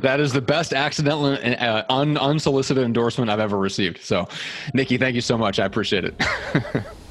that 0.00 0.18
is 0.20 0.32
the 0.32 0.42
best 0.42 0.72
accidental 0.72 1.26
uh, 1.26 1.84
un- 1.88 2.16
unsolicited 2.16 2.84
endorsement 2.84 3.30
I've 3.30 3.40
ever 3.40 3.58
received. 3.58 4.02
So, 4.02 4.28
Nikki, 4.74 4.98
thank 4.98 5.14
you 5.14 5.20
so 5.20 5.36
much. 5.36 5.58
I 5.58 5.64
appreciate 5.64 6.04
it. 6.04 6.14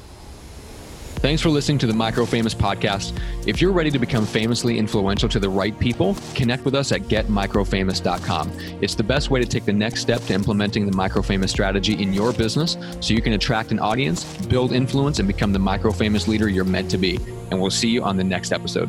Thanks 1.20 1.42
for 1.42 1.48
listening 1.48 1.78
to 1.78 1.88
the 1.88 1.92
Micro 1.92 2.24
Famous 2.24 2.54
podcast. 2.54 3.18
If 3.44 3.60
you're 3.60 3.72
ready 3.72 3.90
to 3.90 3.98
become 3.98 4.24
famously 4.24 4.78
influential 4.78 5.28
to 5.30 5.40
the 5.40 5.48
right 5.48 5.76
people, 5.76 6.14
connect 6.36 6.64
with 6.64 6.76
us 6.76 6.92
at 6.92 7.02
getmicrofamous.com. 7.02 8.52
It's 8.80 8.94
the 8.94 9.02
best 9.02 9.28
way 9.28 9.40
to 9.40 9.46
take 9.46 9.64
the 9.64 9.72
next 9.72 10.00
step 10.00 10.20
to 10.26 10.32
implementing 10.32 10.86
the 10.86 10.96
micro 10.96 11.20
famous 11.20 11.50
strategy 11.50 12.00
in 12.00 12.12
your 12.12 12.32
business 12.32 12.76
so 13.00 13.14
you 13.14 13.20
can 13.20 13.32
attract 13.32 13.72
an 13.72 13.80
audience, 13.80 14.22
build 14.46 14.72
influence, 14.72 15.18
and 15.18 15.26
become 15.26 15.52
the 15.52 15.58
micro 15.58 15.90
famous 15.90 16.28
leader 16.28 16.48
you're 16.48 16.64
meant 16.64 16.88
to 16.92 16.98
be. 16.98 17.16
And 17.50 17.60
we'll 17.60 17.72
see 17.72 17.88
you 17.88 18.04
on 18.04 18.16
the 18.16 18.24
next 18.24 18.52
episode. 18.52 18.88